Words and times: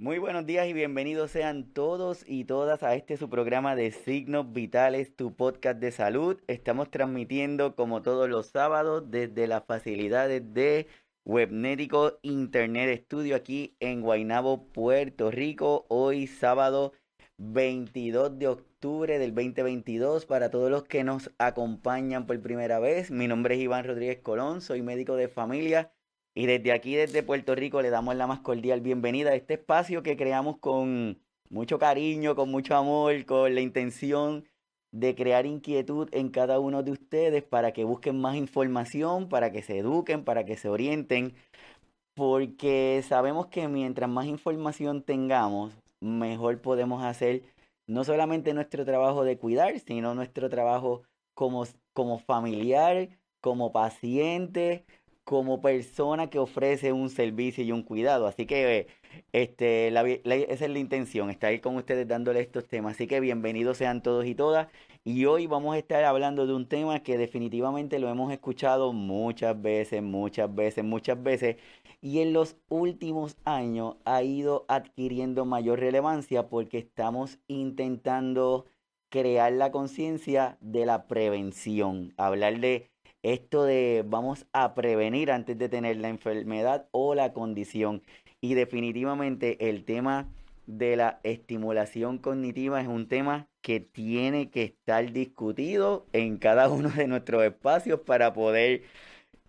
Muy 0.00 0.18
buenos 0.18 0.46
días 0.46 0.68
y 0.68 0.72
bienvenidos 0.72 1.32
sean 1.32 1.72
todos 1.72 2.22
y 2.24 2.44
todas 2.44 2.84
a 2.84 2.94
este 2.94 3.16
su 3.16 3.28
programa 3.28 3.74
de 3.74 3.90
Signos 3.90 4.52
Vitales, 4.52 5.16
tu 5.16 5.34
podcast 5.34 5.80
de 5.80 5.90
salud. 5.90 6.40
Estamos 6.46 6.88
transmitiendo 6.88 7.74
como 7.74 8.00
todos 8.00 8.28
los 8.28 8.46
sábados 8.46 9.10
desde 9.10 9.48
las 9.48 9.64
facilidades 9.64 10.54
de 10.54 10.86
Webnético 11.24 12.20
Internet 12.22 13.06
Studio 13.06 13.34
aquí 13.34 13.76
en 13.80 14.00
Guaynabo, 14.00 14.68
Puerto 14.68 15.32
Rico. 15.32 15.84
Hoy 15.88 16.28
sábado 16.28 16.92
22 17.38 18.38
de 18.38 18.46
octubre 18.46 19.18
del 19.18 19.34
2022 19.34 20.26
para 20.26 20.48
todos 20.48 20.70
los 20.70 20.84
que 20.84 21.02
nos 21.02 21.32
acompañan 21.38 22.24
por 22.24 22.40
primera 22.40 22.78
vez. 22.78 23.10
Mi 23.10 23.26
nombre 23.26 23.56
es 23.56 23.62
Iván 23.62 23.84
Rodríguez 23.84 24.20
Colón, 24.20 24.60
soy 24.60 24.80
médico 24.80 25.16
de 25.16 25.26
familia 25.26 25.90
y 26.38 26.46
desde 26.46 26.70
aquí, 26.70 26.94
desde 26.94 27.24
Puerto 27.24 27.56
Rico, 27.56 27.82
le 27.82 27.90
damos 27.90 28.14
la 28.14 28.28
más 28.28 28.38
cordial 28.38 28.80
bienvenida 28.80 29.30
a 29.30 29.34
este 29.34 29.54
espacio 29.54 30.04
que 30.04 30.16
creamos 30.16 30.58
con 30.58 31.20
mucho 31.50 31.80
cariño, 31.80 32.36
con 32.36 32.48
mucho 32.48 32.76
amor, 32.76 33.24
con 33.24 33.56
la 33.56 33.60
intención 33.60 34.44
de 34.92 35.16
crear 35.16 35.46
inquietud 35.46 36.08
en 36.12 36.28
cada 36.28 36.60
uno 36.60 36.84
de 36.84 36.92
ustedes 36.92 37.42
para 37.42 37.72
que 37.72 37.82
busquen 37.82 38.20
más 38.20 38.36
información, 38.36 39.28
para 39.28 39.50
que 39.50 39.64
se 39.64 39.78
eduquen, 39.78 40.22
para 40.22 40.44
que 40.44 40.56
se 40.56 40.68
orienten, 40.68 41.34
porque 42.14 43.02
sabemos 43.04 43.48
que 43.48 43.66
mientras 43.66 44.08
más 44.08 44.26
información 44.26 45.02
tengamos, 45.02 45.76
mejor 45.98 46.60
podemos 46.60 47.02
hacer 47.02 47.42
no 47.88 48.04
solamente 48.04 48.54
nuestro 48.54 48.84
trabajo 48.84 49.24
de 49.24 49.38
cuidar, 49.38 49.76
sino 49.80 50.14
nuestro 50.14 50.48
trabajo 50.48 51.02
como, 51.34 51.66
como 51.92 52.20
familiar, 52.20 53.08
como 53.40 53.72
paciente, 53.72 54.84
como 55.28 55.60
persona 55.60 56.30
que 56.30 56.38
ofrece 56.38 56.94
un 56.94 57.10
servicio 57.10 57.62
y 57.62 57.70
un 57.70 57.82
cuidado. 57.82 58.26
Así 58.26 58.46
que 58.46 58.86
este, 59.32 59.88
esa 59.88 60.64
es 60.64 60.70
la 60.70 60.78
intención, 60.78 61.28
estar 61.28 61.60
con 61.60 61.76
ustedes 61.76 62.08
dándole 62.08 62.40
estos 62.40 62.66
temas. 62.66 62.94
Así 62.94 63.06
que 63.06 63.20
bienvenidos 63.20 63.76
sean 63.76 64.02
todos 64.02 64.24
y 64.24 64.34
todas. 64.34 64.68
Y 65.04 65.26
hoy 65.26 65.46
vamos 65.46 65.74
a 65.74 65.78
estar 65.78 66.02
hablando 66.04 66.46
de 66.46 66.54
un 66.54 66.66
tema 66.66 67.00
que 67.02 67.18
definitivamente 67.18 67.98
lo 67.98 68.08
hemos 68.08 68.32
escuchado 68.32 68.94
muchas 68.94 69.60
veces, 69.60 70.02
muchas 70.02 70.54
veces, 70.54 70.82
muchas 70.82 71.22
veces. 71.22 71.56
Y 72.00 72.20
en 72.20 72.32
los 72.32 72.56
últimos 72.70 73.36
años 73.44 73.96
ha 74.06 74.22
ido 74.22 74.64
adquiriendo 74.66 75.44
mayor 75.44 75.80
relevancia 75.80 76.48
porque 76.48 76.78
estamos 76.78 77.38
intentando 77.48 78.64
crear 79.10 79.52
la 79.52 79.70
conciencia 79.72 80.56
de 80.62 80.86
la 80.86 81.06
prevención, 81.06 82.14
hablar 82.16 82.60
de 82.60 82.88
esto 83.22 83.64
de 83.64 84.04
vamos 84.06 84.46
a 84.52 84.74
prevenir 84.74 85.30
antes 85.30 85.58
de 85.58 85.68
tener 85.68 85.96
la 85.96 86.08
enfermedad 86.08 86.88
o 86.92 87.14
la 87.14 87.32
condición. 87.32 88.02
Y 88.40 88.54
definitivamente 88.54 89.68
el 89.68 89.84
tema 89.84 90.28
de 90.66 90.96
la 90.96 91.18
estimulación 91.22 92.18
cognitiva 92.18 92.80
es 92.80 92.88
un 92.88 93.08
tema 93.08 93.48
que 93.62 93.80
tiene 93.80 94.50
que 94.50 94.64
estar 94.64 95.12
discutido 95.12 96.06
en 96.12 96.36
cada 96.38 96.68
uno 96.70 96.90
de 96.90 97.06
nuestros 97.08 97.42
espacios 97.42 98.00
para 98.00 98.32
poder 98.32 98.82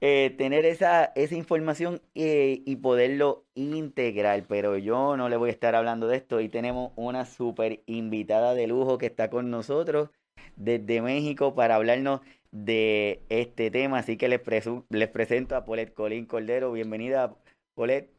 eh, 0.02 0.33
tener 0.38 0.66
esa, 0.66 1.11
esa 1.16 1.36
información 1.36 2.02
eh, 2.16 2.64
y 2.66 2.78
poderlo 2.78 3.45
integrar. 3.54 4.45
Pero 4.48 4.78
yo 4.78 5.17
no 5.17 5.30
le 5.30 5.38
voy 5.38 5.50
a 5.50 5.54
estar 5.54 5.76
hablando 5.76 6.08
de 6.08 6.17
esto 6.17 6.39
y 6.39 6.50
tenemos 6.50 6.94
una 6.95 7.26
super 7.26 7.83
invitada 7.86 8.54
de 8.56 8.67
lujo 8.67 8.98
que 8.98 9.08
está 9.08 9.30
con 9.30 9.52
nosotros 9.52 10.09
desde 10.56 11.02
México 11.02 11.54
para 11.54 11.76
hablarnos 11.76 12.22
de 12.52 13.22
este 13.30 13.72
tema. 13.72 14.00
Así 14.00 14.17
que 14.17 14.28
les, 14.28 14.42
les 14.89 15.09
presento 15.09 15.55
a 15.55 15.66
Polet 15.66 15.94
Colín 15.94 16.25
Cordero. 16.25 16.72
Bienvenida, 16.72 17.36
Polet. 17.75 18.09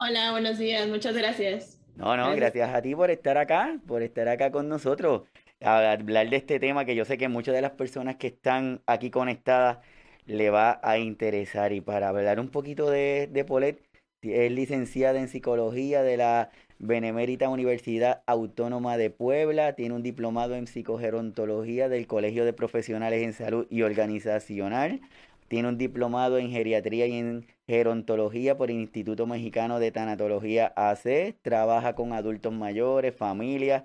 Hola, 0.00 0.32
buenos 0.32 0.58
días. 0.58 0.88
Muchas 0.88 1.16
gracias. 1.16 1.78
No, 1.94 2.16
no, 2.16 2.34
gracias. 2.34 2.74
a 2.74 2.82
ti 2.82 2.94
por 2.94 3.10
estar 3.10 3.36
acá, 3.38 3.78
por 3.86 4.02
estar 4.02 4.28
acá 4.28 4.50
con 4.50 4.68
nosotros, 4.68 5.22
a 5.60 5.92
hablar 5.92 6.30
de 6.30 6.36
este 6.36 6.58
tema 6.58 6.84
que 6.84 6.94
yo 6.96 7.04
sé 7.04 7.18
que 7.18 7.28
muchas 7.28 7.54
de 7.54 7.62
las 7.62 7.72
personas 7.72 8.16
que 8.16 8.28
están 8.28 8.80
aquí 8.86 9.10
conectadas 9.10 9.78
le 10.24 10.50
va 10.50 10.80
a 10.82 10.98
interesar. 10.98 11.72
Y 11.72 11.80
para 11.80 12.08
hablar 12.08 12.40
un 12.40 12.48
poquito 12.48 12.90
de, 12.90 13.28
de 13.30 13.44
Polet, 13.44 13.82
es 14.22 14.50
licenciada 14.52 15.18
en 15.20 15.28
psicología 15.28 16.02
de 16.02 16.16
la 16.16 16.50
Benemérita 16.84 17.48
Universidad 17.48 18.24
Autónoma 18.26 18.96
de 18.96 19.08
Puebla, 19.08 19.74
tiene 19.74 19.94
un 19.94 20.02
diplomado 20.02 20.56
en 20.56 20.66
psicogerontología 20.66 21.88
del 21.88 22.08
Colegio 22.08 22.44
de 22.44 22.52
Profesionales 22.52 23.22
en 23.22 23.34
Salud 23.34 23.68
y 23.70 23.82
Organizacional, 23.82 25.00
tiene 25.46 25.68
un 25.68 25.78
diplomado 25.78 26.38
en 26.38 26.50
geriatría 26.50 27.06
y 27.06 27.18
en 27.18 27.46
gerontología 27.68 28.56
por 28.56 28.72
el 28.72 28.78
Instituto 28.78 29.28
Mexicano 29.28 29.78
de 29.78 29.92
Tanatología 29.92 30.72
AC, 30.74 31.36
trabaja 31.42 31.94
con 31.94 32.12
adultos 32.12 32.52
mayores, 32.52 33.14
familias, 33.14 33.84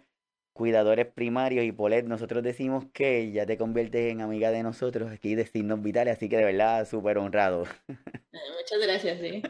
cuidadores 0.58 1.06
primarios 1.06 1.64
y 1.64 1.72
Polet, 1.72 2.06
nosotros 2.06 2.44
decimos 2.44 2.86
que 2.92 3.32
ya 3.32 3.46
te 3.46 3.58
conviertes 3.58 4.12
en 4.12 4.22
amiga 4.22 4.52
de 4.52 4.64
nosotros 4.64 5.12
aquí 5.12 5.36
de 5.36 5.46
Signos 5.46 5.82
Vitales, 5.82 6.18
así 6.18 6.28
que 6.28 6.38
de 6.38 6.46
verdad 6.46 6.86
súper 6.88 7.20
honrado. 7.20 7.64
Muchas 7.88 8.82
gracias, 8.82 9.20
sí. 9.22 9.42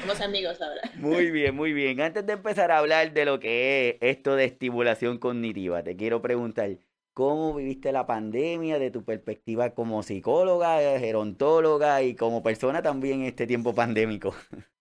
Somos 0.00 0.20
amigos 0.20 0.62
ahora. 0.62 0.80
Muy 0.96 1.30
bien, 1.32 1.54
muy 1.54 1.72
bien. 1.72 2.00
Antes 2.00 2.24
de 2.24 2.34
empezar 2.34 2.70
a 2.70 2.78
hablar 2.78 3.12
de 3.12 3.24
lo 3.24 3.40
que 3.40 3.90
es 4.00 4.16
esto 4.16 4.36
de 4.36 4.44
estimulación 4.44 5.18
cognitiva, 5.18 5.82
te 5.82 5.96
quiero 5.96 6.22
preguntar, 6.22 6.78
¿cómo 7.12 7.54
viviste 7.54 7.90
la 7.90 8.06
pandemia 8.06 8.78
de 8.78 8.90
tu 8.90 9.04
perspectiva 9.04 9.74
como 9.74 10.02
psicóloga, 10.02 10.78
gerontóloga 10.98 12.02
y 12.02 12.14
como 12.14 12.42
persona 12.42 12.82
también 12.82 13.20
en 13.20 13.26
este 13.26 13.46
tiempo 13.46 13.74
pandémico? 13.74 14.34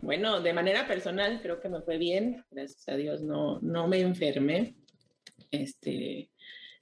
bueno, 0.00 0.40
de 0.40 0.52
manera 0.52 0.86
personal 0.86 1.40
creo 1.42 1.60
que 1.60 1.68
me 1.68 1.80
fue 1.82 1.98
bien, 1.98 2.44
gracias 2.50 2.88
a 2.88 2.96
Dios 2.96 3.22
no, 3.22 3.60
no 3.60 3.86
me 3.86 4.00
enfermé. 4.00 4.74
Este, 5.50 6.30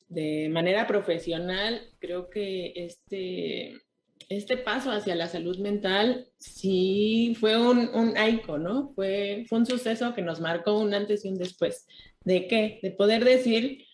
de 0.09 0.49
manera 0.51 0.87
profesional, 0.87 1.83
creo 1.99 2.31
que 2.31 2.73
este, 2.77 3.81
este 4.29 4.57
paso 4.57 4.91
hacia 4.91 5.15
la 5.15 5.29
salud 5.29 5.59
mental 5.59 6.29
sí 6.39 7.37
fue 7.39 7.59
un, 7.59 7.89
un 7.95 8.15
¿no? 8.61 8.93
Fue, 8.95 9.45
fue 9.49 9.59
un 9.59 9.67
suceso 9.67 10.15
que 10.15 10.23
nos 10.23 10.41
marcó 10.41 10.79
un 10.79 10.95
antes 10.95 11.25
y 11.25 11.29
un 11.29 11.37
después. 11.37 11.87
¿De 12.25 12.47
qué? 12.47 12.79
De 12.83 12.91
poder 12.91 13.25
decir 13.25 13.85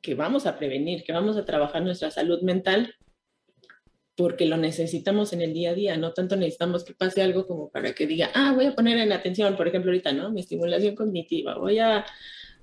que 0.00 0.14
vamos 0.14 0.46
a 0.46 0.58
prevenir, 0.58 1.02
que 1.02 1.12
vamos 1.12 1.36
a 1.36 1.44
trabajar 1.44 1.82
nuestra 1.82 2.10
salud 2.10 2.42
mental 2.42 2.94
porque 4.16 4.46
lo 4.46 4.56
necesitamos 4.56 5.32
en 5.32 5.40
el 5.40 5.52
día 5.52 5.70
a 5.70 5.74
día, 5.74 5.96
no 5.96 6.12
tanto 6.12 6.36
necesitamos 6.36 6.84
que 6.84 6.94
pase 6.94 7.20
algo 7.20 7.46
como 7.46 7.70
para 7.70 7.94
que 7.94 8.06
diga, 8.06 8.30
ah, 8.34 8.52
voy 8.54 8.66
a 8.66 8.74
poner 8.74 8.98
en 8.98 9.12
atención, 9.12 9.56
por 9.56 9.66
ejemplo, 9.66 9.90
ahorita, 9.90 10.12
¿no? 10.12 10.30
Mi 10.30 10.40
estimulación 10.40 10.94
cognitiva, 10.94 11.58
voy 11.58 11.80
a, 11.80 12.06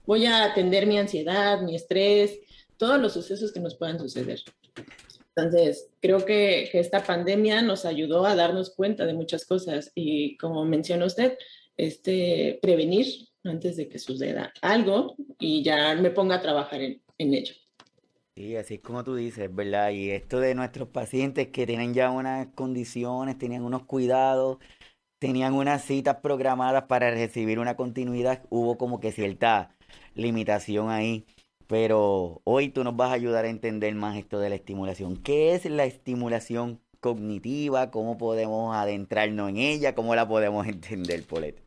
voy 0.05 0.25
a 0.25 0.45
atender 0.45 0.87
mi 0.87 0.97
ansiedad, 0.97 1.61
mi 1.61 1.75
estrés, 1.75 2.39
todos 2.77 2.99
los 2.99 3.13
sucesos 3.13 3.51
que 3.51 3.59
nos 3.59 3.75
puedan 3.75 3.99
suceder. 3.99 4.41
Entonces, 5.35 5.89
creo 6.01 6.25
que, 6.25 6.69
esta 6.73 7.03
pandemia 7.03 7.61
nos 7.61 7.85
ayudó 7.85 8.25
a 8.25 8.35
darnos 8.35 8.71
cuenta 8.75 9.05
de 9.05 9.13
muchas 9.13 9.45
cosas 9.45 9.91
y 9.95 10.37
como 10.37 10.65
menciona 10.65 11.05
usted, 11.05 11.37
este, 11.77 12.59
prevenir 12.61 13.27
antes 13.43 13.77
de 13.77 13.87
que 13.87 13.97
suceda 13.97 14.53
algo 14.61 15.15
y 15.39 15.63
ya 15.63 15.95
me 15.95 16.11
ponga 16.11 16.35
a 16.35 16.41
trabajar 16.41 16.81
en, 16.81 17.01
en 17.17 17.33
ello. 17.33 17.55
Sí, 18.35 18.55
así 18.55 18.75
es 18.75 18.81
como 18.81 19.03
tú 19.03 19.15
dices, 19.15 19.53
¿verdad? 19.53 19.91
Y 19.91 20.11
esto 20.11 20.39
de 20.39 20.55
nuestros 20.55 20.89
pacientes 20.89 21.47
que 21.47 21.65
tienen 21.65 21.93
ya 21.93 22.11
unas 22.11 22.47
condiciones, 22.55 23.37
tenían 23.37 23.63
unos 23.63 23.85
cuidados, 23.85 24.57
tenían 25.19 25.53
unas 25.53 25.83
citas 25.83 26.17
programadas 26.21 26.83
para 26.83 27.11
recibir 27.11 27.59
una 27.59 27.75
continuidad, 27.75 28.43
hubo 28.49 28.77
como 28.77 28.99
que 28.99 29.11
cierta 29.11 29.75
limitación 30.15 30.89
ahí. 30.89 31.25
Pero 31.67 32.41
hoy 32.43 32.69
tú 32.69 32.83
nos 32.83 32.97
vas 32.97 33.11
a 33.11 33.13
ayudar 33.13 33.45
a 33.45 33.49
entender 33.49 33.95
más 33.95 34.17
esto 34.17 34.39
de 34.39 34.49
la 34.49 34.55
estimulación. 34.55 35.17
¿Qué 35.17 35.53
es 35.55 35.65
la 35.65 35.85
estimulación 35.85 36.81
cognitiva? 36.99 37.91
¿Cómo 37.91 38.17
podemos 38.17 38.75
adentrarnos 38.75 39.49
en 39.49 39.57
ella? 39.57 39.95
¿Cómo 39.95 40.15
la 40.15 40.27
podemos 40.27 40.67
entender, 40.67 41.23
Polet? 41.23 41.61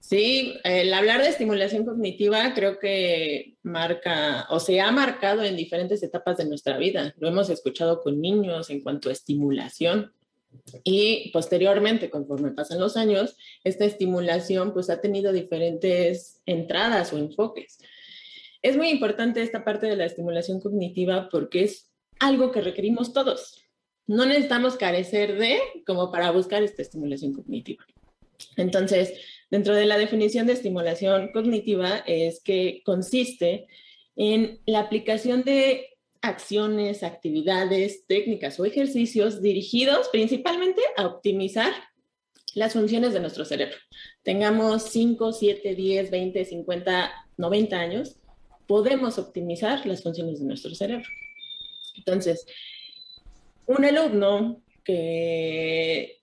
Sí, 0.00 0.58
el 0.64 0.92
hablar 0.92 1.22
de 1.22 1.28
estimulación 1.28 1.86
cognitiva 1.86 2.52
creo 2.54 2.78
que 2.78 3.54
marca 3.62 4.46
o 4.50 4.60
se 4.60 4.80
ha 4.80 4.90
marcado 4.90 5.42
en 5.42 5.56
diferentes 5.56 6.02
etapas 6.02 6.36
de 6.36 6.44
nuestra 6.44 6.76
vida. 6.76 7.14
Lo 7.18 7.28
hemos 7.28 7.48
escuchado 7.48 8.02
con 8.02 8.20
niños 8.20 8.68
en 8.68 8.82
cuanto 8.82 9.08
a 9.08 9.12
estimulación 9.12 10.12
y 10.84 11.30
posteriormente, 11.32 12.10
conforme 12.10 12.52
pasan 12.52 12.80
los 12.80 12.96
años, 12.96 13.36
esta 13.64 13.84
estimulación 13.84 14.72
pues 14.72 14.90
ha 14.90 15.00
tenido 15.00 15.32
diferentes 15.32 16.40
entradas 16.46 17.12
o 17.12 17.18
enfoques. 17.18 17.78
Es 18.62 18.76
muy 18.76 18.90
importante 18.90 19.42
esta 19.42 19.64
parte 19.64 19.86
de 19.86 19.96
la 19.96 20.04
estimulación 20.04 20.60
cognitiva 20.60 21.28
porque 21.30 21.64
es 21.64 21.90
algo 22.20 22.52
que 22.52 22.60
requerimos 22.60 23.12
todos. 23.12 23.60
No 24.06 24.24
necesitamos 24.26 24.76
carecer 24.76 25.38
de 25.38 25.58
como 25.86 26.10
para 26.10 26.30
buscar 26.30 26.62
esta 26.62 26.82
estimulación 26.82 27.32
cognitiva. 27.32 27.84
Entonces, 28.56 29.12
dentro 29.50 29.74
de 29.74 29.86
la 29.86 29.98
definición 29.98 30.46
de 30.46 30.54
estimulación 30.54 31.30
cognitiva 31.32 32.02
es 32.06 32.40
que 32.42 32.82
consiste 32.84 33.66
en 34.16 34.60
la 34.66 34.80
aplicación 34.80 35.42
de 35.42 35.91
acciones, 36.22 37.02
actividades, 37.02 38.06
técnicas 38.06 38.58
o 38.58 38.64
ejercicios 38.64 39.42
dirigidos 39.42 40.08
principalmente 40.08 40.80
a 40.96 41.06
optimizar 41.06 41.72
las 42.54 42.74
funciones 42.74 43.12
de 43.12 43.20
nuestro 43.20 43.44
cerebro, 43.44 43.76
tengamos 44.22 44.84
5, 44.84 45.32
7, 45.32 45.74
10, 45.74 46.10
20, 46.10 46.44
50, 46.44 47.12
90 47.36 47.76
años, 47.76 48.16
podemos 48.66 49.18
optimizar 49.18 49.84
las 49.86 50.02
funciones 50.02 50.38
de 50.38 50.46
nuestro 50.46 50.74
cerebro. 50.74 51.06
Entonces, 51.96 52.46
un 53.66 53.84
alumno 53.84 54.62
que, 54.84 56.18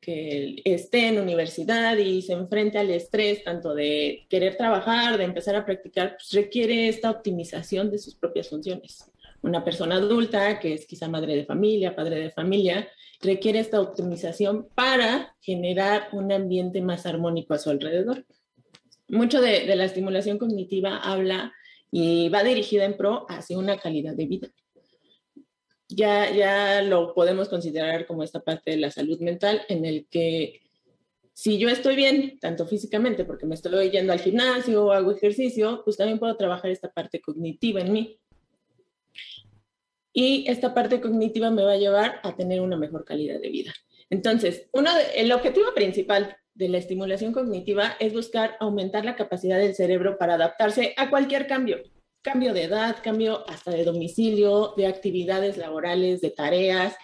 esté 0.65 1.07
en 1.07 1.19
universidad 1.19 1.95
y 1.97 2.21
se 2.21 2.33
enfrente 2.33 2.77
al 2.77 2.89
estrés 2.89 3.43
tanto 3.43 3.75
de 3.75 4.25
querer 4.29 4.57
trabajar, 4.57 5.17
de 5.17 5.23
empezar 5.23 5.55
a 5.55 5.65
practicar, 5.65 6.17
pues 6.17 6.31
requiere 6.33 6.87
esta 6.87 7.11
optimización 7.11 7.91
de 7.91 7.99
sus 7.99 8.15
propias 8.15 8.49
funciones. 8.49 9.08
Una 9.41 9.63
persona 9.63 9.95
adulta 9.95 10.59
que 10.59 10.73
es 10.73 10.85
quizá 10.85 11.07
madre 11.07 11.35
de 11.35 11.45
familia, 11.45 11.95
padre 11.95 12.19
de 12.19 12.31
familia, 12.31 12.87
requiere 13.21 13.59
esta 13.59 13.81
optimización 13.81 14.67
para 14.75 15.35
generar 15.41 16.09
un 16.13 16.31
ambiente 16.31 16.81
más 16.81 17.05
armónico 17.05 17.53
a 17.53 17.59
su 17.59 17.69
alrededor. 17.69 18.25
Mucho 19.07 19.41
de, 19.41 19.75
la 19.75 19.85
estimulación 19.85 20.37
cognitiva 20.37 20.97
habla 20.97 21.53
y 21.91 22.29
va 22.29 22.43
dirigida 22.43 22.85
en 22.85 22.95
pro 22.95 23.25
hacia 23.29 23.57
una 23.57 23.77
calidad 23.77 24.15
de 24.15 24.25
vida 24.25 24.49
ya, 25.89 26.31
ya 26.31 26.81
lo 26.83 27.13
podemos 27.13 27.49
considerar 27.49 28.05
como 28.05 28.23
esta 28.23 28.39
parte 28.39 28.71
de 28.71 28.77
la 28.77 28.91
salud 28.91 29.19
mental 29.19 29.63
en 29.67 29.85
el 29.85 30.07
que 30.07 30.61
si 31.33 31.57
yo 31.57 31.69
estoy 31.69 31.95
bien, 31.95 32.37
tanto 32.39 32.67
físicamente, 32.67 33.25
porque 33.25 33.45
me 33.45 33.55
estoy 33.55 33.89
yendo 33.89 34.13
al 34.13 34.19
gimnasio 34.19 34.85
o 34.85 34.91
hago 34.91 35.11
ejercicio, 35.11 35.81
pues 35.85 35.97
también 35.97 36.19
puedo 36.19 36.35
trabajar 36.35 36.69
esta 36.69 36.91
parte 36.91 37.21
cognitiva 37.21 37.81
en 37.81 37.93
mí. 37.93 38.19
Y 40.19 40.43
esta 40.49 40.73
parte 40.73 40.99
cognitiva 40.99 41.49
me 41.49 41.63
va 41.63 41.71
a 41.71 41.77
llevar 41.77 42.19
a 42.23 42.35
tener 42.35 42.59
una 42.59 42.75
mejor 42.75 43.05
calidad 43.05 43.39
de 43.39 43.47
vida. 43.47 43.73
Entonces, 44.09 44.67
uno 44.73 44.89
el 45.15 45.31
objetivo 45.31 45.73
principal 45.73 46.35
de 46.53 46.67
la 46.67 46.77
estimulación 46.77 47.31
cognitiva 47.31 47.95
es 48.01 48.11
buscar 48.11 48.57
aumentar 48.59 49.05
la 49.05 49.15
capacidad 49.15 49.57
del 49.57 49.75
cerebro 49.75 50.17
para 50.17 50.33
adaptarse 50.33 50.93
a 50.97 51.09
cualquier 51.09 51.47
cambio, 51.47 51.81
cambio 52.21 52.53
de 52.53 52.63
edad, 52.63 52.97
cambio 53.01 53.49
hasta 53.49 53.71
de 53.71 53.85
domicilio, 53.85 54.73
de 54.75 54.87
actividades 54.87 55.55
laborales, 55.55 56.19
de 56.19 56.31
tareas. 56.31 56.97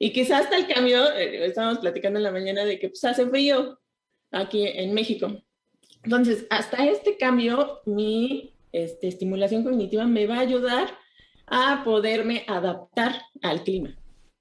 Y 0.00 0.12
quizás 0.12 0.46
hasta 0.46 0.56
el 0.56 0.66
cambio, 0.66 1.12
eh, 1.12 1.46
estábamos 1.46 1.78
platicando 1.78 2.18
en 2.18 2.24
la 2.24 2.32
mañana 2.32 2.64
de 2.64 2.80
que 2.80 2.88
pues, 2.88 3.04
hace 3.04 3.24
frío 3.28 3.78
aquí 4.32 4.66
en 4.66 4.94
México. 4.94 5.44
Entonces, 6.02 6.44
hasta 6.50 6.84
este 6.88 7.16
cambio, 7.18 7.82
mi 7.86 8.52
este, 8.72 9.06
estimulación 9.06 9.62
cognitiva 9.62 10.06
me 10.08 10.26
va 10.26 10.38
a 10.38 10.40
ayudar 10.40 10.98
a 11.50 11.82
poderme 11.84 12.44
adaptar 12.46 13.22
al 13.42 13.62
clima, 13.64 13.96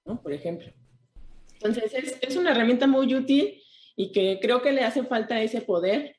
¿no? 0.06 0.21
Por 0.21 0.33
ejemplo. 0.33 0.71
Entonces, 1.54 1.94
es, 1.94 2.18
es 2.21 2.36
una 2.36 2.51
herramienta 2.51 2.88
muy 2.88 3.13
útil 3.15 3.62
y 3.95 4.12
que 4.12 4.39
creo 4.42 4.62
que 4.62 4.71
le 4.71 4.83
hace 4.83 5.04
falta 5.04 5.42
ese 5.42 5.62
poder 5.62 6.18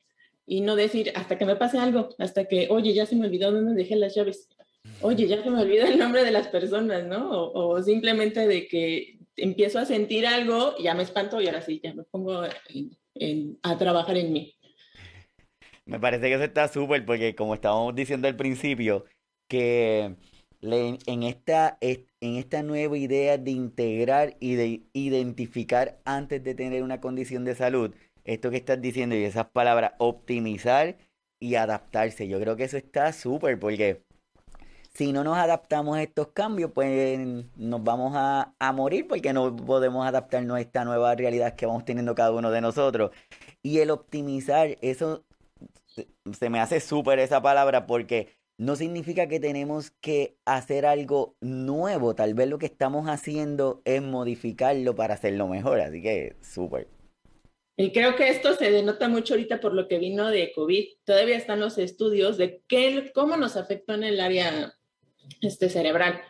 y 0.49 0.63
no 0.63 0.77
decir 0.77 1.13
hasta 1.15 1.39
que 1.39 1.45
me 1.45 1.57
pase 1.57 1.79
algo, 1.79 2.09
hasta 2.19 2.47
que, 2.47 2.69
oye, 2.71 2.95
ya 2.95 3.07
se 3.07 3.15
me 3.15 3.27
olvidó 3.27 3.53
dónde 3.53 3.75
dejé 3.75 3.97
las 3.97 4.15
llaves, 4.15 4.49
oye, 5.03 5.29
ya 5.29 5.43
se 5.43 5.51
me 5.51 5.61
olvidó 5.61 5.87
el 5.87 5.99
nombre 5.99 6.25
de 6.25 6.31
las 6.31 6.49
personas, 6.49 7.05
¿no? 7.05 7.31
O, 7.31 7.83
simplemente 7.83 8.47
de 8.47 8.67
que 8.67 9.19
empiezo 9.37 9.79
a 9.79 9.85
sentir 9.85 10.27
algo, 10.27 10.75
ya 10.79 10.95
me 10.95 11.03
espanto 11.03 11.41
y 11.41 11.47
ahora 11.47 11.61
sí, 11.61 11.81
ya 11.85 11.95
me 11.95 12.03
pongo 12.05 12.43
a 13.63 13.79
trabajar 13.79 14.17
en 14.17 14.33
mí. 14.33 14.55
Me 15.85 16.01
parece 16.01 16.29
que 16.29 16.35
eso 16.35 16.45
está 16.45 16.69
súper 16.69 17.05
porque 17.05 17.35
como 17.35 17.55
estábamos 17.55 17.95
diciendo 17.95 18.27
al 18.27 18.37
principio, 18.37 19.05
que 19.49 20.17
en 20.63 21.23
esta, 21.23 21.79
en 21.81 22.07
esta 22.21 22.63
nueva 22.63 22.99
idea 22.99 23.39
de 23.39 23.51
integrar 23.51 24.37
y 24.41 24.55
de 24.55 24.83
identificar 24.93 25.99
antes 26.05 26.43
de 26.43 26.55
tener 26.55 26.83
una 26.83 27.01
condición 27.01 27.45
de 27.45 27.55
salud, 27.55 27.95
esto 28.25 28.51
que 28.51 28.57
estás 28.57 28.81
diciendo 28.81 29.15
y 29.17 29.25
esas 29.25 29.47
palabras, 29.47 29.93
optimizar 29.99 30.97
y 31.41 31.55
adaptarse. 31.55 32.29
Yo 32.29 32.41
creo 32.41 32.57
que 32.57 32.65
eso 32.65 32.77
está 32.77 33.13
súper 33.13 33.59
porque 33.59 34.03
si 34.95 35.13
no 35.13 35.23
nos 35.23 35.37
adaptamos 35.37 35.97
a 35.97 36.03
estos 36.03 36.29
cambios, 36.29 36.73
pues 36.75 37.19
nos 37.57 37.85
vamos 37.85 38.15
a, 38.17 38.55
morir 38.75 39.07
porque 39.07 39.33
no 39.33 39.55
podemos 39.55 40.07
adaptarnos 40.07 40.57
a 40.57 40.61
esta 40.61 40.85
nueva 40.85 41.15
realidad 41.15 41.55
que 41.55 41.67
vamos 41.67 41.85
teniendo 41.85 42.15
cada 42.15 42.33
uno 42.33 42.51
de 42.51 42.61
nosotros. 42.61 43.13
Y 43.63 43.79
el 43.79 43.91
optimizar, 43.91 44.77
eso 44.81 45.25
se 45.87 46.51
me 46.51 46.61
hace 46.61 46.81
súper 46.81 47.19
esa 47.21 47.41
palabra 47.41 47.87
porque 47.87 48.38
no 48.59 48.75
significa 48.75 49.29
que 49.29 49.39
tenemos 49.39 49.93
que 50.01 50.37
hacer 50.45 50.85
algo 50.85 51.37
nuevo. 51.41 52.15
Tal 52.15 52.35
vez 52.35 52.49
lo 52.49 52.59
que 52.59 52.67
estamos 52.67 53.09
haciendo 53.09 53.81
es 53.85 54.03
modificarlo 54.03 54.97
para 54.97 55.15
hacerlo 55.15 55.47
mejor. 55.47 55.81
Así 55.81 56.03
que 56.03 56.37
súper. 56.43 56.89
Y 57.77 57.93
creo 57.93 58.17
que 58.17 58.29
esto 58.29 58.55
se 58.55 58.73
denota 58.73 59.09
mucho 59.09 59.35
ahorita 59.35 59.61
por 59.61 59.73
lo 59.73 59.87
que 59.87 60.01
vino 60.01 60.29
de 60.29 60.53
COVID. 60.53 60.85
Todavía 61.05 61.37
están 61.37 61.61
los 61.61 61.79
estudios 61.79 62.37
de 62.37 62.61
qué, 62.67 63.13
cómo 63.15 63.37
nos 63.37 63.57
afectó 63.57 63.95
en 63.95 64.03
el 64.03 64.19
área 64.19 64.75
este, 65.41 65.69
cerebral. 65.69 66.21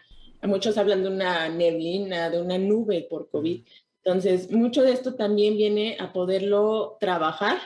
Muchos 0.43 0.77
hablan 0.77 1.03
de 1.03 1.09
una 1.09 1.49
neblina, 1.49 2.29
de 2.29 2.43
una 2.43 2.59
nube 2.59 3.07
por 3.09 3.31
COVID. 3.31 3.67
Entonces, 4.05 4.51
mucho 4.53 4.83
de 4.83 4.93
esto 4.93 5.15
también 5.15 5.57
viene 5.57 5.97
a 5.99 6.13
poderlo 6.13 6.99
trabajar 7.01 7.59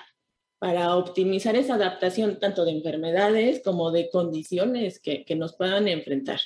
para 0.62 0.94
optimizar 0.94 1.56
esa 1.56 1.74
adaptación 1.74 2.38
tanto 2.38 2.64
de 2.64 2.70
enfermedades 2.70 3.60
como 3.64 3.90
de 3.90 4.08
condiciones 4.10 5.00
que, 5.00 5.24
que 5.24 5.34
nos 5.34 5.56
puedan 5.56 5.88
enfrentar. 5.88 6.38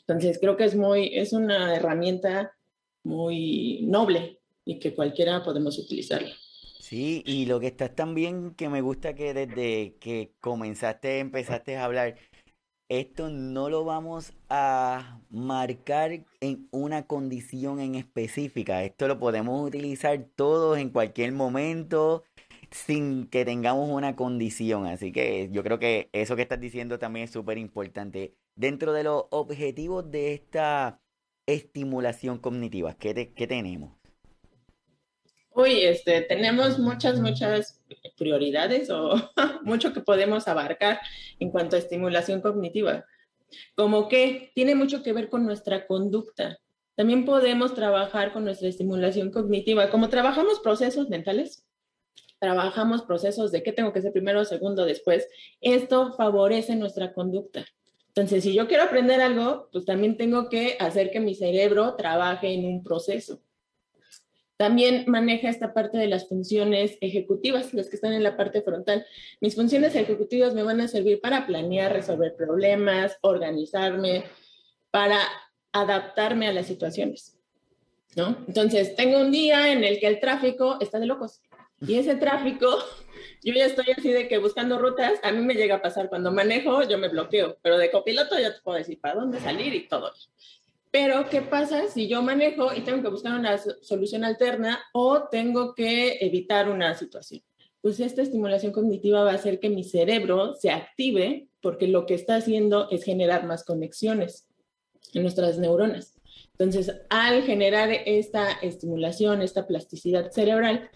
Entonces, 0.00 0.38
creo 0.38 0.58
que 0.58 0.64
es, 0.64 0.74
muy, 0.74 1.16
es 1.16 1.32
una 1.32 1.74
herramienta 1.74 2.54
muy 3.02 3.86
noble 3.86 4.38
y 4.66 4.78
que 4.78 4.94
cualquiera 4.94 5.42
podemos 5.42 5.78
utilizarla. 5.78 6.28
Sí, 6.78 7.22
y 7.24 7.46
lo 7.46 7.58
que 7.58 7.68
estás 7.68 7.94
también 7.94 8.54
que 8.54 8.68
me 8.68 8.82
gusta 8.82 9.14
que 9.14 9.32
desde 9.32 9.96
que 9.98 10.34
comenzaste, 10.42 11.20
empezaste 11.20 11.78
a 11.78 11.86
hablar, 11.86 12.16
esto 12.90 13.30
no 13.30 13.70
lo 13.70 13.86
vamos 13.86 14.34
a 14.50 15.22
marcar 15.30 16.26
en 16.40 16.68
una 16.70 17.06
condición 17.06 17.80
en 17.80 17.94
específica. 17.94 18.84
Esto 18.84 19.08
lo 19.08 19.18
podemos 19.18 19.66
utilizar 19.66 20.22
todos 20.36 20.76
en 20.76 20.90
cualquier 20.90 21.32
momento 21.32 22.24
sin 22.72 23.28
que 23.28 23.44
tengamos 23.44 23.88
una 23.90 24.16
condición. 24.16 24.86
Así 24.86 25.12
que 25.12 25.48
yo 25.52 25.62
creo 25.62 25.78
que 25.78 26.10
eso 26.12 26.36
que 26.36 26.42
estás 26.42 26.60
diciendo 26.60 26.98
también 26.98 27.24
es 27.24 27.30
súper 27.30 27.58
importante. 27.58 28.34
Dentro 28.54 28.92
de 28.92 29.04
los 29.04 29.24
objetivos 29.30 30.10
de 30.10 30.34
esta 30.34 31.00
estimulación 31.46 32.38
cognitiva, 32.38 32.94
¿qué, 32.94 33.32
qué 33.34 33.46
tenemos? 33.46 33.92
Uy, 35.54 35.84
este, 35.84 36.22
tenemos 36.22 36.78
muchas, 36.78 37.20
muchas 37.20 37.80
prioridades 38.16 38.88
o 38.90 39.14
mucho 39.64 39.92
que 39.92 40.00
podemos 40.00 40.48
abarcar 40.48 41.00
en 41.38 41.50
cuanto 41.50 41.76
a 41.76 41.78
estimulación 41.78 42.40
cognitiva. 42.40 43.04
Como 43.74 44.08
que 44.08 44.50
tiene 44.54 44.74
mucho 44.74 45.02
que 45.02 45.12
ver 45.12 45.28
con 45.28 45.44
nuestra 45.44 45.86
conducta. 45.86 46.58
También 46.94 47.26
podemos 47.26 47.74
trabajar 47.74 48.32
con 48.32 48.44
nuestra 48.44 48.68
estimulación 48.68 49.30
cognitiva. 49.30 49.90
Como 49.90 50.08
trabajamos 50.08 50.60
procesos 50.60 51.10
mentales, 51.10 51.66
trabajamos 52.42 53.02
procesos 53.02 53.52
de 53.52 53.62
qué 53.62 53.70
tengo 53.70 53.92
que 53.92 54.00
hacer 54.00 54.10
primero, 54.10 54.44
segundo, 54.44 54.84
después. 54.84 55.28
Esto 55.60 56.12
favorece 56.14 56.74
nuestra 56.74 57.12
conducta. 57.12 57.64
Entonces, 58.08 58.42
si 58.42 58.52
yo 58.52 58.66
quiero 58.66 58.82
aprender 58.82 59.20
algo, 59.20 59.68
pues 59.70 59.84
también 59.84 60.16
tengo 60.16 60.48
que 60.48 60.76
hacer 60.80 61.12
que 61.12 61.20
mi 61.20 61.36
cerebro 61.36 61.94
trabaje 61.94 62.52
en 62.52 62.64
un 62.64 62.82
proceso. 62.82 63.40
También 64.56 65.04
maneja 65.06 65.48
esta 65.48 65.72
parte 65.72 65.98
de 65.98 66.08
las 66.08 66.28
funciones 66.28 66.98
ejecutivas, 67.00 67.72
las 67.74 67.88
que 67.88 67.94
están 67.94 68.12
en 68.12 68.24
la 68.24 68.36
parte 68.36 68.60
frontal. 68.60 69.06
Mis 69.40 69.54
funciones 69.54 69.94
ejecutivas 69.94 70.52
me 70.52 70.64
van 70.64 70.80
a 70.80 70.88
servir 70.88 71.20
para 71.20 71.46
planear, 71.46 71.92
resolver 71.92 72.34
problemas, 72.34 73.18
organizarme, 73.20 74.24
para 74.90 75.20
adaptarme 75.70 76.48
a 76.48 76.52
las 76.52 76.66
situaciones. 76.66 77.38
¿no? 78.16 78.36
Entonces, 78.48 78.96
tengo 78.96 79.20
un 79.20 79.30
día 79.30 79.72
en 79.72 79.84
el 79.84 80.00
que 80.00 80.08
el 80.08 80.18
tráfico 80.18 80.78
está 80.80 80.98
de 80.98 81.06
locos. 81.06 81.40
Y 81.86 81.96
ese 81.96 82.14
tráfico, 82.14 82.68
yo 83.44 83.54
ya 83.54 83.66
estoy 83.66 83.86
así 83.96 84.10
de 84.10 84.28
que 84.28 84.38
buscando 84.38 84.78
rutas, 84.78 85.18
a 85.22 85.32
mí 85.32 85.44
me 85.44 85.54
llega 85.54 85.76
a 85.76 85.82
pasar 85.82 86.08
cuando 86.08 86.32
manejo, 86.32 86.82
yo 86.84 86.98
me 86.98 87.08
bloqueo, 87.08 87.58
pero 87.62 87.78
de 87.78 87.90
copiloto 87.90 88.38
ya 88.38 88.54
te 88.54 88.60
puedo 88.60 88.78
decir 88.78 89.00
para 89.00 89.16
dónde 89.16 89.40
salir 89.40 89.74
y 89.74 89.88
todo. 89.88 90.12
Pero, 90.90 91.28
¿qué 91.30 91.40
pasa 91.40 91.88
si 91.88 92.06
yo 92.06 92.20
manejo 92.22 92.74
y 92.74 92.82
tengo 92.82 93.02
que 93.02 93.08
buscar 93.08 93.38
una 93.38 93.56
solución 93.80 94.24
alterna 94.24 94.78
o 94.92 95.28
tengo 95.30 95.74
que 95.74 96.18
evitar 96.20 96.68
una 96.68 96.94
situación? 96.94 97.42
Pues 97.80 97.98
esta 97.98 98.22
estimulación 98.22 98.72
cognitiva 98.72 99.24
va 99.24 99.32
a 99.32 99.36
hacer 99.36 99.58
que 99.58 99.70
mi 99.70 99.84
cerebro 99.84 100.54
se 100.54 100.70
active 100.70 101.48
porque 101.62 101.88
lo 101.88 102.04
que 102.04 102.14
está 102.14 102.36
haciendo 102.36 102.90
es 102.90 103.04
generar 103.04 103.46
más 103.46 103.64
conexiones 103.64 104.46
en 105.14 105.22
nuestras 105.22 105.58
neuronas. 105.58 106.14
Entonces, 106.58 106.94
al 107.08 107.42
generar 107.42 107.90
esta 107.90 108.52
estimulación, 108.60 109.40
esta 109.40 109.66
plasticidad 109.66 110.30
cerebral, 110.30 110.90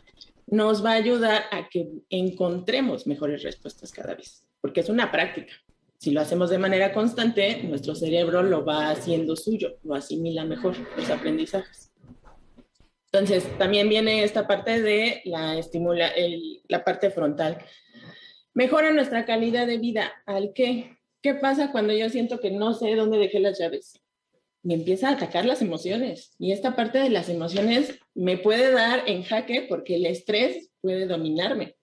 nos 0.46 0.84
va 0.84 0.92
a 0.92 0.94
ayudar 0.94 1.44
a 1.50 1.68
que 1.68 1.88
encontremos 2.10 3.06
mejores 3.06 3.42
respuestas 3.42 3.92
cada 3.92 4.14
vez, 4.14 4.46
porque 4.60 4.80
es 4.80 4.88
una 4.88 5.10
práctica. 5.10 5.52
Si 5.98 6.10
lo 6.10 6.20
hacemos 6.20 6.50
de 6.50 6.58
manera 6.58 6.92
constante, 6.92 7.62
nuestro 7.64 7.94
cerebro 7.94 8.42
lo 8.42 8.64
va 8.64 8.90
haciendo 8.90 9.34
suyo, 9.34 9.78
lo 9.82 9.94
asimila 9.94 10.44
mejor, 10.44 10.76
los 10.96 11.10
aprendizajes. 11.10 11.90
Entonces, 13.12 13.46
también 13.58 13.88
viene 13.88 14.24
esta 14.24 14.46
parte 14.46 14.82
de 14.82 15.22
la 15.24 15.56
estimula, 15.58 16.10
la 16.68 16.84
parte 16.84 17.10
frontal. 17.10 17.58
Mejora 18.52 18.92
nuestra 18.92 19.24
calidad 19.24 19.66
de 19.66 19.78
vida. 19.78 20.12
¿Al 20.26 20.52
qué? 20.52 20.98
¿Qué 21.22 21.34
pasa 21.34 21.72
cuando 21.72 21.94
yo 21.94 22.10
siento 22.10 22.40
que 22.40 22.50
no 22.50 22.74
sé 22.74 22.94
dónde 22.94 23.18
dejé 23.18 23.40
las 23.40 23.58
llaves? 23.58 24.00
Me 24.66 24.74
empieza 24.74 25.08
a 25.08 25.12
atacar 25.12 25.44
las 25.44 25.62
emociones 25.62 26.34
y 26.40 26.50
esta 26.50 26.74
parte 26.74 26.98
de 26.98 27.08
las 27.08 27.28
emociones 27.28 28.00
me 28.16 28.36
puede 28.36 28.72
dar 28.72 29.04
en 29.06 29.22
jaque 29.22 29.64
porque 29.68 29.94
el 29.94 30.06
estrés 30.06 30.72
puede 30.80 31.06
dominarme. 31.06 31.76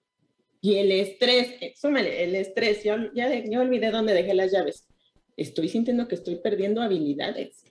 Y 0.60 0.74
el 0.76 0.92
estrés, 0.92 1.54
eh, 1.62 1.72
súmale, 1.80 2.24
el 2.24 2.34
estrés, 2.34 2.84
yo 2.84 2.96
ya, 3.14 3.42
ya 3.42 3.60
olvidé 3.62 3.90
dónde 3.90 4.12
dejé 4.12 4.34
las 4.34 4.52
llaves. 4.52 4.86
Estoy 5.34 5.70
sintiendo 5.70 6.08
que 6.08 6.16
estoy 6.16 6.36
perdiendo 6.36 6.82
habilidades. 6.82 7.64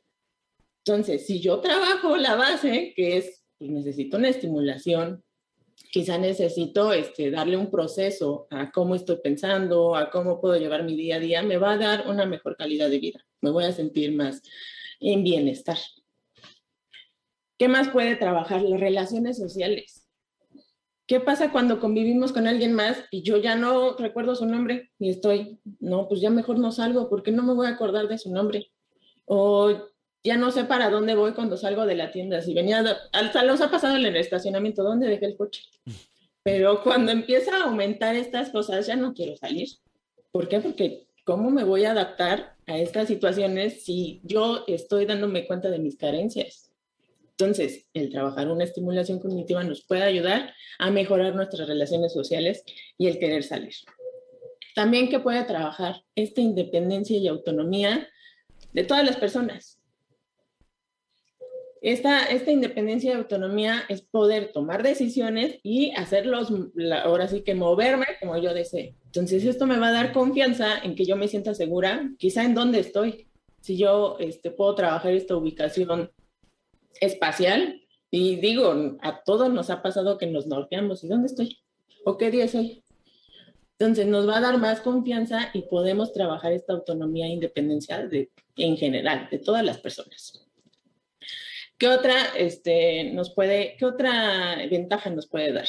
Entonces, 0.84 1.27
si 1.27 1.39
yo 1.39 1.60
trabajo 1.60 2.17
la 2.17 2.34
base, 2.34 2.93
que 2.96 3.17
es, 3.17 3.43
pues 3.60 3.70
necesito 3.70 4.17
una 4.17 4.29
estimulación, 4.29 5.24
quizá 5.91 6.17
necesito 6.17 6.91
este, 6.91 7.29
darle 7.29 7.58
un 7.58 7.70
proceso 7.70 8.48
a 8.50 8.72
cómo 8.72 8.96
estoy 8.96 9.17
pensando, 9.24 9.96
a 9.96 10.10
cómo 10.10 10.41
puedo 10.41 10.58
llevar 10.58 10.84
mi 10.84 10.96
día 10.96 11.17
a 11.17 11.20
día, 11.20 11.43
me 11.43 11.58
va 11.58 11.74
a 11.74 11.77
dar 11.77 12.08
una 12.08 12.25
mejor 12.25 12.58
calidad 12.58 12.89
de 12.89 12.98
vida. 12.98 13.24
Me 13.41 13.51
voy 13.51 13.65
a 13.65 13.72
sentir 13.72 14.12
más 14.12 14.41
en 15.12 15.24
bienestar. 15.24 15.77
¿Qué 17.57 17.67
más 17.67 17.89
puede 17.89 18.15
trabajar? 18.15 18.62
Las 18.62 18.79
relaciones 18.79 19.38
sociales. 19.38 20.07
¿Qué 21.05 21.19
pasa 21.19 21.51
cuando 21.51 21.79
convivimos 21.79 22.31
con 22.31 22.48
alguien 22.48 22.74
más 22.74 23.03
y 23.12 23.24
yo 23.24 23.38
ya 23.38 23.55
no 23.55 23.98
recuerdo 23.98 24.36
su 24.36 24.45
nombre 24.45 24.91
y 24.98 25.10
estoy, 25.10 25.60
no, 25.79 26.07
pues 26.07 26.22
ya 26.22 26.29
mejor 26.29 26.57
no 26.60 26.72
salgo 26.72 27.10
porque 27.10 27.31
no 27.31 27.43
me 27.43 27.53
voy 27.53 27.67
a 27.67 27.72
acordar 27.72 28.07
de 28.07 28.17
su 28.17 28.31
nombre? 28.31 28.72
O 29.25 29.89
ya 30.24 30.38
no 30.38 30.51
sé 30.51 30.63
para 30.63 30.89
dónde 30.89 31.15
voy 31.15 31.33
cuando 31.33 31.57
salgo 31.57 31.86
de 31.86 31.95
la 31.95 32.12
tienda. 32.12 32.41
Si 32.41 32.53
venía, 32.53 32.83
hasta 33.12 33.43
los 33.43 33.60
ha 33.62 33.69
pasado 33.69 33.98
en 33.98 34.05
el 34.05 34.15
estacionamiento, 34.15 34.83
¿dónde 34.83 35.07
dejé 35.07 35.25
el 35.25 35.38
coche? 35.38 35.63
Pero 36.43 36.81
cuando 36.83 37.12
empieza 37.12 37.55
a 37.55 37.63
aumentar 37.65 38.15
estas 38.15 38.50
cosas, 38.50 38.88
ya 38.88 38.95
no 38.95 39.13
quiero 39.13 39.36
salir. 39.38 39.69
¿Por 40.31 40.48
qué? 40.48 40.60
Porque 40.60 41.07
¿cómo 41.25 41.51
me 41.51 41.63
voy 41.63 41.86
a 41.86 41.91
adaptar 41.91 42.52
a 42.67 42.77
estas 42.77 43.08
situaciones 43.08 43.84
si 43.84 44.22
yo 44.24 44.63
estoy 44.67 45.05
dándome 45.05 45.46
cuenta 45.46 45.70
de 45.70 45.79
mis 45.79 45.98
carencias? 45.98 46.72
Entonces, 47.32 47.88
el 47.93 48.10
trabajar 48.10 48.48
una 48.48 48.63
estimulación 48.63 49.20
cognitiva 49.20 49.63
nos 49.63 49.84
puede 49.86 50.03
ayudar 50.03 50.53
a 50.77 50.91
mejorar 50.91 51.36
nuestras 51.36 51.67
relaciones 51.67 52.13
sociales 52.13 52.63
y 52.98 53.08
el 53.08 53.20
querer 53.20 53.43
salir. 53.43 53.74
También 54.75 55.10
que 55.10 55.20
puede 55.20 55.43
trabajar 55.43 56.03
esta 56.15 56.41
independencia 56.41 57.17
y 57.17 57.27
autonomía 57.27 58.08
de 58.72 58.84
todas 58.84 59.05
las 59.05 59.17
personas. 59.17 59.79
Esta, 61.84 62.24
esta 62.28 62.50
independencia 62.50 63.12
y 63.12 63.13
autonomía 63.13 63.84
es 63.90 64.02
poder 64.02 64.54
tomar 64.54 64.84
decisiones 64.84 65.60
y 65.63 65.92
hacerlos, 65.98 66.48
ahora 67.04 67.28
sí 67.28 67.42
que 67.42 67.56
moverme 67.56 68.06
como 68.22 68.38
yo 68.38 68.54
desee. 68.54 68.96
Entonces, 69.08 69.44
esto 69.44 69.68
me 69.68 69.78
va 69.78 69.90
a 69.90 69.92
dar 69.92 70.13
confianza 70.13 70.78
en 70.82 70.96
que 70.96 71.04
yo 71.04 71.18
me 71.18 71.28
sienta 71.28 71.54
segura, 71.54 72.10
quizá 72.18 72.46
en 72.46 72.56
dónde 72.56 72.80
estoy. 72.80 73.28
Si 73.60 73.78
yo 73.78 74.16
este, 74.22 74.50
puedo 74.50 74.75
trabajar 74.75 75.12
esta 75.12 75.36
ubicación 75.36 76.10
espacial. 77.02 77.82
Y 78.10 78.38
digo, 78.38 78.98
a 79.02 79.22
todos 79.25 79.52
nos 79.52 79.70
ha 79.70 79.82
pasado 79.82 80.18
que 80.18 80.28
nos 80.28 80.48
norteamos. 80.48 81.04
¿Y 81.04 81.10
dónde 81.10 81.28
estoy? 81.28 81.60
¿O 82.06 82.18
qué 82.18 82.32
día 82.32 82.48
soy? 82.48 82.82
Entonces 83.78 84.08
nos 84.08 84.25
va 84.25 84.38
a 84.38 84.42
dar 84.42 84.58
más 84.58 84.80
confianza 84.80 85.50
y 85.54 85.63
podemos 85.63 86.13
trabajar 86.13 86.54
esta 86.54 86.72
autonomía 86.72 87.25
e 87.25 87.32
independencia 87.32 88.08
de, 88.08 88.32
en 88.56 88.78
general, 88.78 89.28
de 89.30 89.40
todas 89.40 89.66
las 89.66 89.80
personas. 89.80 90.42
¿Qué 91.84 91.90
otra, 91.90 92.28
este, 92.38 93.12
nos 93.12 93.34
puede, 93.34 93.75
qué 93.78 93.84
otra 93.84 94.56
ventaja 94.72 95.10
nos 95.10 95.28
puede 95.28 95.52
dar? 95.52 95.68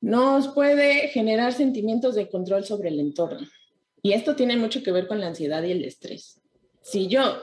Nos 0.00 0.48
puede 0.48 1.06
generar 1.10 1.52
sentimientos 1.52 2.16
de 2.16 2.28
control 2.28 2.64
sobre 2.64 2.88
el 2.88 2.98
entorno. 2.98 3.46
Y 4.02 4.14
esto 4.14 4.34
tiene 4.34 4.56
mucho 4.56 4.82
que 4.82 4.90
ver 4.90 5.06
con 5.06 5.20
la 5.20 5.28
ansiedad 5.28 5.62
y 5.62 5.70
el 5.70 5.84
estrés. 5.84 6.40
Si 6.80 7.06
yo 7.06 7.38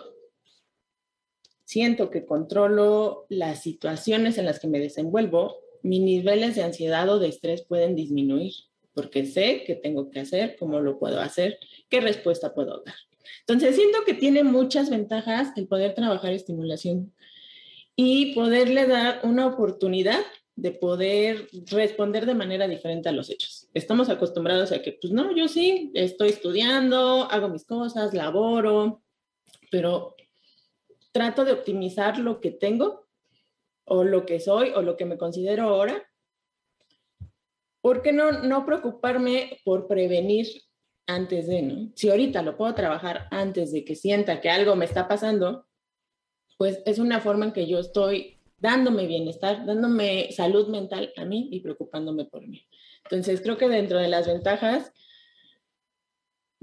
siento 1.63 2.09
que 2.09 2.25
controlo 2.25 3.25
las 3.29 3.63
situaciones 3.63 4.37
en 4.37 4.45
las 4.45 4.59
que 4.59 4.67
me 4.67 4.81
desenvuelvo, 4.81 5.59
mis 5.81 6.01
niveles 6.01 6.57
de 6.57 6.63
ansiedad 6.63 7.07
o 7.07 7.19
de 7.19 7.29
estrés 7.29 7.63
pueden 7.63 7.95
disminuir, 7.95 8.51
porque 8.93 9.25
sé 9.25 9.63
qué 9.65 9.75
tengo 9.75 10.11
que 10.11 10.19
hacer, 10.19 10.57
cómo 10.59 10.81
lo 10.81 10.99
puedo 10.99 11.21
hacer, 11.21 11.57
qué 11.87 12.01
respuesta 12.01 12.53
puedo 12.53 12.83
dar. 12.83 12.95
Entonces, 13.39 13.75
siento 13.75 13.99
que 14.05 14.13
tiene 14.13 14.43
muchas 14.43 14.89
ventajas 14.89 15.49
el 15.55 15.67
poder 15.67 15.93
trabajar 15.95 16.33
estimulación 16.33 17.13
y 17.95 18.33
poderle 18.33 18.87
dar 18.87 19.21
una 19.23 19.47
oportunidad 19.47 20.21
de 20.55 20.71
poder 20.71 21.47
responder 21.71 22.25
de 22.25 22.35
manera 22.35 22.67
diferente 22.67 23.09
a 23.09 23.11
los 23.11 23.29
hechos. 23.29 23.69
Estamos 23.73 24.09
acostumbrados 24.09 24.71
a 24.71 24.81
que, 24.81 24.93
pues 24.93 25.11
no, 25.11 25.35
yo 25.35 25.47
sí, 25.47 25.91
estoy 25.95 26.29
estudiando, 26.29 27.23
hago 27.31 27.49
mis 27.49 27.65
cosas, 27.65 28.13
laboro, 28.13 29.01
pero 29.71 30.15
trato 31.11 31.45
de 31.45 31.53
optimizar 31.53 32.19
lo 32.19 32.39
que 32.39 32.51
tengo 32.51 33.07
o 33.85 34.03
lo 34.03 34.25
que 34.25 34.39
soy 34.39 34.69
o 34.75 34.81
lo 34.81 34.95
que 34.95 35.05
me 35.05 35.17
considero 35.17 35.63
ahora. 35.63 36.03
¿Por 37.81 38.01
qué 38.01 38.13
no, 38.13 38.31
no 38.31 38.65
preocuparme 38.65 39.59
por 39.65 39.87
prevenir 39.87 40.47
antes 41.07 41.47
de, 41.47 41.61
¿no? 41.61 41.91
Si 41.95 42.09
ahorita 42.09 42.41
lo 42.41 42.57
puedo 42.57 42.73
trabajar 42.73 43.27
antes 43.31 43.71
de 43.71 43.83
que 43.83 43.95
sienta 43.95 44.41
que 44.41 44.49
algo 44.49 44.75
me 44.75 44.85
está 44.85 45.07
pasando, 45.07 45.67
pues 46.57 46.81
es 46.85 46.99
una 46.99 47.19
forma 47.19 47.45
en 47.45 47.53
que 47.53 47.67
yo 47.67 47.79
estoy 47.79 48.39
dándome 48.57 49.07
bienestar, 49.07 49.65
dándome 49.65 50.31
salud 50.31 50.69
mental 50.69 51.11
a 51.17 51.25
mí 51.25 51.49
y 51.51 51.59
preocupándome 51.59 52.25
por 52.25 52.47
mí. 52.47 52.65
Entonces, 53.03 53.41
creo 53.41 53.57
que 53.57 53.67
dentro 53.67 53.99
de 53.99 54.07
las 54.07 54.27
ventajas 54.27 54.93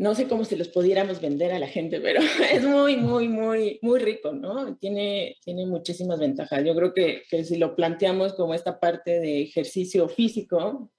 no 0.01 0.15
sé 0.15 0.27
cómo 0.29 0.47
se 0.47 0.57
los 0.57 0.69
pudiéramos 0.69 1.21
vender 1.21 1.53
a 1.53 1.59
la 1.59 1.69
gente, 1.69 2.01
pero 2.01 2.21
es 2.53 2.65
muy, 2.65 2.97
muy, 2.97 3.29
muy, 3.29 3.79
muy 3.83 4.01
rico, 4.01 4.33
¿no? 4.33 4.75
Tiene, 4.79 5.37
tiene 5.45 5.67
muchísimas 5.67 6.19
ventajas. 6.19 6.65
Yo 6.65 6.75
creo 6.75 6.95
que, 6.95 7.25
que 7.29 7.45
si 7.45 7.59
lo 7.59 7.77
planteamos 7.77 8.33
como 8.33 8.55
esta 8.55 8.81
parte 8.81 9.21
de 9.21 9.43
ejercicio 9.43 10.09
físico, 10.09 10.91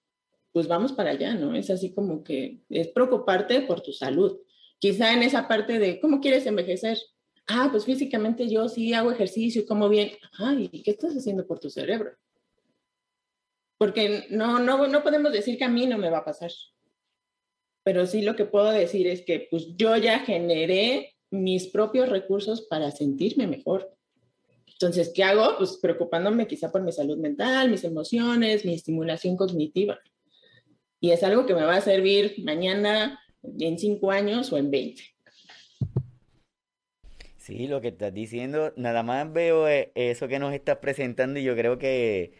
pues 0.51 0.67
vamos 0.67 0.93
para 0.93 1.11
allá, 1.11 1.33
¿no? 1.33 1.55
Es 1.55 1.69
así 1.69 1.93
como 1.93 2.23
que 2.23 2.61
es 2.69 2.87
preocuparte 2.89 3.61
por 3.61 3.81
tu 3.81 3.93
salud. 3.93 4.39
Quizá 4.79 5.13
en 5.13 5.23
esa 5.23 5.47
parte 5.47 5.79
de 5.79 5.99
cómo 5.99 6.19
quieres 6.19 6.45
envejecer. 6.45 6.97
Ah, 7.47 7.69
pues 7.71 7.85
físicamente 7.85 8.49
yo 8.49 8.67
sí 8.69 8.93
hago 8.93 9.11
ejercicio 9.11 9.61
y 9.61 9.65
como 9.65 9.89
bien. 9.89 10.11
Ay, 10.37 10.69
¿qué 10.69 10.91
estás 10.91 11.15
haciendo 11.15 11.45
por 11.45 11.59
tu 11.59 11.69
cerebro? 11.69 12.11
Porque 13.77 14.27
no, 14.29 14.59
no, 14.59 14.87
no 14.87 15.03
podemos 15.03 15.31
decir 15.31 15.57
que 15.57 15.65
a 15.65 15.69
mí 15.69 15.87
no 15.87 15.97
me 15.97 16.09
va 16.09 16.19
a 16.19 16.25
pasar 16.25 16.51
pero 17.83 18.05
sí 18.05 18.21
lo 18.21 18.35
que 18.35 18.45
puedo 18.45 18.71
decir 18.71 19.07
es 19.07 19.23
que 19.23 19.47
pues 19.49 19.75
yo 19.75 19.95
ya 19.97 20.19
generé 20.19 21.15
mis 21.31 21.67
propios 21.67 22.09
recursos 22.09 22.61
para 22.63 22.91
sentirme 22.91 23.47
mejor. 23.47 23.95
Entonces, 24.67 25.11
¿qué 25.13 25.23
hago? 25.23 25.57
Pues 25.57 25.77
preocupándome 25.81 26.47
quizá 26.47 26.71
por 26.71 26.81
mi 26.81 26.91
salud 26.91 27.17
mental, 27.17 27.69
mis 27.69 27.83
emociones, 27.83 28.65
mi 28.65 28.73
estimulación 28.73 29.37
cognitiva. 29.37 29.99
Y 31.01 31.11
es 31.11 31.23
algo 31.23 31.45
que 31.45 31.53
me 31.53 31.65
va 31.65 31.75
a 31.75 31.81
servir 31.81 32.35
mañana, 32.45 33.19
en 33.43 33.77
cinco 33.77 34.11
años 34.11 34.53
o 34.53 34.57
en 34.57 34.71
veinte. 34.71 35.03
Sí, 37.35 37.67
lo 37.67 37.81
que 37.81 37.89
estás 37.89 38.13
diciendo, 38.13 38.71
nada 38.77 39.03
más 39.03 39.33
veo 39.33 39.67
eh, 39.67 39.91
eso 39.95 40.29
que 40.29 40.39
nos 40.39 40.53
estás 40.53 40.77
presentando 40.77 41.39
y 41.39 41.43
yo 41.43 41.55
creo 41.55 41.77
que 41.77 42.39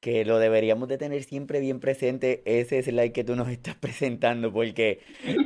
que 0.00 0.24
lo 0.24 0.38
deberíamos 0.38 0.88
de 0.88 0.98
tener 0.98 1.22
siempre 1.22 1.60
bien 1.60 1.78
presente 1.78 2.42
ese 2.46 2.82
slide 2.82 3.12
que 3.12 3.24
tú 3.24 3.36
nos 3.36 3.48
estás 3.48 3.76
presentando, 3.80 4.52
porque 4.52 5.00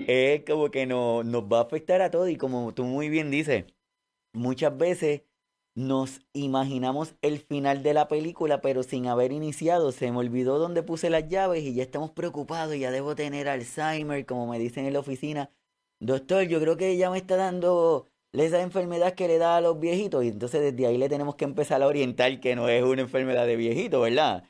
es 0.06 0.44
como 0.44 0.70
que 0.70 0.86
no, 0.86 1.22
nos 1.24 1.44
va 1.44 1.58
a 1.58 1.62
afectar 1.62 2.00
a 2.02 2.10
todos 2.10 2.30
y 2.30 2.36
como 2.36 2.72
tú 2.72 2.84
muy 2.84 3.08
bien 3.08 3.30
dices, 3.30 3.64
muchas 4.32 4.76
veces 4.76 5.22
nos 5.74 6.20
imaginamos 6.32 7.16
el 7.20 7.38
final 7.38 7.82
de 7.82 7.94
la 7.94 8.06
película, 8.06 8.60
pero 8.60 8.82
sin 8.82 9.06
haber 9.08 9.32
iniciado, 9.32 9.90
se 9.90 10.10
me 10.12 10.18
olvidó 10.18 10.58
dónde 10.58 10.82
puse 10.82 11.10
las 11.10 11.28
llaves 11.28 11.64
y 11.64 11.74
ya 11.74 11.82
estamos 11.82 12.10
preocupados, 12.10 12.76
ya 12.76 12.90
debo 12.90 13.16
tener 13.16 13.48
Alzheimer, 13.48 14.24
como 14.24 14.46
me 14.46 14.58
dicen 14.58 14.86
en 14.86 14.92
la 14.92 15.00
oficina. 15.00 15.50
Doctor, 16.00 16.44
yo 16.44 16.60
creo 16.60 16.76
que 16.76 16.96
ya 16.96 17.10
me 17.10 17.18
está 17.18 17.36
dando 17.36 18.08
esa 18.32 18.62
enfermedad 18.62 19.14
que 19.14 19.28
le 19.28 19.38
da 19.38 19.56
a 19.56 19.60
los 19.60 19.80
viejitos 19.80 20.24
y 20.24 20.28
entonces 20.28 20.60
desde 20.60 20.86
ahí 20.86 20.98
le 20.98 21.08
tenemos 21.08 21.34
que 21.36 21.44
empezar 21.44 21.82
a 21.82 21.86
orientar 21.86 22.40
que 22.40 22.54
no 22.56 22.68
es 22.68 22.82
una 22.82 23.02
enfermedad 23.02 23.46
de 23.46 23.56
viejito, 23.56 24.00
¿verdad? 24.00 24.44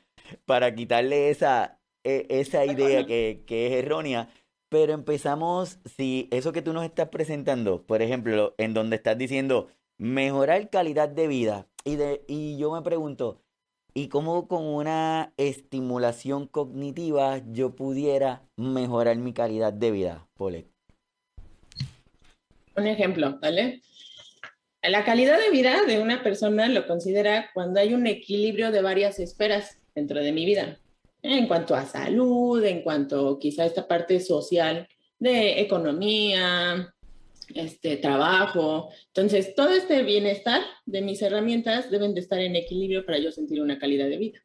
Para 0.45 0.75
quitarle 0.75 1.29
esa, 1.29 1.79
e, 2.03 2.27
esa 2.29 2.65
idea 2.65 3.05
que, 3.05 3.43
que 3.47 3.67
es 3.67 3.83
errónea. 3.83 4.29
Pero 4.69 4.93
empezamos, 4.93 5.79
si 5.85 6.27
eso 6.31 6.51
que 6.51 6.61
tú 6.61 6.73
nos 6.73 6.83
estás 6.83 7.09
presentando, 7.09 7.83
por 7.83 8.01
ejemplo, 8.01 8.55
en 8.57 8.73
donde 8.73 8.95
estás 8.95 9.17
diciendo 9.17 9.69
mejorar 9.97 10.69
calidad 10.69 11.09
de 11.09 11.27
vida, 11.27 11.67
y, 11.83 11.95
de, 11.95 12.23
y 12.27 12.57
yo 12.57 12.71
me 12.71 12.81
pregunto, 12.81 13.41
¿y 13.93 14.07
cómo 14.09 14.47
con 14.47 14.65
una 14.65 15.33
estimulación 15.37 16.47
cognitiva 16.47 17.41
yo 17.51 17.75
pudiera 17.75 18.43
mejorar 18.57 19.17
mi 19.17 19.33
calidad 19.33 19.71
de 19.71 19.91
vida, 19.91 20.27
Polet? 20.35 20.67
Un 22.75 22.87
ejemplo, 22.87 23.39
¿vale? 23.41 23.81
La 24.81 25.05
calidad 25.05 25.39
de 25.39 25.49
vida 25.49 25.83
de 25.87 25.99
una 25.99 26.21
persona 26.21 26.67
lo 26.67 26.85
considera 26.85 27.49
cuando 27.53 27.79
hay 27.79 27.93
un 27.93 28.05
equilibrio 28.05 28.71
de 28.71 28.81
varias 28.81 29.19
esferas 29.19 29.79
dentro 29.95 30.19
de 30.19 30.31
mi 30.31 30.45
vida, 30.45 30.77
en 31.21 31.47
cuanto 31.47 31.73
a 31.73 31.85
salud, 31.85 32.63
en 32.63 32.83
cuanto 32.83 33.39
quizá 33.39 33.63
a 33.63 33.67
esta 33.67 33.87
parte 33.87 34.19
social 34.19 34.87
de 35.17 35.61
economía, 35.61 36.93
este 37.53 37.97
trabajo. 37.97 38.89
Entonces, 39.07 39.55
todo 39.55 39.69
este 39.69 40.03
bienestar 40.03 40.61
de 40.85 41.01
mis 41.01 41.21
herramientas 41.21 41.91
deben 41.91 42.13
de 42.13 42.21
estar 42.21 42.39
en 42.39 42.55
equilibrio 42.55 43.05
para 43.05 43.19
yo 43.19 43.31
sentir 43.31 43.61
una 43.61 43.77
calidad 43.77 44.07
de 44.07 44.17
vida. 44.17 44.41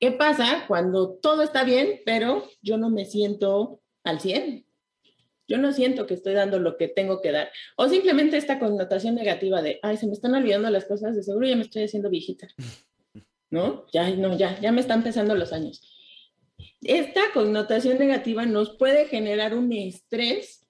¿Qué 0.00 0.10
pasa 0.10 0.64
cuando 0.66 1.14
todo 1.14 1.42
está 1.42 1.62
bien, 1.62 2.00
pero 2.04 2.48
yo 2.60 2.76
no 2.76 2.90
me 2.90 3.04
siento 3.04 3.80
al 4.02 4.20
100? 4.20 4.66
Yo 5.46 5.58
no 5.58 5.72
siento 5.72 6.06
que 6.06 6.14
estoy 6.14 6.34
dando 6.34 6.58
lo 6.58 6.76
que 6.76 6.88
tengo 6.88 7.20
que 7.20 7.30
dar. 7.30 7.50
O 7.76 7.88
simplemente 7.88 8.36
esta 8.36 8.58
connotación 8.58 9.14
negativa 9.14 9.62
de, 9.62 9.78
ay, 9.82 9.96
se 9.96 10.06
me 10.06 10.12
están 10.12 10.34
olvidando 10.34 10.70
las 10.70 10.86
cosas, 10.86 11.14
de 11.14 11.22
seguro 11.22 11.46
ya 11.46 11.56
me 11.56 11.62
estoy 11.62 11.84
haciendo 11.84 12.10
viejita. 12.10 12.48
¿No? 13.50 13.84
Ya, 13.92 14.10
no, 14.10 14.36
ya, 14.36 14.58
ya 14.60 14.72
me 14.72 14.80
están 14.80 15.02
pesando 15.02 15.34
los 15.34 15.52
años. 15.52 15.82
Esta 16.80 17.20
connotación 17.32 17.98
negativa 17.98 18.46
nos 18.46 18.76
puede 18.76 19.06
generar 19.06 19.54
un 19.54 19.72
estrés 19.72 20.61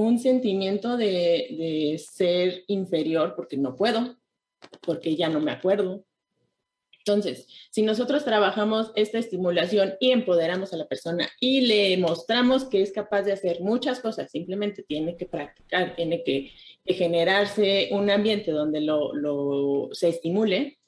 un 0.00 0.18
sentimiento 0.18 0.96
de, 0.96 1.06
de 1.06 1.98
ser 1.98 2.64
inferior 2.66 3.34
porque 3.34 3.56
no 3.56 3.76
puedo, 3.76 4.16
porque 4.82 5.16
ya 5.16 5.28
no 5.28 5.40
me 5.40 5.52
acuerdo, 5.52 6.04
entonces, 7.06 7.46
si 7.70 7.82
nosotros 7.82 8.24
trabajamos 8.24 8.90
esta 8.96 9.18
estimulación 9.18 9.94
y 10.00 10.10
empoderamos 10.10 10.72
a 10.72 10.76
la 10.76 10.88
persona 10.88 11.28
y 11.38 11.60
le 11.60 11.96
mostramos 11.98 12.64
que 12.64 12.82
es 12.82 12.90
capaz 12.90 13.22
de 13.22 13.30
hacer 13.30 13.60
muchas 13.60 14.00
cosas, 14.00 14.28
simplemente 14.28 14.82
tiene 14.82 15.16
que 15.16 15.26
practicar, 15.26 15.94
tiene 15.94 16.24
que, 16.24 16.50
generarse 16.84 17.90
un 17.92 18.10
ambiente 18.10 18.50
donde 18.50 18.80
lo, 18.80 19.88
se 19.92 20.08
estimule, 20.08 20.80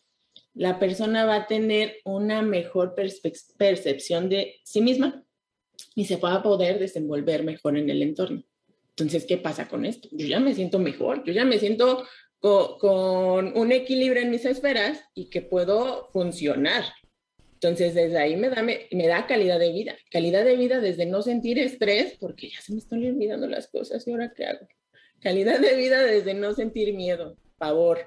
la 0.54 0.80
persona 0.80 1.24
va 1.24 1.36
a 1.36 1.46
tener 1.46 1.98
una 2.04 2.42
mejor 2.42 2.96
percepción 2.96 4.28
de 4.28 4.56
sí 4.64 4.80
misma 4.80 5.24
y 5.94 6.06
se 6.06 6.16
va 6.16 6.34
a 6.34 6.42
poder 6.42 6.80
desenvolver 6.80 7.44
mejor 7.44 7.76
en 7.76 7.90
el 7.90 8.02
entorno. 8.02 8.42
Entonces, 8.99 9.26
¿qué 9.26 9.38
pasa 9.38 9.69
con 9.69 9.85
esto? 9.85 10.09
Yo 10.11 10.26
ya 10.26 10.40
me 10.40 10.57
siento 10.57 10.81
mejor, 10.81 11.23
yo 11.23 11.33
ya 11.33 11.45
me 11.45 11.61
siento 11.61 12.05
con, 12.40 13.57
un 13.57 13.71
equilibrio 13.71 14.23
en 14.23 14.31
mis 14.31 14.45
esferas 14.45 15.05
y 15.14 15.31
que 15.31 15.40
puedo 15.40 16.09
funcionar. 16.12 16.83
Entonces, 17.55 17.95
desde 17.95 18.19
ahí 18.19 18.37
me 18.37 18.50
da, 18.50 18.61
me, 18.62 19.07
da 19.07 19.25
calidad 19.28 19.61
de 19.61 19.73
vida. 19.73 19.97
Calidad 20.11 20.45
de 20.45 20.57
vida 20.57 20.81
desde 20.81 21.07
no 21.07 21.23
sentir 21.23 21.61
estrés, 21.61 22.17
porque 22.19 22.50
ya 22.50 22.61
se 22.61 22.73
me 22.73 22.78
están 22.78 23.05
olvidando 23.05 23.47
las 23.47 23.69
cosas 23.69 24.05
y 24.05 24.11
ahora 24.11 24.33
qué 24.35 24.47
hago. 24.47 24.67
Calidad 25.21 25.61
de 25.61 25.76
vida 25.76 26.02
desde 26.02 26.35
no 26.35 26.52
sentir 26.55 26.93
miedo, 26.93 27.37
pavor, 27.57 28.05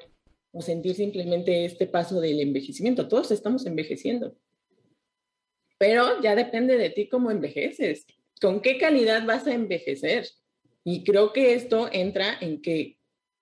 o 0.51 0.61
sentir 0.61 0.95
simplemente 0.95 1.63
este 1.63 1.87
paso 1.87 2.19
del 2.19 2.41
envejecimiento. 2.41 3.07
Todos 3.07 3.31
estamos 3.31 3.65
envejeciendo. 3.65 4.35
Pero 5.77 6.21
ya 6.21 6.35
depende 6.35 6.77
de 6.77 6.89
ti 6.89 7.07
cómo 7.07 7.31
envejeces. 7.31 8.05
¿Con 8.41 8.61
qué 8.61 8.77
calidad 8.77 9.25
vas 9.25 9.47
a 9.47 9.53
envejecer? 9.53 10.27
Y 10.83 11.03
creo 11.03 11.33
que 11.33 11.53
esto 11.53 11.89
entra 11.91 12.37
en 12.41 12.61
que 12.61 12.97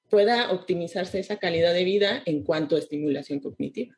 pueda 0.09 0.51
optimizarse 0.51 1.19
esa 1.19 1.37
calidad 1.37 1.73
de 1.73 1.83
vida 1.83 2.21
en 2.25 2.43
cuanto 2.43 2.75
a 2.75 2.79
estimulación 2.79 3.39
cognitiva. 3.39 3.95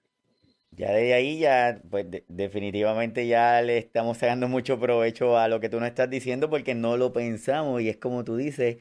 Ya 0.72 0.92
de 0.94 1.14
ahí 1.14 1.40
ya, 1.40 1.82
pues 1.90 2.06
definitivamente 2.30 3.28
ya 3.28 3.62
le 3.62 3.78
estamos 3.78 4.18
sacando 4.18 4.48
mucho 4.48 4.80
provecho 4.80 5.38
a 5.38 5.48
lo 5.50 5.60
que 5.60 5.70
tú 5.70 5.80
nos 5.80 5.90
estás 5.90 6.10
diciendo 6.10 6.50
porque 6.50 6.76
no 6.76 6.96
lo 6.96 7.12
pensamos 7.12 7.82
y 7.82 7.90
es 7.90 7.98
como 7.98 8.24
tú 8.24 8.38
dices, 8.38 8.78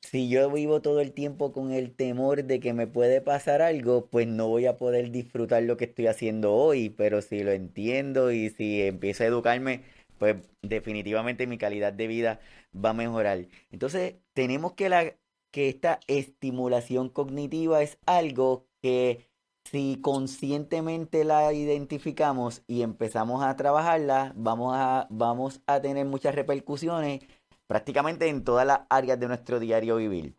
si 0.00 0.28
yo 0.28 0.50
vivo 0.50 0.82
todo 0.82 1.00
el 1.00 1.12
tiempo 1.12 1.52
con 1.52 1.70
el 1.72 1.94
temor 1.94 2.44
de 2.44 2.58
que 2.58 2.72
me 2.72 2.88
puede 2.88 3.20
pasar 3.20 3.62
algo, 3.62 4.08
pues 4.10 4.26
no 4.26 4.48
voy 4.48 4.66
a 4.66 4.76
poder 4.76 5.12
disfrutar 5.12 5.62
lo 5.62 5.76
que 5.76 5.84
estoy 5.84 6.08
haciendo 6.08 6.54
hoy, 6.54 6.90
pero 6.90 7.22
si 7.22 7.44
lo 7.44 7.52
entiendo 7.52 8.32
y 8.32 8.50
si 8.50 8.82
empiezo 8.82 9.22
a 9.22 9.28
educarme, 9.28 9.82
pues 10.18 10.36
definitivamente 10.60 11.46
mi 11.46 11.56
calidad 11.56 11.92
de 11.92 12.08
vida 12.08 12.40
va 12.74 12.90
a 12.90 12.94
mejorar. 12.94 13.46
Entonces, 13.70 14.16
tenemos 14.34 14.72
que 14.72 14.88
la, 14.88 15.14
que 15.50 15.68
esta 15.68 16.00
estimulación 16.06 17.08
cognitiva 17.08 17.82
es 17.82 17.98
algo 18.06 18.66
que 18.82 19.28
si 19.64 19.98
conscientemente 20.02 21.24
la 21.24 21.52
identificamos 21.52 22.62
y 22.66 22.82
empezamos 22.82 23.44
a 23.44 23.56
trabajarla, 23.56 24.32
vamos 24.36 24.74
a, 24.76 25.06
vamos 25.10 25.60
a 25.66 25.80
tener 25.80 26.06
muchas 26.06 26.34
repercusiones 26.34 27.20
prácticamente 27.66 28.28
en 28.28 28.44
todas 28.44 28.66
las 28.66 28.80
áreas 28.90 29.20
de 29.20 29.28
nuestro 29.28 29.60
diario 29.60 29.96
vivir. 29.96 30.36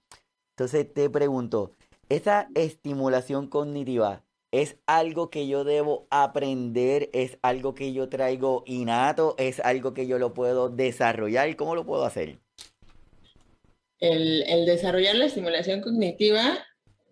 Entonces 0.52 0.94
te 0.94 1.10
pregunto, 1.10 1.72
¿esa 2.10 2.48
estimulación 2.54 3.48
cognitiva 3.48 4.24
es 4.54 4.78
algo 4.88 5.30
que 5.30 5.48
yo 5.48 5.66
debo 5.66 6.08
aprender? 6.10 7.10
¿Es 7.12 7.38
algo 7.42 7.76
que 7.76 7.92
yo 7.92 8.08
traigo 8.08 8.64
innato? 8.66 9.36
¿Es 9.38 9.60
algo 9.60 9.94
que 9.94 10.08
yo 10.08 10.18
lo 10.18 10.34
puedo 10.34 10.70
desarrollar? 10.70 11.54
¿Cómo 11.58 11.76
lo 11.76 11.86
puedo 11.86 12.06
hacer? 12.06 12.40
el, 14.04 14.66
desarrollar 14.66 15.16
la 15.16 15.26
estimulación 15.26 15.82
cognitiva, 15.82 16.58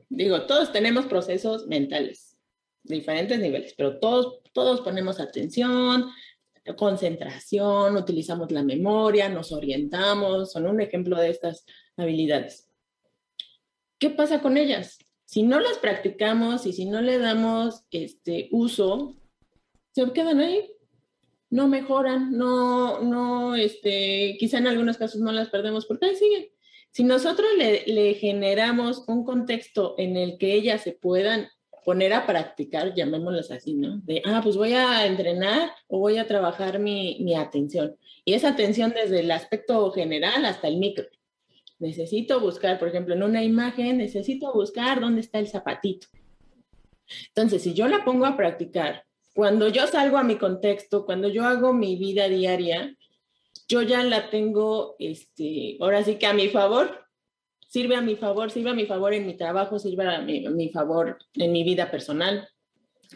digo, 0.09 0.45
todos 0.45 0.73
tenemos 0.73 1.05
procesos 1.05 1.67
mentales, 1.67 2.37
diferentes 2.83 3.39
niveles, 3.39 3.73
pero 3.77 3.99
todos, 3.99 4.41
todos 4.51 4.81
ponemos 4.81 5.19
atención, 5.19 6.09
concentración, 6.75 7.95
utilizamos 7.95 8.51
la 8.51 8.63
memoria, 8.63 9.29
nos 9.29 9.53
orientamos, 9.53 10.51
son 10.51 10.67
un 10.67 10.81
ejemplo 10.81 11.17
de 11.17 11.29
estas 11.29 11.65
habilidades. 11.95 12.69
¿Qué 13.97 14.09
pasa 14.09 14.41
con 14.41 14.57
ellas? 14.57 14.99
Si 15.31 15.43
no 15.43 15.61
las 15.61 15.77
practicamos 15.77 16.65
y 16.65 16.73
si 16.73 16.83
no 16.83 16.99
le 16.99 17.17
damos 17.17 17.85
este 17.89 18.49
uso, 18.51 19.15
se 19.93 20.11
quedan 20.11 20.41
ahí, 20.41 20.69
no 21.49 21.69
mejoran, 21.69 22.37
no, 22.37 22.99
no, 22.99 23.55
este, 23.55 24.35
quizá 24.37 24.57
en 24.57 24.67
algunos 24.67 24.97
casos 24.97 25.21
no 25.21 25.31
las 25.31 25.47
perdemos 25.47 25.85
porque 25.85 26.07
ahí 26.07 26.15
siguen. 26.17 26.47
Si 26.91 27.05
nosotros 27.05 27.47
le, 27.57 28.13
generamos 28.15 29.05
un 29.07 29.23
contexto 29.23 29.95
en 29.97 30.17
el 30.17 30.37
que 30.37 30.53
ellas 30.53 30.81
se 30.81 30.91
puedan 30.91 31.47
poner 31.85 32.11
a 32.11 32.27
practicar, 32.27 32.93
llamémoslas 32.93 33.51
así, 33.51 33.75
¿no? 33.75 34.01
De, 34.03 34.21
ah, 34.25 34.41
pues 34.43 34.57
voy 34.57 34.73
a 34.73 35.05
entrenar 35.05 35.71
o 35.87 35.99
voy 35.99 36.17
a 36.17 36.27
trabajar 36.27 36.77
mi, 36.77 37.19
mi 37.21 37.35
atención. 37.35 37.95
Y 38.25 38.33
esa 38.33 38.49
atención 38.49 38.93
desde 38.93 39.21
el 39.21 39.31
aspecto 39.31 39.93
general 39.93 40.43
hasta 40.43 40.67
el 40.67 40.75
micro. 40.75 41.05
Necesito 41.81 42.39
buscar, 42.39 42.77
por 42.77 42.89
ejemplo, 42.89 43.15
en 43.15 43.23
una 43.23 43.43
imagen, 43.43 43.97
necesito 43.97 44.53
buscar 44.53 45.01
dónde 45.01 45.21
está 45.21 45.39
el 45.39 45.47
zapatito. 45.47 46.07
Entonces, 47.29 47.63
si 47.63 47.73
yo 47.73 47.87
la 47.87 48.05
pongo 48.05 48.27
a 48.27 48.37
practicar, 48.37 49.03
cuando 49.33 49.67
yo 49.67 49.87
salgo 49.87 50.19
a 50.19 50.23
mi 50.23 50.37
contexto, 50.37 51.05
cuando 51.05 51.27
yo 51.27 51.43
hago 51.43 51.73
mi 51.73 51.95
vida 51.95 52.27
diaria, 52.27 52.95
yo 53.67 53.81
ya 53.81 54.03
la 54.03 54.29
tengo, 54.29 54.95
este, 54.99 55.77
ahora 55.79 56.03
sí 56.03 56.15
que 56.15 56.27
a 56.27 56.33
mi 56.33 56.49
favor, 56.49 57.03
sirve 57.67 57.95
a 57.95 58.01
mi 58.01 58.15
favor, 58.15 58.51
sirve 58.51 58.69
a 58.69 58.75
mi 58.75 58.85
favor 58.85 59.15
en 59.15 59.25
mi 59.25 59.35
trabajo, 59.35 59.79
sirve 59.79 60.05
a 60.05 60.21
mi, 60.21 60.45
a 60.45 60.51
mi 60.51 60.69
favor 60.69 61.17
en 61.33 61.51
mi 61.51 61.63
vida 61.63 61.89
personal, 61.89 62.47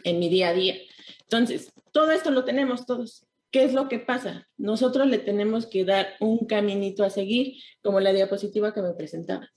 en 0.02 0.18
mi 0.18 0.28
día 0.28 0.48
a 0.48 0.54
día. 0.54 0.74
Entonces, 1.20 1.72
todo 1.92 2.10
esto 2.10 2.32
lo 2.32 2.44
tenemos 2.44 2.84
todos. 2.84 3.25
¿Qué 3.50 3.64
es 3.64 3.72
lo 3.72 3.88
que 3.88 3.98
pasa? 3.98 4.48
Nosotros 4.56 5.06
le 5.06 5.18
tenemos 5.18 5.66
que 5.66 5.84
dar 5.84 6.08
un 6.20 6.46
caminito 6.46 7.04
a 7.04 7.10
seguir, 7.10 7.54
como 7.82 8.00
la 8.00 8.12
diapositiva 8.12 8.74
que 8.74 8.82
me 8.82 8.92
presentaba 8.92 9.50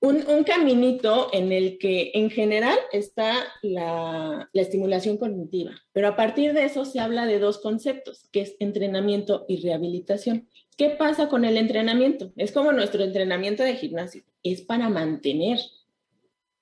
un, 0.00 0.44
caminito 0.44 1.28
en 1.32 1.52
el 1.52 1.78
que 1.78 2.12
en 2.14 2.30
general 2.30 2.78
está 2.92 3.32
la, 3.62 4.48
la, 4.52 4.62
estimulación 4.62 5.16
cognitiva, 5.16 5.72
pero 5.92 6.08
a 6.08 6.16
partir 6.16 6.52
de 6.52 6.64
eso 6.64 6.84
se 6.84 7.00
habla 7.00 7.26
de 7.26 7.38
dos 7.38 7.58
conceptos, 7.58 8.28
que 8.30 8.42
es 8.42 8.56
entrenamiento 8.60 9.44
y 9.48 9.62
rehabilitación. 9.62 10.48
¿Qué 10.76 10.90
pasa 10.90 11.28
con 11.28 11.44
el 11.44 11.56
entrenamiento? 11.56 12.32
Es 12.36 12.52
como 12.52 12.72
nuestro 12.72 13.02
entrenamiento 13.02 13.62
de 13.62 13.76
gimnasio, 13.76 14.22
es 14.42 14.60
para 14.60 14.88
mantener, 14.88 15.58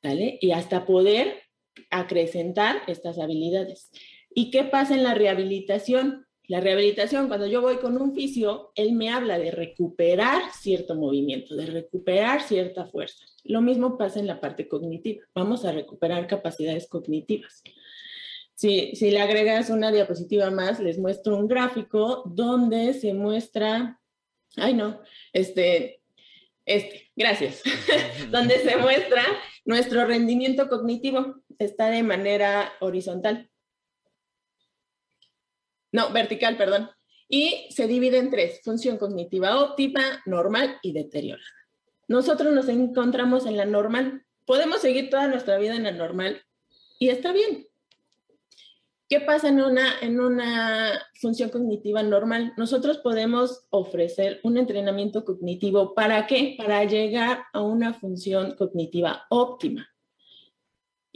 ¿vale? 0.03 0.39
Y 0.41 0.53
hasta 0.53 0.87
poder 0.87 1.43
acrecentar 1.91 2.83
estas 2.87 3.19
habilidades. 3.19 3.91
¿Y 4.35 4.51
qué 4.51 4.65
pasa 4.65 4.95
en 4.95 5.05
la 5.05 5.15
rehabilitación? 5.15 6.27
La 6.47 6.61
rehabilitación, 6.61 7.29
cuando 7.29 7.47
yo 7.47 7.63
voy 7.63 7.77
con 7.77 8.01
un 8.01 8.15
fisio, 8.15 8.73
él 8.75 8.93
me 8.93 9.09
habla 9.09 9.39
de 9.39 9.51
recuperar 9.51 10.43
cierto 10.53 10.95
movimiento, 10.95 11.57
de 11.57 11.67
recuperar 11.67 12.43
cierta 12.43 12.87
fuerza. 12.87 13.25
Lo 13.45 13.63
mismo 13.63 13.97
pasa 13.97 14.21
en 14.21 14.27
la 14.27 14.41
parte 14.41 14.69
cognitiva. 14.69 15.25
Vamos 15.35 15.65
a 15.65 15.73
recuperar 15.73 16.27
capacidades 16.27 16.87
cognitivas. 16.87 17.63
Si, 18.55 18.93
le 19.01 19.21
agregas 19.21 19.71
una 19.71 19.91
diapositiva 19.91 20.51
más, 20.51 20.81
les 20.81 20.99
muestro 20.99 21.37
un 21.37 21.49
gráfico 21.49 22.23
donde 22.27 22.93
se 22.95 23.15
muestra, 23.15 24.01
ay 24.57 24.75
no, 24.75 25.01
este, 25.33 26.03
este, 26.65 27.11
gracias, 27.17 27.63
donde 28.31 28.59
se 28.59 28.77
muestra 28.77 29.23
nuestro 29.65 30.05
rendimiento 30.07 30.69
cognitivo. 30.69 31.43
Está 31.59 31.89
de 31.89 32.03
manera 32.03 32.73
horizontal. 32.81 33.51
No, 35.95 36.11
vertical, 36.11 36.57
perdón. 36.57 36.91
Y 37.29 37.69
se 37.71 37.87
divide 37.87 38.19
en 38.19 38.29
tres, 38.29 38.61
función 38.65 38.99
cognitiva 38.99 39.61
óptima, 39.61 40.21
normal 40.27 40.77
y 40.83 40.93
deteriorada. 40.93 41.47
nosotros 42.09 42.53
nos 42.53 42.69
encontramos 42.69 43.47
en 43.47 43.57
la 43.57 43.65
normal. 43.65 44.25
Podemos 44.45 44.81
seguir 44.81 45.09
toda 45.09 45.29
nuestra 45.29 45.57
vida 45.57 45.77
en 45.77 45.85
la 45.85 45.93
normal 45.93 46.43
y 46.99 47.11
está 47.11 47.33
bien. 47.33 47.69
¿Qué 49.09 49.21
pasa 49.21 49.49
en 49.49 49.63
una, 49.63 50.01
en 50.01 50.19
una 50.19 51.01
función 51.21 51.51
cognitiva 51.51 52.03
normal? 52.03 52.53
Nosotros 52.57 52.99
podemos 52.99 53.65
ofrecer 53.71 54.41
un 54.43 54.59
entrenamiento 54.59 55.25
cognitivo. 55.25 55.95
¿Para 55.95 56.27
qué? 56.27 56.57
Para 56.59 56.83
llegar 56.83 57.45
a 57.53 57.63
una 57.63 57.95
función 57.95 58.57
cognitiva 58.57 59.27
óptima. 59.31 59.94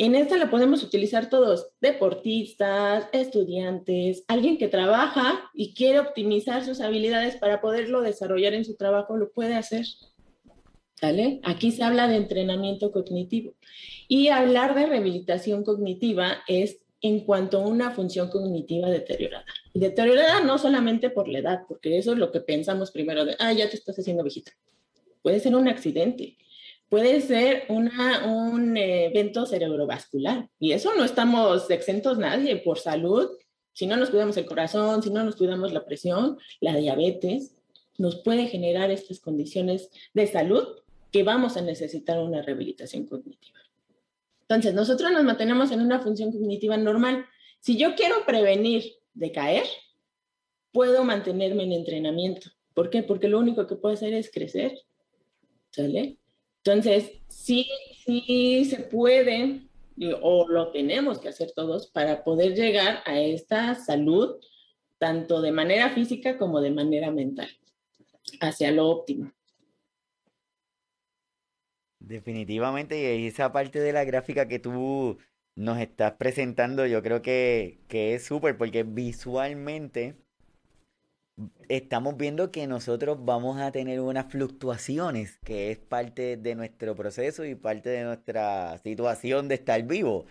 En 0.00 0.14
esta 0.14 0.36
la 0.36 0.48
podemos 0.48 0.84
utilizar 0.84 1.28
todos, 1.28 1.70
deportistas, 1.80 3.08
estudiantes, 3.12 4.24
alguien 4.28 4.56
que 4.56 4.68
trabaja 4.68 5.50
y 5.52 5.74
quiere 5.74 5.98
optimizar 5.98 6.64
sus 6.64 6.80
habilidades 6.80 7.34
para 7.34 7.60
poderlo 7.60 8.00
desarrollar 8.00 8.54
en 8.54 8.64
su 8.64 8.76
trabajo, 8.76 9.16
lo 9.16 9.32
puede 9.32 9.56
hacer. 9.56 9.86
Aquí 11.42 11.72
se 11.72 11.82
habla 11.82 12.06
de 12.06 12.14
entrenamiento 12.14 12.92
cognitivo. 12.92 13.54
Y 14.06 14.28
hablar 14.28 14.76
de 14.76 14.86
rehabilitación 14.86 15.64
cognitiva 15.64 16.38
es 16.46 16.78
en 17.00 17.20
cuanto 17.20 17.58
a 17.58 17.66
una 17.66 17.90
función 17.90 18.28
cognitiva 18.28 18.88
deteriorada. 18.88 19.44
Deteriorada 19.74 20.44
no 20.44 20.58
solamente 20.58 21.10
por 21.10 21.26
la 21.26 21.40
edad, 21.40 21.62
porque 21.66 21.98
eso 21.98 22.12
es 22.12 22.18
lo 22.18 22.30
que 22.30 22.40
pensamos 22.40 22.92
primero 22.92 23.24
de, 23.24 23.34
ah, 23.40 23.52
ya 23.52 23.68
te 23.68 23.74
estás 23.74 23.98
haciendo 23.98 24.22
viejita. 24.22 24.52
Puede 25.22 25.40
ser 25.40 25.56
un 25.56 25.66
accidente, 25.66 26.36
puede 26.88 27.20
ser 27.20 27.64
un 27.68 28.76
evento 28.76 29.46
cerebrovascular. 29.46 30.48
Y 30.58 30.72
eso 30.72 30.94
no 30.96 31.04
estamos 31.04 31.70
exentos 31.70 32.18
nadie 32.18 32.56
por 32.56 32.78
salud. 32.78 33.28
Si 33.72 33.86
no 33.86 33.96
nos 33.96 34.10
cuidamos 34.10 34.36
el 34.36 34.46
corazón, 34.46 35.02
si 35.02 35.10
no 35.10 35.22
nos 35.24 35.36
cuidamos 35.36 35.72
la 35.72 35.84
presión, 35.84 36.38
la 36.60 36.74
diabetes, 36.76 37.54
nos 37.96 38.16
puede 38.16 38.46
generar 38.46 38.90
estas 38.90 39.20
condiciones 39.20 39.90
de 40.14 40.26
salud 40.26 40.66
que 41.12 41.22
vamos 41.22 41.56
a 41.56 41.62
necesitar 41.62 42.18
una 42.18 42.42
rehabilitación 42.42 43.06
cognitiva. 43.06 43.58
Entonces, 44.42 44.74
nosotros 44.74 45.10
nos 45.12 45.24
mantenemos 45.24 45.70
en 45.72 45.80
una 45.80 46.00
función 46.00 46.32
cognitiva 46.32 46.76
normal. 46.76 47.26
Si 47.60 47.76
yo 47.76 47.94
quiero 47.94 48.24
prevenir 48.26 48.94
de 49.14 49.32
caer, 49.32 49.64
puedo 50.72 51.04
mantenerme 51.04 51.64
en 51.64 51.72
entrenamiento. 51.72 52.50
¿Por 52.72 52.88
qué? 52.88 53.02
Porque 53.02 53.28
lo 53.28 53.38
único 53.38 53.66
que 53.66 53.76
puedo 53.76 53.94
hacer 53.94 54.14
es 54.14 54.30
crecer. 54.30 54.78
¿Sale? 55.70 56.17
Entonces, 56.70 57.12
sí, 57.28 57.66
sí 58.04 58.66
se 58.66 58.80
puede 58.80 59.62
o 60.20 60.46
lo 60.48 60.70
tenemos 60.70 61.18
que 61.18 61.28
hacer 61.28 61.52
todos 61.54 61.88
para 61.88 62.24
poder 62.24 62.54
llegar 62.54 63.02
a 63.06 63.18
esta 63.18 63.74
salud, 63.74 64.36
tanto 64.98 65.40
de 65.40 65.50
manera 65.50 65.90
física 65.90 66.36
como 66.36 66.60
de 66.60 66.70
manera 66.70 67.10
mental, 67.10 67.48
hacia 68.40 68.70
lo 68.70 68.88
óptimo. 68.88 69.32
Definitivamente, 71.98 73.16
y 73.16 73.26
esa 73.26 73.50
parte 73.50 73.80
de 73.80 73.92
la 73.94 74.04
gráfica 74.04 74.46
que 74.46 74.58
tú 74.58 75.18
nos 75.56 75.78
estás 75.78 76.12
presentando, 76.12 76.86
yo 76.86 77.02
creo 77.02 77.22
que, 77.22 77.80
que 77.88 78.14
es 78.14 78.26
súper, 78.26 78.58
porque 78.58 78.82
visualmente 78.82 80.16
estamos 81.68 82.16
viendo 82.16 82.50
que 82.50 82.66
nosotros 82.66 83.18
vamos 83.20 83.60
a 83.60 83.72
tener 83.72 84.00
unas 84.00 84.30
fluctuaciones, 84.30 85.38
que 85.44 85.70
es 85.70 85.78
parte 85.78 86.36
de 86.36 86.54
nuestro 86.54 86.94
proceso 86.94 87.44
y 87.44 87.54
parte 87.54 87.90
de 87.90 88.04
nuestra 88.04 88.78
situación 88.78 89.48
de 89.48 89.56
estar 89.56 89.82
vivo, 89.84 90.26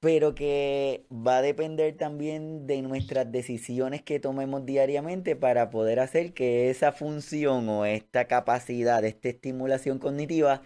pero 0.00 0.34
que 0.34 1.06
va 1.10 1.38
a 1.38 1.42
depender 1.42 1.96
también 1.96 2.66
de 2.66 2.82
nuestras 2.82 3.30
decisiones 3.30 4.02
que 4.02 4.20
tomemos 4.20 4.66
diariamente 4.66 5.36
para 5.36 5.70
poder 5.70 6.00
hacer 6.00 6.32
que 6.32 6.70
esa 6.70 6.92
función 6.92 7.68
o 7.68 7.84
esta 7.86 8.26
capacidad, 8.26 9.04
esta 9.04 9.28
estimulación 9.28 9.98
cognitiva, 9.98 10.62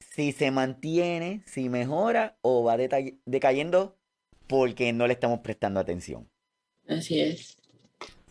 si 0.00 0.32
se 0.32 0.50
mantiene, 0.50 1.42
si 1.46 1.68
mejora 1.68 2.36
o 2.42 2.64
va 2.64 2.76
decayendo 2.76 3.96
porque 4.46 4.92
no 4.92 5.06
le 5.06 5.14
estamos 5.14 5.40
prestando 5.40 5.80
atención. 5.80 6.28
Así 6.86 7.20
es 7.20 7.55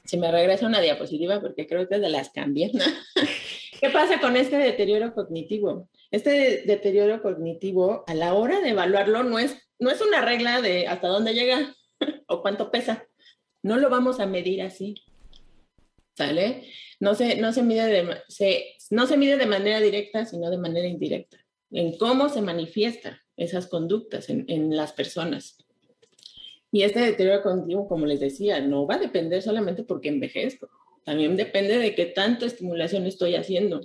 si 0.05 0.17
me 0.17 0.31
regresa 0.31 0.67
una 0.67 0.81
diapositiva 0.81 1.41
porque 1.41 1.67
creo 1.67 1.87
que 1.87 1.99
de 1.99 2.09
las 2.09 2.29
cambié. 2.29 2.71
¿Qué 3.79 3.89
pasa 3.89 4.19
con 4.19 4.37
este 4.37 4.57
deterioro 4.57 5.13
cognitivo? 5.13 5.89
Este 6.11 6.63
deterioro 6.65 7.21
cognitivo, 7.21 8.03
a 8.07 8.13
la 8.13 8.33
hora 8.33 8.61
de 8.61 8.69
evaluarlo, 8.69 9.23
no 9.23 9.39
es, 9.39 9.57
no 9.79 9.89
es 9.89 9.99
una 10.01 10.21
regla 10.21 10.61
de 10.61 10.87
hasta 10.87 11.07
dónde 11.07 11.33
llega 11.33 11.75
o 12.27 12.41
cuánto 12.41 12.71
pesa. 12.71 13.07
No 13.63 13.77
lo 13.77 13.89
vamos 13.89 14.19
a 14.19 14.25
medir 14.25 14.61
así. 14.61 14.95
¿Sale? 16.15 16.63
No 16.99 17.15
se, 17.15 17.35
no 17.35 17.51
se, 17.51 17.63
mide, 17.63 17.87
de, 17.87 18.17
se, 18.29 18.77
no 18.91 19.05
se 19.05 19.17
mide 19.17 19.37
de 19.37 19.47
manera 19.47 19.81
directa, 19.81 20.25
sino 20.25 20.49
de 20.49 20.57
manera 20.57 20.87
indirecta. 20.87 21.37
En 21.71 21.97
cómo 21.97 22.29
se 22.29 22.41
manifiestan 22.41 23.17
esas 23.35 23.67
conductas 23.67 24.29
en, 24.29 24.45
en 24.47 24.77
las 24.77 24.93
personas. 24.93 25.64
Y 26.75 26.83
este 26.83 26.99
deterioro 26.99 27.41
cognitivo, 27.41 27.87
como 27.87 28.05
les 28.05 28.19
decía, 28.19 28.59
no 28.59 28.85
va 28.85 28.95
a 28.95 28.99
depender 28.99 29.41
solamente 29.41 29.83
porque 29.83 30.09
envejezco. 30.09 30.69
También 31.05 31.37
depende 31.37 31.77
de 31.77 31.95
qué 31.95 32.05
tanto 32.05 32.45
estimulación 32.45 33.05
estoy 33.05 33.35
haciendo 33.35 33.79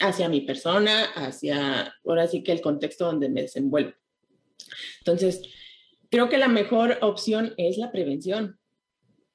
hacia 0.00 0.28
mi 0.28 0.40
persona, 0.40 1.04
hacia, 1.14 1.94
ahora 2.04 2.26
sí 2.26 2.42
que 2.42 2.50
el 2.50 2.60
contexto 2.60 3.04
donde 3.06 3.28
me 3.28 3.42
desenvuelvo. 3.42 3.92
Entonces, 4.98 5.42
creo 6.10 6.28
que 6.28 6.36
la 6.36 6.48
mejor 6.48 6.98
opción 7.02 7.54
es 7.58 7.78
la 7.78 7.92
prevención, 7.92 8.58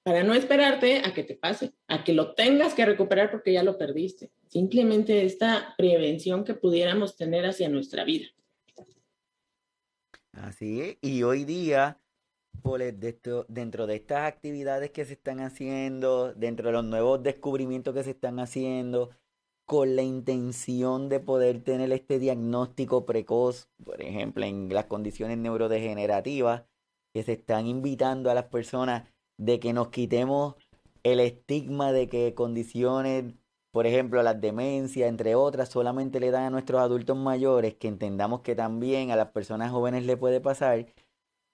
para 0.03 0.25
no 0.25 0.33
esperarte 0.33 1.01
a 1.05 1.13
que 1.13 1.23
te 1.23 1.35
pase, 1.35 1.71
a 1.87 2.03
que 2.03 2.11
lo 2.11 2.33
tengas 2.33 2.73
que 2.73 2.85
recuperar 2.85 3.31
porque 3.31 3.53
ya 3.53 3.63
lo 3.63 3.77
perdiste. 3.77 4.31
Simplemente 4.49 5.23
esta 5.23 5.75
prevención 5.77 6.43
que 6.43 6.55
pudiéramos 6.55 7.15
tener 7.15 7.45
hacia 7.45 7.69
nuestra 7.69 8.03
vida. 8.03 8.27
Así 10.33 10.81
es, 10.81 10.97
y 11.01 11.23
hoy 11.23 11.45
día 11.45 12.01
dentro 13.47 13.87
de 13.87 13.95
estas 13.95 14.27
actividades 14.27 14.91
que 14.91 15.05
se 15.05 15.13
están 15.13 15.39
haciendo, 15.39 16.33
dentro 16.33 16.67
de 16.67 16.73
los 16.73 16.85
nuevos 16.85 17.23
descubrimientos 17.23 17.93
que 17.93 18.03
se 18.03 18.11
están 18.11 18.39
haciendo, 18.39 19.09
con 19.65 19.95
la 19.95 20.01
intención 20.01 21.09
de 21.09 21.19
poder 21.19 21.61
tener 21.63 21.91
este 21.91 22.19
diagnóstico 22.19 23.05
precoz, 23.05 23.67
por 23.83 24.01
ejemplo, 24.01 24.45
en 24.45 24.69
las 24.69 24.85
condiciones 24.85 25.37
neurodegenerativas, 25.37 26.63
que 27.13 27.23
se 27.23 27.33
están 27.33 27.67
invitando 27.67 28.31
a 28.31 28.33
las 28.33 28.45
personas 28.45 29.09
de 29.37 29.59
que 29.59 29.73
nos 29.73 29.89
quitemos 29.89 30.55
el 31.03 31.19
estigma 31.19 31.91
de 31.91 32.07
que 32.07 32.33
condiciones, 32.33 33.33
por 33.71 33.87
ejemplo, 33.87 34.23
las 34.23 34.39
demencias, 34.39 35.09
entre 35.09 35.35
otras, 35.35 35.69
solamente 35.69 36.19
le 36.19 36.31
dan 36.31 36.43
a 36.43 36.49
nuestros 36.49 36.81
adultos 36.81 37.17
mayores, 37.17 37.75
que 37.75 37.87
entendamos 37.87 38.41
que 38.41 38.55
también 38.55 39.11
a 39.11 39.15
las 39.15 39.31
personas 39.31 39.71
jóvenes 39.71 40.05
le 40.05 40.17
puede 40.17 40.41
pasar 40.41 40.87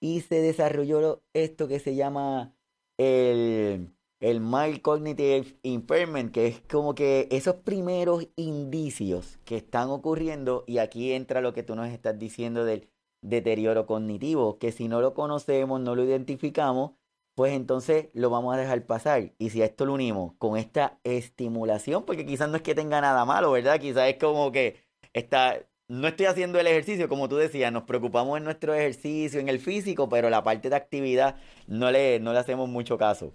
y 0.04 0.20
se 0.20 0.42
desarrolló 0.42 1.24
esto 1.34 1.70
que 1.70 1.80
se 1.80 1.96
llama 1.96 2.54
el, 2.98 3.96
el 4.20 4.42
Mild 4.42 4.82
Cognitive 4.82 5.58
Impairment, 5.64 6.34
que 6.34 6.48
es 6.48 6.62
como 6.70 6.94
que 6.94 7.30
esos 7.32 7.56
primeros 7.56 8.28
indicios 8.36 9.40
que 9.46 9.56
están 9.56 9.90
ocurriendo, 9.90 10.66
y 10.68 10.80
aquí 10.80 11.14
entra 11.14 11.40
lo 11.40 11.54
que 11.54 11.64
tú 11.64 11.76
nos 11.76 11.88
estás 11.88 12.20
diciendo 12.20 12.66
del 12.66 12.90
deterioro 13.22 13.86
cognitivo, 13.86 14.60
que 14.60 14.74
si 14.74 14.90
no 14.90 15.00
lo 15.00 15.14
conocemos, 15.14 15.80
no 15.80 15.96
lo 15.96 16.04
identificamos, 16.04 16.92
pues 17.34 17.54
entonces 17.54 18.10
lo 18.14 18.30
vamos 18.30 18.54
a 18.54 18.58
dejar 18.58 18.86
pasar. 18.86 19.32
Y 19.38 19.52
si 19.52 19.62
a 19.62 19.66
esto 19.66 19.86
lo 19.86 19.94
unimos 19.94 20.34
con 20.38 20.58
esta 20.58 21.00
estimulación, 21.06 22.04
porque 22.04 22.26
quizás 22.26 22.50
no 22.50 22.58
es 22.58 22.62
que 22.62 22.76
tenga 22.76 23.00
nada 23.00 23.24
malo, 23.24 23.54
¿verdad? 23.54 23.80
Quizás 23.80 24.10
es 24.10 24.18
como 24.18 24.52
que 24.52 24.84
está, 25.14 25.66
no 25.94 26.08
estoy 26.08 26.26
haciendo 26.26 26.60
el 26.60 26.66
ejercicio, 26.66 27.08
como 27.08 27.30
tú 27.30 27.36
decías, 27.36 27.72
nos 27.72 27.84
preocupamos 27.84 28.40
en 28.40 28.44
nuestro 28.46 28.74
ejercicio, 28.74 29.40
en 29.40 29.48
el 29.48 29.60
físico, 29.60 30.10
pero 30.10 30.28
la 30.28 30.44
parte 30.44 30.70
de 30.70 30.76
actividad 30.76 31.36
no 31.68 31.92
le, 31.92 32.20
no 32.20 32.34
le 32.34 32.40
hacemos 32.40 32.68
mucho 32.68 32.98
caso. 32.98 33.32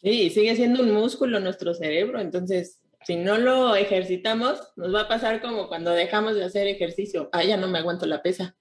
Sí, 0.00 0.30
sigue 0.30 0.56
siendo 0.56 0.82
un 0.82 0.92
músculo 0.92 1.40
nuestro 1.40 1.74
cerebro, 1.74 2.20
entonces 2.20 2.80
si 3.04 3.16
no 3.16 3.36
lo 3.36 3.76
ejercitamos, 3.76 4.60
nos 4.76 4.94
va 4.94 5.02
a 5.02 5.08
pasar 5.08 5.42
como 5.42 5.68
cuando 5.68 5.90
dejamos 5.90 6.36
de 6.36 6.44
hacer 6.44 6.66
ejercicio. 6.68 7.28
Ah, 7.32 7.44
ya 7.44 7.58
no 7.58 7.68
me 7.68 7.80
aguanto 7.80 8.06
la 8.06 8.22
pesa. 8.22 8.56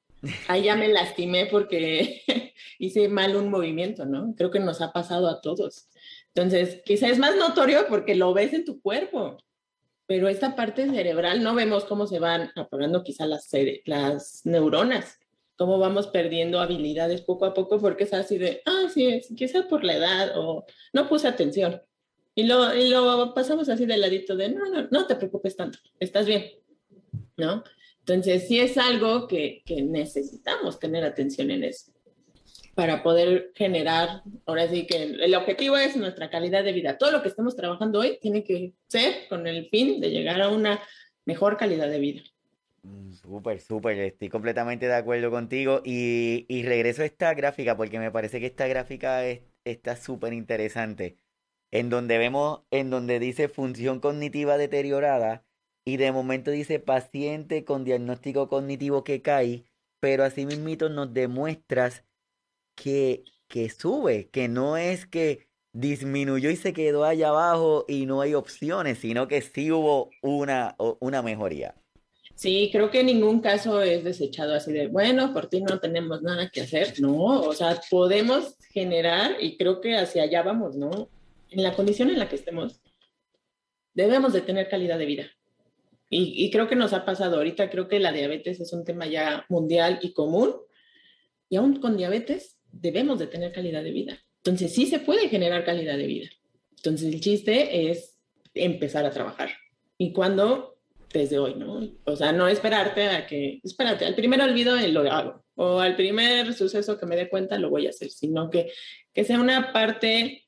Ah, 0.49 0.57
ya 0.57 0.75
me 0.75 0.89
lastimé 0.89 1.45
porque 1.45 2.23
hice 2.79 3.07
mal 3.07 3.37
un 3.37 3.49
movimiento, 3.49 4.05
¿no? 4.05 4.33
Creo 4.35 4.51
que 4.51 4.59
nos 4.59 4.81
ha 4.81 4.91
pasado 4.91 5.29
a 5.29 5.39
todos. 5.39 5.87
Entonces, 6.33 6.81
quizá 6.83 7.07
es 7.07 7.19
más 7.19 7.37
notorio 7.37 7.85
porque 7.87 8.15
lo 8.15 8.33
ves 8.33 8.53
en 8.53 8.65
tu 8.65 8.81
cuerpo 8.81 9.37
pero 10.07 10.27
esta 10.27 10.55
parte 10.55 10.89
cerebral 10.89 11.43
no 11.43 11.55
vemos 11.55 11.85
cómo 11.85 12.07
se 12.07 12.19
van 12.19 12.51
apagando 12.55 13.03
quizá 13.03 13.25
las, 13.25 13.49
las 13.85 14.41
neuronas, 14.45 15.19
cómo 15.55 15.79
vamos 15.79 16.07
perdiendo 16.07 16.59
habilidades 16.59 17.21
poco 17.21 17.45
a 17.45 17.53
poco 17.53 17.79
porque 17.79 18.03
es 18.05 18.13
así 18.13 18.37
de, 18.37 18.61
ah, 18.65 18.87
sí, 18.93 19.21
quizá 19.35 19.67
por 19.67 19.83
la 19.83 19.95
edad 19.95 20.33
o 20.37 20.65
no 20.93 21.07
puse 21.07 21.27
atención. 21.27 21.81
Y 22.33 22.43
lo, 22.43 22.73
y 22.75 22.89
lo 22.89 23.33
pasamos 23.33 23.69
así 23.69 23.85
de 23.85 23.97
ladito 23.97 24.35
de, 24.35 24.49
no, 24.49 24.65
no, 24.65 24.87
no 24.89 25.05
te 25.05 25.15
preocupes 25.15 25.55
tanto, 25.55 25.79
estás 25.99 26.25
bien, 26.25 26.45
¿no? 27.37 27.63
Entonces, 27.99 28.47
sí 28.47 28.59
es 28.59 28.77
algo 28.77 29.27
que, 29.27 29.61
que 29.65 29.81
necesitamos 29.81 30.79
tener 30.79 31.03
atención 31.03 31.51
en 31.51 31.65
eso 31.65 31.91
para 32.75 33.03
poder 33.03 33.51
generar, 33.55 34.23
ahora 34.45 34.67
sí 34.67 34.87
que 34.87 35.03
el 35.03 35.35
objetivo 35.35 35.77
es 35.77 35.95
nuestra 35.95 36.29
calidad 36.29 36.63
de 36.63 36.71
vida. 36.71 36.97
Todo 36.97 37.11
lo 37.11 37.21
que 37.21 37.27
estamos 37.27 37.55
trabajando 37.55 37.99
hoy 37.99 38.17
tiene 38.21 38.43
que 38.43 38.73
ser 38.87 39.27
con 39.29 39.45
el 39.47 39.69
fin 39.69 39.99
de 39.99 40.09
llegar 40.09 40.41
a 40.41 40.49
una 40.49 40.79
mejor 41.25 41.57
calidad 41.57 41.89
de 41.89 41.99
vida. 41.99 42.21
Mm, 42.83 43.13
súper, 43.13 43.59
súper, 43.59 43.99
estoy 43.99 44.29
completamente 44.29 44.87
de 44.87 44.95
acuerdo 44.95 45.29
contigo 45.29 45.81
y, 45.85 46.45
y, 46.47 46.63
regreso 46.63 47.03
a 47.03 47.05
esta 47.05 47.33
gráfica 47.33 47.77
porque 47.77 47.99
me 47.99 48.09
parece 48.09 48.39
que 48.39 48.47
esta 48.47 48.67
gráfica 48.67 49.23
está 49.65 49.95
súper 49.95 50.33
interesante, 50.33 51.17
en 51.69 51.89
donde 51.89 52.17
vemos, 52.17 52.61
en 52.71 52.89
donde 52.89 53.19
dice 53.19 53.49
función 53.49 53.99
cognitiva 53.99 54.57
deteriorada 54.57 55.45
y 55.85 55.97
de 55.97 56.11
momento 56.11 56.51
dice 56.51 56.79
paciente 56.79 57.65
con 57.65 57.83
diagnóstico 57.83 58.47
cognitivo 58.49 59.03
que 59.03 59.21
cae, 59.21 59.65
pero 59.99 60.23
así 60.23 60.45
mismito 60.45 60.89
nos 60.89 61.13
demuestras 61.13 62.03
que, 62.81 63.25
que 63.47 63.69
sube, 63.69 64.29
que 64.29 64.47
no 64.47 64.75
es 64.75 65.05
que 65.05 65.47
disminuyó 65.71 66.49
y 66.49 66.55
se 66.55 66.73
quedó 66.73 67.03
allá 67.03 67.29
abajo 67.29 67.85
y 67.87 68.07
no 68.07 68.21
hay 68.21 68.33
opciones, 68.33 68.97
sino 68.97 69.27
que 69.27 69.41
sí 69.41 69.71
hubo 69.71 70.09
una, 70.21 70.75
una 70.99 71.21
mejoría. 71.21 71.75
Sí, 72.33 72.69
creo 72.71 72.89
que 72.89 73.01
en 73.01 73.05
ningún 73.05 73.39
caso 73.39 73.83
es 73.83 74.03
desechado 74.03 74.55
así 74.55 74.73
de, 74.73 74.87
bueno, 74.87 75.31
por 75.31 75.47
ti 75.47 75.61
no 75.61 75.79
tenemos 75.79 76.23
nada 76.23 76.49
que 76.49 76.61
hacer, 76.61 76.99
no, 76.99 77.41
o 77.41 77.53
sea, 77.53 77.79
podemos 77.91 78.57
generar 78.71 79.35
y 79.39 79.57
creo 79.57 79.79
que 79.79 79.95
hacia 79.95 80.23
allá 80.23 80.41
vamos, 80.41 80.75
¿no? 80.75 81.07
En 81.49 81.61
la 81.61 81.75
condición 81.75 82.09
en 82.09 82.17
la 82.17 82.27
que 82.27 82.37
estemos, 82.37 82.81
debemos 83.93 84.33
de 84.33 84.41
tener 84.41 84.69
calidad 84.69 84.97
de 84.97 85.05
vida. 85.05 85.25
Y, 86.09 86.33
y 86.43 86.49
creo 86.49 86.67
que 86.67 86.75
nos 86.75 86.93
ha 86.93 87.05
pasado 87.05 87.37
ahorita, 87.37 87.69
creo 87.69 87.87
que 87.87 87.99
la 87.99 88.11
diabetes 88.11 88.59
es 88.59 88.73
un 88.73 88.83
tema 88.83 89.05
ya 89.05 89.45
mundial 89.49 89.99
y 90.01 90.13
común, 90.13 90.55
y 91.47 91.57
aún 91.57 91.79
con 91.79 91.95
diabetes 91.95 92.57
debemos 92.71 93.19
de 93.19 93.27
tener 93.27 93.51
calidad 93.51 93.83
de 93.83 93.91
vida. 93.91 94.19
Entonces 94.37 94.73
sí 94.73 94.87
se 94.87 94.99
puede 94.99 95.29
generar 95.29 95.63
calidad 95.65 95.97
de 95.97 96.07
vida. 96.07 96.29
Entonces 96.77 97.13
el 97.13 97.21
chiste 97.21 97.91
es 97.91 98.17
empezar 98.53 99.05
a 99.05 99.11
trabajar. 99.11 99.49
Y 99.97 100.13
cuando 100.13 100.71
desde 101.13 101.39
hoy, 101.39 101.55
¿no? 101.55 101.81
O 102.05 102.15
sea, 102.15 102.31
no 102.31 102.47
esperarte 102.47 103.09
a 103.09 103.27
que, 103.27 103.59
espérate, 103.63 104.05
al 104.05 104.15
primer 104.15 104.41
olvido 104.41 104.75
lo 104.75 105.11
hago, 105.11 105.43
o 105.55 105.79
al 105.79 105.95
primer 105.95 106.53
suceso 106.53 106.97
que 106.97 107.05
me 107.05 107.15
dé 107.15 107.29
cuenta 107.29 107.59
lo 107.59 107.69
voy 107.69 107.87
a 107.87 107.89
hacer, 107.89 108.09
sino 108.09 108.49
que, 108.49 108.71
que 109.13 109.23
sea 109.23 109.39
una 109.39 109.73
parte 109.73 110.45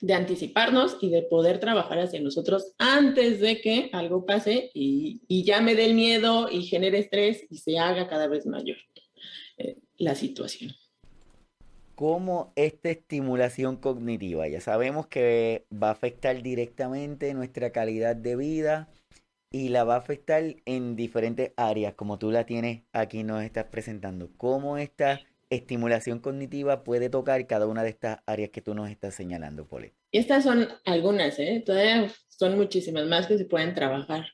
de 0.00 0.14
anticiparnos 0.14 0.96
y 1.00 1.10
de 1.10 1.22
poder 1.22 1.58
trabajar 1.58 1.98
hacia 1.98 2.20
nosotros 2.20 2.74
antes 2.78 3.40
de 3.40 3.60
que 3.60 3.90
algo 3.92 4.24
pase 4.24 4.70
y, 4.72 5.22
y 5.26 5.44
ya 5.44 5.60
me 5.60 5.74
dé 5.74 5.86
el 5.86 5.94
miedo 5.94 6.48
y 6.50 6.62
genere 6.62 6.98
estrés 6.98 7.44
y 7.50 7.58
se 7.58 7.78
haga 7.78 8.08
cada 8.08 8.28
vez 8.28 8.46
mayor 8.46 8.76
eh, 9.58 9.76
la 9.96 10.14
situación. 10.14 10.72
¿Cómo 11.98 12.52
esta 12.54 12.90
estimulación 12.90 13.74
cognitiva, 13.74 14.46
ya 14.46 14.60
sabemos 14.60 15.08
que 15.08 15.66
va 15.72 15.88
a 15.88 15.90
afectar 15.90 16.40
directamente 16.42 17.34
nuestra 17.34 17.72
calidad 17.72 18.14
de 18.14 18.36
vida, 18.36 18.88
y 19.50 19.70
la 19.70 19.82
va 19.82 19.96
a 19.96 19.98
afectar 19.98 20.44
en 20.64 20.94
diferentes 20.94 21.50
áreas, 21.56 21.94
como 21.94 22.16
tú 22.16 22.30
la 22.30 22.46
tienes 22.46 22.82
aquí, 22.92 23.24
nos 23.24 23.42
estás 23.42 23.64
presentando. 23.64 24.30
¿Cómo 24.36 24.78
esta 24.78 25.22
estimulación 25.50 26.20
cognitiva 26.20 26.84
puede 26.84 27.10
tocar 27.10 27.44
cada 27.48 27.66
una 27.66 27.82
de 27.82 27.90
estas 27.90 28.20
áreas 28.26 28.50
que 28.50 28.62
tú 28.62 28.74
nos 28.74 28.90
estás 28.90 29.16
señalando, 29.16 29.66
Poli? 29.66 29.92
Estas 30.12 30.44
son 30.44 30.68
algunas, 30.84 31.36
¿eh? 31.40 31.64
Todavía 31.66 32.12
son 32.28 32.56
muchísimas 32.56 33.06
más 33.06 33.26
que 33.26 33.38
se 33.38 33.44
pueden 33.44 33.74
trabajar. 33.74 34.24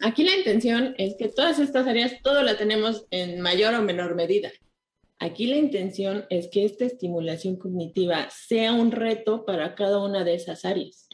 Aquí 0.00 0.24
la 0.24 0.34
intención 0.34 0.94
es 0.96 1.16
que 1.18 1.28
todas 1.28 1.58
estas 1.58 1.86
áreas, 1.86 2.22
todo 2.22 2.42
la 2.42 2.56
tenemos 2.56 3.06
en 3.10 3.42
mayor 3.42 3.74
o 3.74 3.82
menor 3.82 4.14
medida. 4.14 4.50
Aquí 5.22 5.46
la 5.46 5.58
intención 5.58 6.24
es 6.30 6.48
que 6.48 6.64
esta 6.64 6.86
estimulación 6.86 7.56
cognitiva 7.56 8.28
sea 8.30 8.72
un 8.72 8.90
reto 8.90 9.44
para 9.44 9.74
cada 9.74 10.02
una 10.02 10.24
de 10.24 10.34
esas 10.34 10.64
áreas. 10.64 11.10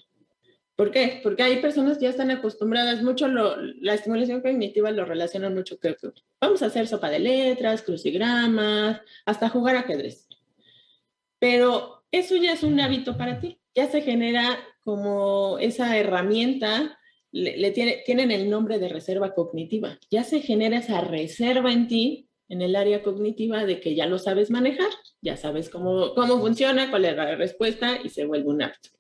¿Por 0.76 0.92
qué? 0.92 1.20
Porque 1.24 1.42
hay 1.42 1.60
personas 1.60 1.98
que 1.98 2.04
ya 2.04 2.10
están 2.10 2.30
acostumbradas 2.30 3.02
mucho, 3.02 3.26
la 3.26 3.94
estimulación 3.94 4.42
cognitiva 4.42 4.92
lo 4.92 5.06
relacionan 5.06 5.54
mucho 5.54 5.80
que 5.80 5.96
vamos 6.40 6.62
a 6.62 6.66
hacer 6.66 6.86
sopa 6.86 7.10
de 7.10 7.18
letras, 7.18 7.82
crucigramas, 7.82 9.00
hasta 9.24 9.48
jugar 9.48 9.74
ajedrez. 9.74 10.28
Pero 11.40 12.04
eso 12.12 12.36
ya 12.36 12.52
es 12.52 12.62
un 12.62 12.78
hábito 12.78 13.16
para 13.16 13.40
ti, 13.40 13.58
ya 13.74 13.90
se 13.90 14.02
genera 14.02 14.56
como 14.84 15.58
esa 15.58 15.96
herramienta, 15.98 16.96
le, 17.32 17.70
tiene, 17.72 18.02
tienen 18.06 18.30
el 18.30 18.48
nombre 18.48 18.78
de 18.78 18.88
reserva 18.88 19.34
cognitiva, 19.34 19.98
ya 20.10 20.22
se 20.22 20.42
genera 20.42 20.78
esa 20.78 21.00
reserva 21.00 21.72
en 21.72 21.88
ti, 21.88 22.25
en 22.48 22.62
el 22.62 22.76
área 22.76 23.02
cognitiva, 23.02 23.64
de 23.64 23.80
que 23.80 23.94
ya 23.94 24.06
lo 24.06 24.18
sabes 24.18 24.50
manejar, 24.50 24.90
ya 25.20 25.36
sabes 25.36 25.68
cómo, 25.68 26.14
cómo 26.14 26.40
funciona, 26.40 26.90
cuál 26.90 27.04
es 27.04 27.16
la 27.16 27.34
respuesta 27.36 27.98
y 28.02 28.08
se 28.08 28.24
vuelve 28.24 28.48
un 28.48 28.62
hábito. 28.62 28.90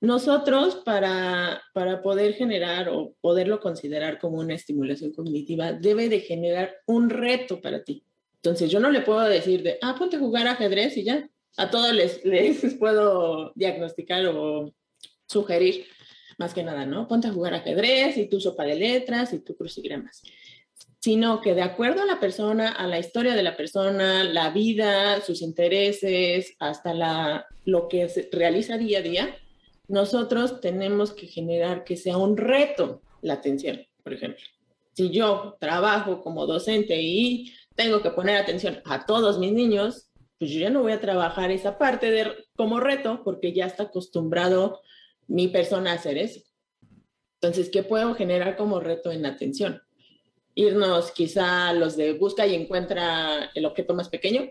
Nosotros, 0.00 0.76
para, 0.84 1.62
para 1.72 2.02
poder 2.02 2.34
generar 2.34 2.88
o 2.90 3.14
poderlo 3.20 3.60
considerar 3.60 4.18
como 4.18 4.38
una 4.38 4.54
estimulación 4.54 5.12
cognitiva, 5.12 5.72
debe 5.72 6.08
de 6.08 6.20
generar 6.20 6.76
un 6.86 7.08
reto 7.08 7.60
para 7.60 7.82
ti. 7.82 8.04
Entonces, 8.36 8.70
yo 8.70 8.78
no 8.78 8.90
le 8.90 9.00
puedo 9.00 9.22
decir 9.22 9.62
de, 9.62 9.78
ah, 9.82 9.96
ponte 9.98 10.16
a 10.16 10.20
jugar 10.20 10.46
ajedrez 10.46 10.96
y 10.96 11.04
ya. 11.04 11.28
A 11.56 11.70
todos 11.70 11.92
les, 11.94 12.24
les 12.24 12.74
puedo 12.74 13.52
diagnosticar 13.54 14.26
o 14.26 14.72
sugerir, 15.26 15.86
más 16.38 16.52
que 16.52 16.62
nada, 16.62 16.84
¿no? 16.84 17.08
Ponte 17.08 17.28
a 17.28 17.32
jugar 17.32 17.54
ajedrez 17.54 18.18
y 18.18 18.28
tu 18.28 18.40
sopa 18.40 18.64
de 18.64 18.76
letras 18.76 19.32
y 19.32 19.38
tu 19.38 19.56
crucigramas. 19.56 20.22
Sino 21.06 21.40
que 21.40 21.54
de 21.54 21.62
acuerdo 21.62 22.02
a 22.02 22.04
la 22.04 22.18
persona, 22.18 22.72
a 22.72 22.88
la 22.88 22.98
historia 22.98 23.36
de 23.36 23.44
la 23.44 23.56
persona, 23.56 24.24
la 24.24 24.50
vida, 24.50 25.20
sus 25.20 25.40
intereses, 25.40 26.56
hasta 26.58 26.92
la, 26.94 27.46
lo 27.64 27.86
que 27.86 28.08
se 28.08 28.28
realiza 28.32 28.76
día 28.76 28.98
a 28.98 29.02
día, 29.02 29.36
nosotros 29.86 30.60
tenemos 30.60 31.12
que 31.12 31.28
generar 31.28 31.84
que 31.84 31.96
sea 31.96 32.16
un 32.16 32.36
reto 32.36 33.02
la 33.22 33.34
atención, 33.34 33.86
por 34.02 34.14
ejemplo. 34.14 34.44
Si 34.94 35.10
yo 35.10 35.56
trabajo 35.60 36.22
como 36.22 36.44
docente 36.44 37.00
y 37.00 37.54
tengo 37.76 38.02
que 38.02 38.10
poner 38.10 38.34
atención 38.34 38.80
a 38.84 39.06
todos 39.06 39.38
mis 39.38 39.52
niños, 39.52 40.10
pues 40.40 40.50
yo 40.50 40.58
ya 40.58 40.70
no 40.70 40.82
voy 40.82 40.90
a 40.90 41.00
trabajar 41.00 41.52
esa 41.52 41.78
parte 41.78 42.10
de, 42.10 42.32
como 42.56 42.80
reto 42.80 43.22
porque 43.22 43.52
ya 43.52 43.66
está 43.66 43.84
acostumbrado 43.84 44.80
mi 45.28 45.46
persona 45.46 45.92
a 45.92 45.94
hacer 45.94 46.18
eso. 46.18 46.40
Entonces, 47.40 47.70
¿qué 47.70 47.84
puedo 47.84 48.16
generar 48.16 48.56
como 48.56 48.80
reto 48.80 49.12
en 49.12 49.24
atención? 49.24 49.85
Irnos 50.56 51.12
quizá 51.12 51.72
los 51.72 51.96
de 51.96 52.14
busca 52.14 52.46
y 52.46 52.56
encuentra 52.56 53.52
el 53.54 53.66
objeto 53.66 53.94
más 53.94 54.08
pequeño, 54.08 54.50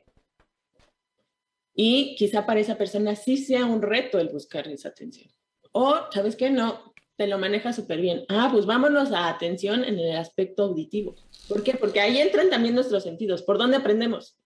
y 1.75 2.15
quizá 2.15 2.45
para 2.45 2.61
esa 2.61 2.77
persona 2.77 3.15
sí 3.15 3.37
sea 3.37 3.65
un 3.65 3.81
reto 3.81 4.17
el 4.17 4.29
buscar 4.29 4.67
esa 4.69 4.89
atención. 4.89 5.29
O, 5.73 5.93
¿sabes 6.13 6.37
qué? 6.37 6.49
No, 6.49 6.93
te 7.17 7.27
lo 7.27 7.37
maneja 7.37 7.73
súper 7.73 7.99
bien. 7.99 8.23
Ah, 8.29 8.49
pues 8.51 8.65
vámonos 8.65 9.11
a 9.11 9.27
atención 9.27 9.83
en 9.83 9.99
el 9.99 10.15
aspecto 10.15 10.63
auditivo. 10.63 11.15
¿Por 11.49 11.63
qué? 11.63 11.73
Porque 11.73 11.99
ahí 11.99 12.17
entran 12.17 12.49
también 12.49 12.75
nuestros 12.75 13.03
sentidos. 13.03 13.41
¿Por 13.41 13.57
dónde 13.57 13.77
aprendemos? 13.77 14.37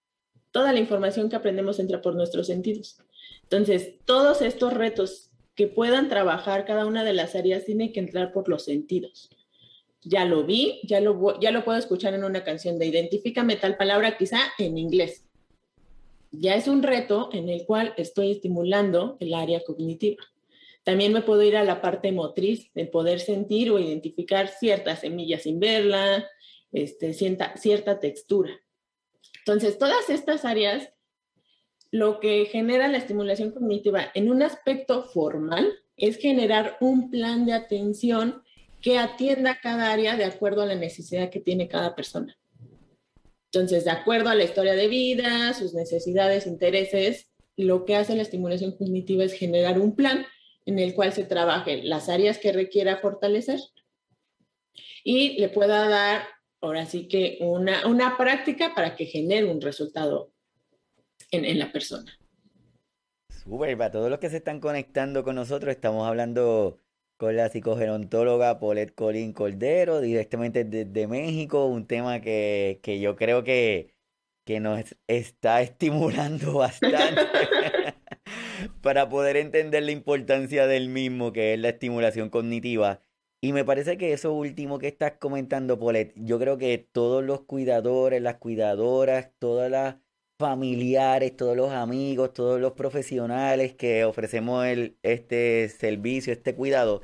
Toda 0.52 0.74
la 0.74 0.80
información 0.80 1.30
que 1.30 1.36
aprendemos 1.36 1.78
entra 1.78 2.02
por 2.02 2.16
nuestros 2.16 2.48
sentidos. 2.48 2.98
Entonces, 3.44 4.00
todos 4.06 4.42
estos 4.42 4.74
retos 4.74 5.30
que 5.54 5.68
puedan 5.68 6.10
trabajar 6.10 6.66
cada 6.66 6.88
una 6.88 7.04
de 7.04 7.14
las 7.14 7.36
áreas 7.36 7.66
tienen 7.66 7.94
que 7.94 8.00
entrar 8.00 8.32
por 8.32 8.50
los 8.50 8.66
sentidos. 8.66 9.30
Ya 10.02 10.26
lo 10.26 10.46
vi, 10.46 10.80
ya 10.84 11.02
lo, 11.02 11.40
ya 11.40 11.52
lo 11.52 11.66
puedo 11.66 11.78
escuchar 11.78 12.14
en 12.14 12.24
una 12.24 12.44
canción 12.44 12.80
de 12.80 12.86
identifícame 12.86 13.58
tal 13.58 13.78
palabra, 13.78 14.18
quizá 14.18 14.40
en 14.58 14.78
inglés 14.78 15.30
ya 16.32 16.56
es 16.56 16.68
un 16.68 16.84
reto 16.84 17.30
en 17.34 17.50
el 17.50 17.66
cual 17.66 17.94
estoy 17.98 18.32
estimulando 18.32 19.18
el 19.20 19.34
área 19.34 19.64
cognitiva. 19.64 20.24
También 20.84 21.14
me 21.14 21.22
puedo 21.22 21.44
ir 21.44 21.58
a 21.58 21.64
la 21.64 21.82
parte 21.82 22.12
motriz, 22.12 22.72
de 22.74 22.86
poder 22.86 23.20
sentir 23.20 23.72
o 23.72 23.80
identificar 23.80 24.48
ciertas 24.48 25.02
semillas 25.02 25.44
sin 25.44 25.60
verla, 25.60 26.28
este, 26.72 27.14
cierta, 27.14 27.56
cierta 27.58 28.00
textura. 28.00 28.52
Entonces, 29.40 29.78
todas 29.78 30.10
estas 30.10 30.46
áreas, 30.46 30.92
lo 31.92 32.20
que 32.20 32.46
genera 32.46 32.88
la 32.88 32.98
estimulación 32.98 33.52
cognitiva 33.52 34.12
en 34.14 34.32
un 34.32 34.44
aspecto 34.44 35.04
formal 35.04 35.80
es 35.98 36.18
generar 36.18 36.78
un 36.80 37.10
plan 37.10 37.46
de 37.46 37.54
atención 37.54 38.44
que 38.82 38.98
atienda 38.98 39.60
cada 39.62 39.92
área 39.92 40.16
de 40.16 40.26
acuerdo 40.26 40.62
a 40.62 40.66
la 40.66 40.76
necesidad 40.76 41.30
que 41.30 41.40
tiene 41.40 41.68
cada 41.68 41.96
persona. 41.96 42.38
Entonces, 43.52 43.84
de 43.84 43.92
acuerdo 43.92 44.30
a 44.30 44.36
la 44.36 44.44
historia 44.44 44.74
de 44.74 44.88
vida, 44.88 45.54
sus 45.54 45.74
necesidades, 45.74 46.46
intereses, 46.46 47.32
lo 47.58 47.84
que 47.84 47.96
hace 47.96 48.16
la 48.16 48.22
estimulación 48.22 48.78
cognitiva 48.78 49.24
es 49.24 49.34
generar 49.34 49.80
un 49.80 49.96
plan 49.96 50.26
en 50.66 50.80
el 50.80 50.94
cual 50.94 51.14
se 51.14 51.24
trabajen 51.24 51.90
las 51.90 52.10
áreas 52.10 52.38
que 52.38 52.54
requiera 52.54 52.98
fortalecer 52.98 53.60
y 55.04 55.40
le 55.40 55.50
pueda 55.50 55.90
dar, 55.90 56.24
ahora 56.62 56.86
sí 56.86 57.08
que, 57.08 57.40
una, 57.42 57.88
una 57.88 58.18
práctica 58.18 58.74
para 58.76 58.96
que 58.96 59.06
genere 59.06 59.50
un 59.50 59.62
resultado 59.62 60.32
en, 61.32 61.44
en 61.44 61.58
la 61.58 61.72
persona. 61.72 62.18
Súper, 63.30 63.78
para 63.78 63.92
todos 63.92 64.10
los 64.10 64.20
que 64.20 64.30
se 64.30 64.38
están 64.38 64.60
conectando 64.60 65.24
con 65.24 65.36
nosotros, 65.36 65.74
estamos 65.74 66.08
hablando 66.08 66.80
con 67.20 67.36
la 67.36 67.50
psicogerontóloga 67.50 68.60
Paulette 68.60 68.96
Colín 68.96 69.34
Cordero, 69.34 70.00
directamente 70.00 70.64
desde 70.64 71.06
México, 71.06 71.66
un 71.66 71.86
tema 71.86 72.22
que, 72.22 72.80
yo 73.02 73.18
creo 73.18 73.44
que, 73.44 73.94
que 74.46 74.62
nos 74.62 74.96
está 75.08 75.62
estimulando 75.62 76.54
bastante 76.54 77.22
para 78.82 79.10
poder 79.10 79.36
entender 79.36 79.84
la 79.84 79.92
importancia 79.92 80.66
del 80.66 80.88
mismo, 80.88 81.34
que 81.34 81.54
es 81.54 81.60
la 81.60 81.70
estimulación 81.70 82.30
cognitiva. 82.30 83.04
Y 83.42 83.52
me 83.52 83.66
parece 83.66 83.98
que 83.98 84.14
eso 84.14 84.32
último 84.34 84.80
que 84.80 84.88
estás 84.88 85.14
comentando, 85.20 85.78
Polet, 85.78 86.14
yo 86.16 86.40
creo 86.40 86.58
que 86.58 86.78
todos 86.78 87.22
los 87.22 87.42
cuidadores, 87.42 88.22
las 88.22 88.38
cuidadoras, 88.38 89.32
todas 89.40 89.70
las 89.70 89.98
familiares, 90.40 91.36
todos 91.38 91.56
los 91.58 91.72
amigos, 91.72 92.34
todos 92.34 92.60
los 92.62 92.74
profesionales 92.74 93.76
que 93.76 94.06
ofrecemos 94.06 94.66
este 95.04 95.70
servicio, 95.70 96.34
este 96.34 96.56
cuidado, 96.56 97.02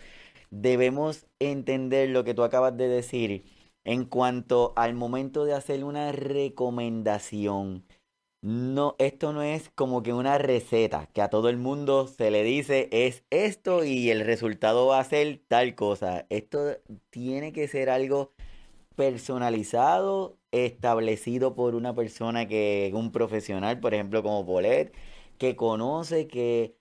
debemos 0.51 1.27
entender 1.39 2.09
lo 2.09 2.23
que 2.23 2.33
tú 2.33 2.43
acabas 2.43 2.77
de 2.77 2.87
decir 2.87 3.45
en 3.83 4.05
cuanto 4.05 4.73
al 4.77 4.95
momento 4.95 5.45
de 5.45 5.53
hacer 5.53 5.83
una 5.83 6.11
recomendación 6.11 7.85
no, 8.45 8.95
esto 8.99 9.33
no 9.33 9.41
es 9.41 9.71
como 9.73 10.03
que 10.03 10.13
una 10.13 10.37
receta 10.37 11.07
que 11.13 11.23
a 11.23 11.31
todo 11.31 11.49
el 11.49 11.57
mundo 11.57 12.07
se 12.07 12.29
le 12.29 12.43
dice 12.43 12.89
es 12.91 13.23
esto 13.31 13.83
y 13.83 14.11
el 14.11 14.21
resultado 14.23 14.85
va 14.85 14.99
a 14.99 15.03
ser 15.03 15.41
tal 15.47 15.73
cosa. 15.73 16.27
Esto 16.29 16.77
tiene 17.09 17.53
que 17.53 17.67
ser 17.67 17.89
algo 17.89 18.33
personalizado, 18.95 20.37
establecido 20.63 21.55
por 21.55 21.75
una 21.75 21.93
persona 21.95 22.47
que, 22.47 22.91
un 22.93 23.11
profesional, 23.11 23.79
por 23.79 23.93
ejemplo, 23.93 24.23
como 24.23 24.45
Polet, 24.45 24.93
que 25.37 25.55
conoce, 25.55 26.27
que, 26.27 26.77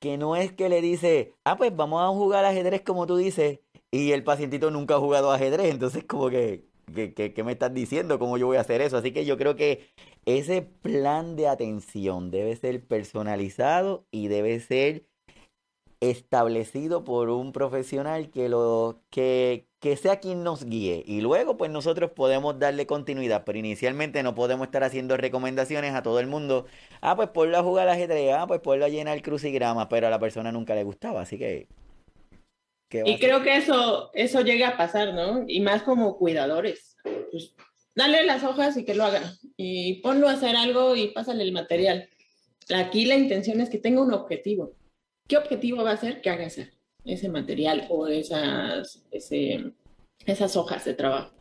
que 0.00 0.18
no 0.18 0.36
es 0.36 0.52
que 0.52 0.68
le 0.68 0.80
dice, 0.82 1.34
ah, 1.44 1.56
pues 1.56 1.74
vamos 1.74 2.02
a 2.02 2.08
jugar 2.08 2.44
ajedrez 2.44 2.82
como 2.82 3.06
tú 3.06 3.16
dices, 3.16 3.60
y 3.90 4.12
el 4.12 4.24
pacientito 4.24 4.70
nunca 4.70 4.96
ha 4.96 5.00
jugado 5.00 5.32
ajedrez, 5.32 5.70
entonces 5.72 6.04
como 6.04 6.30
que, 6.30 6.66
¿qué 6.94 7.42
me 7.44 7.52
estás 7.52 7.72
diciendo? 7.74 8.18
¿Cómo 8.18 8.38
yo 8.38 8.46
voy 8.46 8.58
a 8.58 8.60
hacer 8.60 8.80
eso? 8.82 8.98
Así 8.98 9.12
que 9.12 9.24
yo 9.24 9.36
creo 9.38 9.56
que 9.56 9.88
ese 10.26 10.62
plan 10.62 11.36
de 11.36 11.48
atención 11.48 12.30
debe 12.30 12.54
ser 12.56 12.86
personalizado 12.86 14.06
y 14.10 14.28
debe 14.28 14.60
ser 14.60 15.07
establecido 16.00 17.04
por 17.04 17.28
un 17.28 17.52
profesional 17.52 18.30
que 18.30 18.48
lo 18.48 19.02
que, 19.10 19.66
que 19.80 19.96
sea 19.96 20.20
quien 20.20 20.44
nos 20.44 20.64
guíe 20.64 21.02
y 21.06 21.20
luego 21.20 21.56
pues 21.56 21.70
nosotros 21.70 22.12
podemos 22.12 22.58
darle 22.58 22.86
continuidad 22.86 23.42
pero 23.44 23.58
inicialmente 23.58 24.22
no 24.22 24.34
podemos 24.34 24.68
estar 24.68 24.84
haciendo 24.84 25.16
recomendaciones 25.16 25.94
a 25.94 26.02
todo 26.02 26.20
el 26.20 26.28
mundo 26.28 26.66
ah 27.00 27.16
pues 27.16 27.30
ponlo 27.30 27.58
a 27.58 27.62
jugar 27.62 27.88
ajedrez 27.88 28.32
ah 28.32 28.46
pues 28.46 28.60
ponlo 28.60 28.84
a 28.84 28.88
llenar 28.88 29.20
crucigrama 29.22 29.88
pero 29.88 30.06
a 30.06 30.10
la 30.10 30.20
persona 30.20 30.52
nunca 30.52 30.74
le 30.74 30.84
gustaba 30.84 31.22
así 31.22 31.36
que 31.36 31.66
y 32.90 33.18
creo 33.18 33.42
que 33.42 33.56
eso 33.56 34.10
eso 34.14 34.40
llega 34.42 34.68
a 34.68 34.76
pasar 34.76 35.14
no 35.14 35.44
y 35.48 35.60
más 35.60 35.82
como 35.82 36.16
cuidadores 36.16 36.96
pues 37.30 37.54
dale 37.98 38.24
las 38.24 38.44
hojas 38.44 38.76
y 38.76 38.84
que 38.84 38.94
lo 38.94 39.04
haga. 39.04 39.34
Y 39.56 40.00
ponlo 40.02 40.28
a 40.28 40.32
hacer 40.32 40.54
algo 40.54 40.94
y 40.94 41.08
pásale 41.08 41.42
el 41.42 41.52
material. 41.52 42.08
Aquí 42.74 43.04
la 43.06 43.16
intención 43.16 43.60
es 43.60 43.70
que 43.70 43.78
tenga 43.78 44.00
un 44.00 44.12
objetivo. 44.12 44.72
¿Qué 45.28 45.36
objetivo 45.36 45.84
va 45.84 45.92
a 45.92 45.96
ser? 45.96 46.20
Que 46.20 46.30
haga 46.30 46.46
ese, 46.46 46.72
ese 47.04 47.28
material 47.28 47.86
o 47.90 48.06
esas, 48.08 49.04
ese, 49.10 49.72
esas 50.26 50.56
hojas 50.56 50.84
de 50.84 50.94
trabajo. 50.94 51.34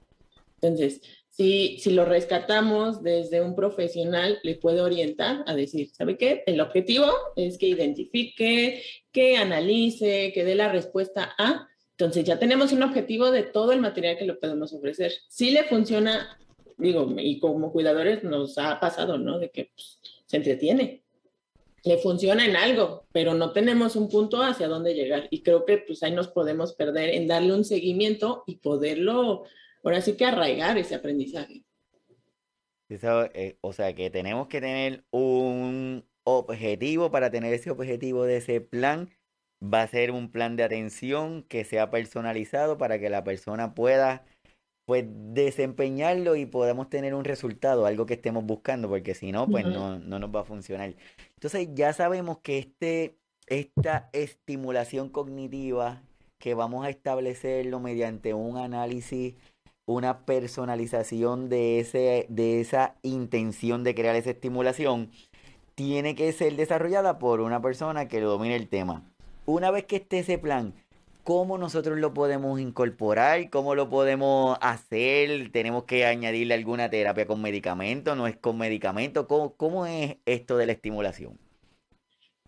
Entonces, 0.61 1.01
si, 1.29 1.79
si 1.79 1.91
lo 1.91 2.05
rescatamos 2.05 3.01
desde 3.01 3.41
un 3.41 3.55
profesional, 3.55 4.39
le 4.43 4.55
puede 4.55 4.81
orientar 4.81 5.43
a 5.47 5.55
decir, 5.55 5.89
¿sabe 5.93 6.17
qué? 6.17 6.43
El 6.45 6.61
objetivo 6.61 7.07
es 7.35 7.57
que 7.57 7.67
identifique, 7.67 8.83
que 9.11 9.37
analice, 9.37 10.31
que 10.33 10.43
dé 10.43 10.55
la 10.55 10.71
respuesta 10.71 11.33
a. 11.37 11.67
Entonces 11.91 12.25
ya 12.25 12.37
tenemos 12.37 12.73
un 12.73 12.83
objetivo 12.83 13.31
de 13.31 13.43
todo 13.43 13.71
el 13.71 13.79
material 13.79 14.17
que 14.17 14.25
le 14.25 14.33
podemos 14.33 14.73
ofrecer. 14.73 15.13
Si 15.29 15.51
le 15.51 15.63
funciona 15.63 16.37
digo, 16.77 17.07
y 17.17 17.39
como 17.39 17.71
cuidadores 17.71 18.23
nos 18.23 18.57
ha 18.57 18.79
pasado, 18.79 19.17
¿no? 19.17 19.39
De 19.39 19.49
que 19.49 19.71
pues, 19.73 19.99
se 20.25 20.37
entretiene, 20.37 21.03
le 21.87 21.97
funciona 21.97 22.45
en 22.45 22.55
algo, 22.55 23.07
pero 23.11 23.33
no 23.33 23.53
tenemos 23.53 23.95
un 23.95 24.09
punto 24.09 24.41
hacia 24.41 24.67
dónde 24.67 24.93
llegar. 24.93 25.27
Y 25.31 25.43
creo 25.43 25.65
que 25.65 25.77
pues 25.77 26.03
ahí 26.03 26.11
nos 26.11 26.27
podemos 26.27 26.73
perder 26.73 27.09
en 27.09 27.27
darle 27.27 27.53
un 27.53 27.65
seguimiento 27.65 28.43
y 28.45 28.57
poderlo, 28.57 29.43
ahora 29.83 30.01
sí 30.01 30.15
que 30.17 30.25
arraigar 30.25 30.77
ese 30.77 30.95
aprendizaje. 30.95 31.63
Eh, 32.89 33.57
o 33.61 33.73
sea 33.73 33.93
que 33.93 34.09
tenemos 34.09 34.47
que 34.47 34.61
tener 34.61 35.03
un 35.11 36.05
objetivo 36.23 37.11
para 37.11 37.29
tener 37.29 37.53
ese 37.53 37.71
objetivo 37.71 38.23
de 38.23 38.37
ese 38.37 38.61
plan. 38.61 39.09
Va 39.61 39.81
a 39.81 39.87
ser 39.87 40.11
un 40.11 40.31
plan 40.31 40.55
de 40.55 40.63
atención 40.63 41.43
que 41.43 41.63
sea 41.63 41.89
personalizado 41.89 42.77
para 42.77 42.99
que 42.99 43.09
la 43.09 43.23
persona 43.23 43.73
pueda 43.73 44.25
pues 44.87 45.03
desempeñarlo 45.05 46.37
y 46.37 46.45
podamos 46.45 46.89
tener 46.89 47.13
un 47.13 47.25
resultado, 47.25 47.85
algo 47.85 48.05
que 48.05 48.13
estemos 48.13 48.45
buscando, 48.45 48.87
porque 48.87 49.15
si 49.15 49.33
no, 49.33 49.45
pues 49.45 49.65
no, 49.65 49.99
no 49.99 50.17
nos 50.17 50.33
va 50.33 50.39
a 50.39 50.45
funcionar. 50.45 50.95
Entonces 51.33 51.67
ya 51.73 51.91
sabemos 51.91 52.37
que 52.37 52.57
este, 52.57 53.17
esta 53.47 54.09
estimulación 54.13 55.09
cognitiva 55.09 56.03
que 56.37 56.53
vamos 56.53 56.85
a 56.85 56.89
establecerlo 56.89 57.81
mediante 57.81 58.33
un 58.33 58.55
análisis, 58.55 59.35
una 59.85 60.25
personalización 60.25 61.49
de, 61.49 61.81
ese, 61.81 62.25
de 62.29 62.61
esa 62.61 62.95
intención 63.01 63.83
de 63.83 63.93
crear 63.93 64.15
esa 64.15 64.29
estimulación, 64.29 65.11
tiene 65.75 66.15
que 66.15 66.31
ser 66.31 66.55
desarrollada 66.55 67.19
por 67.19 67.41
una 67.41 67.61
persona 67.61 68.07
que 68.07 68.21
lo 68.21 68.29
domine 68.29 68.55
el 68.55 68.69
tema. 68.69 69.03
Una 69.45 69.69
vez 69.69 69.83
que 69.83 69.97
esté 69.97 70.19
ese 70.19 70.37
plan, 70.37 70.75
cómo 71.27 71.57
nosotros 71.57 71.99
lo 71.99 72.13
podemos 72.13 72.57
incorporar, 72.57 73.49
cómo 73.49 73.75
lo 73.75 73.89
podemos 73.89 74.57
hacer, 74.61 75.51
tenemos 75.51 75.83
que 75.83 76.05
añadirle 76.05 76.53
alguna 76.53 76.89
terapia 76.89 77.27
con 77.27 77.41
medicamento, 77.41 78.15
no 78.15 78.27
es 78.27 78.37
con 78.37 78.57
medicamento, 78.57 79.27
¿cómo, 79.27 79.85
es 79.85 80.15
esto 80.25 80.55
de 80.55 80.67
la 80.67 80.71
estimulación? 80.71 81.37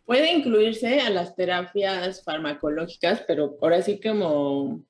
Puede 0.06 0.32
incluirse 0.32 1.02
a 1.02 1.10
las 1.10 1.36
terapias 1.36 2.24
farmacológicas, 2.24 3.22
pero 3.28 3.58
ahora 3.62 3.82
sí 3.82 4.00
como 4.00 4.82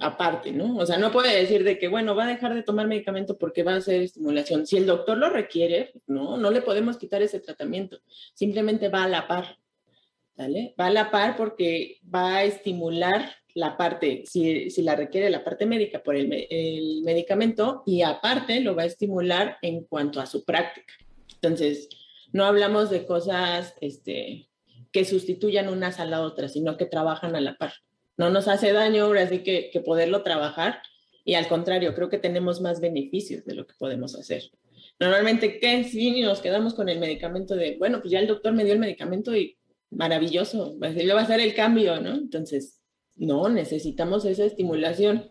aparte, 0.00 0.50
¿no? 0.50 0.76
O 0.76 0.84
sea, 0.84 0.98
no 0.98 1.12
puede 1.12 1.38
decir 1.38 1.62
de 1.62 1.78
que, 1.78 1.86
bueno, 1.86 2.16
va 2.16 2.24
a 2.24 2.30
dejar 2.30 2.56
de 2.56 2.64
tomar 2.64 2.88
medicamento 2.88 3.38
porque 3.38 3.62
va 3.62 3.74
a 3.74 3.76
hacer 3.76 4.02
estimulación. 4.02 4.66
Si 4.66 4.78
el 4.78 4.86
doctor 4.86 5.16
lo 5.16 5.30
requiere, 5.30 5.92
no, 6.08 6.38
no 6.38 6.50
le 6.50 6.60
podemos 6.60 6.96
quitar 6.96 7.22
ese 7.22 7.38
tratamiento, 7.38 8.00
simplemente 8.34 8.88
va 8.88 9.04
a 9.04 9.08
la 9.08 9.28
par. 9.28 9.58
Va 10.38 10.86
a 10.86 10.90
la 10.90 11.10
par 11.10 11.36
porque 11.36 11.98
va 12.14 12.36
a 12.36 12.44
estimular 12.44 13.34
la 13.54 13.76
parte, 13.76 14.22
si, 14.26 14.70
la 14.82 14.94
requiere 14.94 15.30
la 15.30 15.42
parte 15.42 15.66
médica 15.66 16.00
por 16.02 16.14
el, 16.14 17.02
medicamento 17.02 17.82
y 17.86 18.02
aparte 18.02 18.60
lo 18.60 18.76
va 18.76 18.82
a 18.82 18.86
estimular 18.86 19.58
en 19.62 19.84
cuanto 19.84 20.20
a 20.20 20.26
su 20.26 20.44
práctica. 20.44 20.94
Entonces, 21.34 21.88
no 22.32 22.44
hablamos 22.44 22.88
de 22.88 23.04
cosas 23.04 23.74
este, 23.80 24.48
que 24.92 25.04
sustituyan 25.04 25.68
unas 25.68 25.98
a 25.98 26.04
la 26.04 26.22
otra, 26.22 26.48
sino 26.48 26.76
que 26.76 26.86
trabajan 26.86 27.34
a 27.34 27.40
la 27.40 27.56
par. 27.56 27.72
No 28.16 28.30
nos 28.30 28.46
hace 28.46 28.72
daño 28.72 29.04
ahora 29.04 29.28
sí 29.28 29.40
que, 29.40 29.70
que 29.72 29.80
poderlo 29.80 30.22
trabajar 30.22 30.80
y 31.24 31.34
al 31.34 31.48
contrario, 31.48 31.94
creo 31.94 32.08
que 32.08 32.18
tenemos 32.18 32.60
más 32.60 32.80
beneficios 32.80 33.44
de 33.44 33.54
lo 33.54 33.66
que 33.66 33.74
podemos 33.76 34.14
hacer. 34.14 34.44
Normalmente, 35.00 35.58
¿qué? 35.60 35.84
Si 35.84 36.22
nos 36.22 36.40
quedamos 36.40 36.74
con 36.74 36.88
el 36.88 36.98
medicamento 37.00 37.54
de, 37.54 37.76
bueno, 37.76 38.00
pues 38.00 38.12
ya 38.12 38.20
el 38.20 38.26
doctor 38.26 38.52
me 38.52 38.64
dio 38.64 38.72
el 38.72 38.78
medicamento 38.78 39.36
y 39.36 39.57
maravilloso, 39.90 40.76
lo 40.78 41.14
va 41.14 41.20
a 41.22 41.26
ser 41.26 41.40
el 41.40 41.54
cambio, 41.54 42.00
¿no? 42.00 42.14
Entonces, 42.14 42.80
no, 43.16 43.48
necesitamos 43.48 44.24
esa 44.24 44.44
estimulación. 44.44 45.30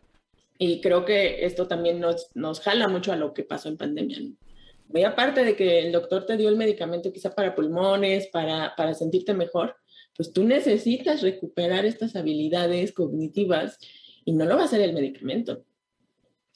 Y 0.60 0.82
creo 0.82 1.06
que 1.06 1.46
esto 1.46 1.68
también 1.68 2.00
nos, 2.00 2.30
nos 2.34 2.60
jala 2.60 2.88
mucho 2.88 3.12
a 3.12 3.16
lo 3.16 3.34
que 3.34 3.44
pasó 3.44 3.70
en 3.70 3.78
pandemia. 3.78 4.20
¿no? 4.20 4.36
Muy 4.90 5.04
aparte 5.04 5.44
de 5.44 5.56
que 5.56 5.80
el 5.80 5.92
doctor 5.92 6.26
te 6.26 6.38
dio 6.38 6.50
el 6.50 6.58
medicamento 6.58 7.12
quizá 7.12 7.36
para 7.36 7.56
pulmones, 7.56 8.28
para, 8.28 8.74
para 8.76 8.94
sentirte 8.94 9.34
mejor, 9.34 9.76
pues 10.16 10.34
tú 10.34 10.44
necesitas 10.44 11.22
recuperar 11.22 11.86
estas 11.86 12.16
habilidades 12.16 12.92
cognitivas 12.92 13.78
y 14.26 14.34
no 14.34 14.46
lo 14.46 14.56
va 14.56 14.64
a 14.64 14.66
hacer 14.66 14.82
el 14.82 14.94
medicamento. 14.94 15.64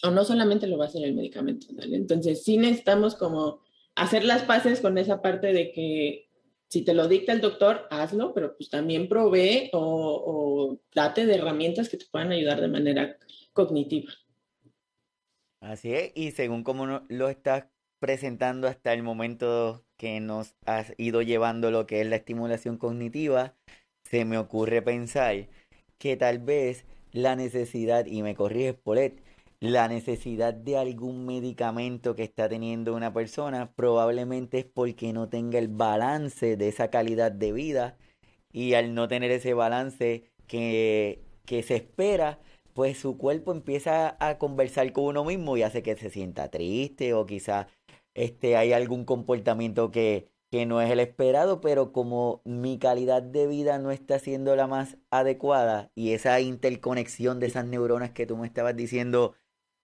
O 0.03 0.09
no 0.09 0.23
solamente 0.23 0.65
lo 0.65 0.77
va 0.77 0.85
a 0.85 0.87
hacer 0.87 1.03
el 1.03 1.13
medicamento, 1.13 1.67
¿vale? 1.73 1.95
Entonces 1.95 2.43
sí 2.43 2.57
necesitamos 2.57 3.15
como 3.15 3.61
hacer 3.93 4.23
las 4.23 4.43
paces 4.43 4.81
con 4.81 4.97
esa 4.97 5.21
parte 5.21 5.53
de 5.53 5.71
que 5.71 6.30
si 6.71 6.85
te 6.85 6.93
lo 6.93 7.09
dicta 7.09 7.33
el 7.33 7.41
doctor, 7.41 7.85
hazlo, 7.89 8.33
pero 8.33 8.55
pues 8.55 8.69
también 8.69 9.09
provee 9.09 9.69
o, 9.73 10.79
date 10.95 11.25
de 11.25 11.35
herramientas 11.35 11.89
que 11.89 11.97
te 11.97 12.05
puedan 12.09 12.31
ayudar 12.31 12.61
de 12.61 12.69
manera 12.69 13.17
cognitiva. 13.51 14.09
Así 15.59 15.93
es, 15.93 16.13
y 16.15 16.31
según 16.31 16.63
cómo 16.63 17.03
lo 17.09 17.27
estás 17.27 17.65
presentando 17.99 18.69
hasta 18.69 18.93
el 18.93 19.03
momento 19.03 19.83
que 19.97 20.21
nos 20.21 20.55
has 20.65 20.93
ido 20.97 21.21
llevando 21.21 21.71
lo 21.71 21.85
que 21.85 21.99
es 21.99 22.07
la 22.07 22.15
estimulación 22.15 22.77
cognitiva, 22.77 23.53
se 24.05 24.23
me 24.23 24.37
ocurre 24.37 24.81
pensar 24.81 25.49
que 25.97 26.15
tal 26.15 26.39
vez 26.39 26.85
la 27.11 27.35
necesidad, 27.35 28.05
y 28.05 28.23
me 28.23 28.33
corriges, 28.33 28.75
Polet, 28.75 29.21
la 29.61 29.87
necesidad 29.87 30.55
de 30.55 30.77
algún 30.77 31.25
medicamento 31.25 32.15
que 32.15 32.23
está 32.23 32.49
teniendo 32.49 32.95
una 32.95 33.13
persona 33.13 33.71
probablemente 33.75 34.59
es 34.59 34.65
porque 34.65 35.13
no 35.13 35.29
tenga 35.29 35.59
el 35.59 35.67
balance 35.67 36.57
de 36.57 36.67
esa 36.67 36.89
calidad 36.89 37.31
de 37.31 37.53
vida. 37.53 37.97
Y 38.51 38.73
al 38.73 38.95
no 38.95 39.07
tener 39.07 39.31
ese 39.31 39.53
balance 39.53 40.31
que, 40.47 41.23
que 41.45 41.61
se 41.63 41.75
espera, 41.75 42.39
pues 42.73 42.97
su 42.99 43.17
cuerpo 43.17 43.51
empieza 43.51 44.17
a 44.19 44.39
conversar 44.39 44.91
con 44.93 45.05
uno 45.05 45.23
mismo 45.25 45.55
y 45.57 45.63
hace 45.63 45.83
que 45.83 45.95
se 45.95 46.09
sienta 46.09 46.49
triste 46.49 47.13
o 47.13 47.27
quizá 47.27 47.67
este, 48.15 48.57
hay 48.57 48.73
algún 48.73 49.05
comportamiento 49.05 49.91
que, 49.91 50.27
que 50.49 50.65
no 50.65 50.81
es 50.81 50.89
el 50.91 50.99
esperado, 50.99 51.61
pero 51.61 51.91
como 51.93 52.41
mi 52.45 52.79
calidad 52.79 53.21
de 53.21 53.47
vida 53.47 53.77
no 53.79 53.91
está 53.91 54.19
siendo 54.19 54.55
la 54.55 54.67
más 54.67 54.97
adecuada 55.11 55.91
y 55.95 56.13
esa 56.13 56.41
interconexión 56.41 57.39
de 57.39 57.47
esas 57.47 57.65
neuronas 57.65 58.11
que 58.11 58.25
tú 58.25 58.37
me 58.37 58.47
estabas 58.47 58.75
diciendo 58.75 59.35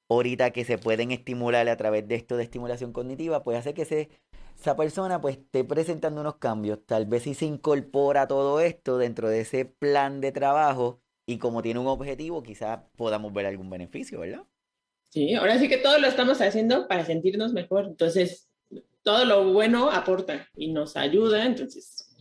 ahorita 0.09 0.51
que 0.51 0.65
se 0.65 0.77
pueden 0.77 1.11
estimular 1.11 1.67
a 1.69 1.77
través 1.77 2.07
de 2.07 2.15
esto 2.15 2.37
de 2.37 2.43
estimulación 2.43 2.93
cognitiva, 2.93 3.43
pues 3.43 3.57
hace 3.57 3.73
que 3.73 3.85
se, 3.85 4.09
esa 4.59 4.75
persona 4.75 5.21
pues 5.21 5.37
esté 5.37 5.63
presentando 5.63 6.21
unos 6.21 6.37
cambios. 6.37 6.79
Tal 6.85 7.05
vez 7.05 7.23
si 7.23 7.33
se 7.33 7.45
incorpora 7.45 8.27
todo 8.27 8.59
esto 8.59 8.97
dentro 8.97 9.29
de 9.29 9.41
ese 9.41 9.65
plan 9.65 10.21
de 10.21 10.31
trabajo 10.31 11.01
y 11.25 11.37
como 11.37 11.61
tiene 11.61 11.79
un 11.79 11.87
objetivo, 11.87 12.41
quizás 12.41 12.79
podamos 12.95 13.33
ver 13.33 13.45
algún 13.45 13.69
beneficio, 13.69 14.21
¿verdad? 14.21 14.43
Sí, 15.09 15.33
ahora 15.35 15.59
sí 15.59 15.67
que 15.67 15.77
todo 15.77 15.99
lo 15.99 16.07
estamos 16.07 16.41
haciendo 16.41 16.87
para 16.87 17.05
sentirnos 17.05 17.53
mejor. 17.53 17.85
Entonces, 17.85 18.49
todo 19.03 19.25
lo 19.25 19.51
bueno 19.53 19.89
aporta 19.91 20.47
y 20.55 20.71
nos 20.71 20.97
ayuda, 20.97 21.45
entonces, 21.45 22.15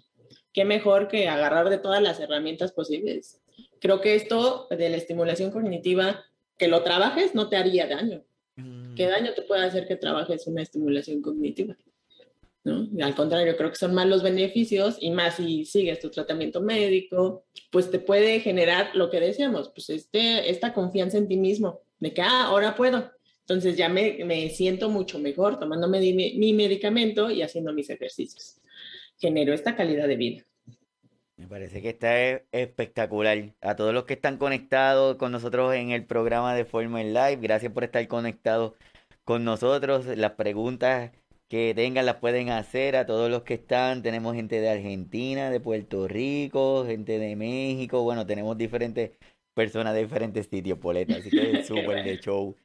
qué 0.53 0.64
mejor 0.64 1.09
que 1.09 1.28
agarrar 1.28 1.68
de 1.68 1.78
todas 1.78 2.03
las 2.03 2.20
herramientas 2.20 2.72
posibles. 2.72 3.41
Creo 3.80 4.01
que 4.01 4.14
esto 4.14 4.66
de 4.70 4.89
la 4.89 4.97
estimulación 4.97 5.51
cognitiva, 5.51 6.24
que 6.57 6.69
lo 6.69 6.83
trabajes, 6.83 7.35
no 7.35 7.49
te 7.49 7.57
haría 7.57 7.87
daño. 7.87 8.25
Mm. 8.57 8.95
¿Qué 8.95 9.07
daño 9.07 9.33
te 9.35 9.43
puede 9.43 9.65
hacer 9.65 9.87
que 9.87 9.97
trabajes 9.97 10.47
una 10.47 10.63
estimulación 10.63 11.23
cognitiva? 11.23 11.77
¿No? 12.65 12.89
al 13.01 13.15
contrario, 13.15 13.57
creo 13.57 13.71
que 13.71 13.77
son 13.77 13.95
más 13.95 14.09
los 14.09 14.25
beneficios 14.25 14.97
y 15.01 15.13
más 15.13 15.37
si 15.37 15.65
sigues 15.65 16.01
tu 16.01 16.11
tratamiento 16.11 16.61
médico, 16.61 17.45
pues 17.71 17.93
te 17.93 18.01
puede 18.01 18.41
generar 18.41 18.91
lo 18.95 19.09
que 19.09 19.21
decíamos, 19.21 19.69
pues 19.69 19.89
este, 19.89 20.51
esta 20.51 20.75
confianza 20.75 21.17
en 21.17 21.29
ti 21.29 21.37
mismo, 21.37 21.83
de 22.01 22.13
que, 22.13 22.23
ah, 22.23 22.47
ahora 22.47 22.75
puedo, 22.75 23.09
entonces 23.47 23.77
ya 23.77 23.89
me, 23.89 24.25
me 24.25 24.51
siento 24.51 24.91
mucho 24.91 25.21
mejor 25.21 25.61
tomándome 25.61 26.01
mi, 26.01 26.13
mi, 26.37 26.53
medicamento 26.53 27.31
y 27.31 27.43
haciendo 27.43 27.73
mis 27.73 27.89
ejercicios. 27.89 28.61
Genero 29.21 29.55
esta 29.55 29.77
calidad 29.77 30.09
de 30.09 30.17
vida. 30.17 30.45
Me 31.37 31.47
parece 31.47 31.82
que 31.82 31.91
está 31.91 32.18
e, 32.20 32.47
espectacular. 32.53 33.55
A 33.61 33.76
todos 33.76 33.93
los 33.93 34.05
que 34.05 34.14
están 34.14 34.39
conectados 34.39 35.16
con 35.16 35.32
nosotros 35.32 35.74
en 35.74 35.91
el 35.91 36.05
programa 36.05 36.55
de 36.55 36.64
Forma 36.64 37.01
en 37.01 37.12
Live, 37.12 37.37
gracias 37.37 37.72
por 37.72 37.84
estar 37.84 38.07
conectados 38.09 38.72
con 39.24 39.45
nosotros. 39.45 40.07
Las 40.07 40.32
preguntas 40.32 41.12
que 41.49 41.74
tengan 41.74 42.07
las 42.07 42.16
pueden 42.16 42.51
hacer 42.51 42.97
a 42.97 43.07
todos 43.07 43.30
los 43.30 43.43
que 43.43 43.55
están. 43.55 44.03
Tenemos 44.03 44.34
gente 44.34 44.61
de 44.61 44.70
Argentina, 44.70 45.51
de 45.51 45.61
Puerto 45.61 46.09
Rico, 46.09 46.84
gente 46.87 47.18
de 47.18 47.37
México. 47.37 48.03
Bueno, 48.03 48.26
tenemos 48.26 48.57
diferentes 48.57 49.12
personas 49.55 49.95
de 49.95 50.03
diferentes 50.03 50.47
sitios, 50.47 50.78
Poleta. 50.78 51.16
Así 51.16 51.30
que 51.30 51.51
es 51.61 51.66
súper 51.66 52.05
de 52.05 52.18
show 52.18 52.57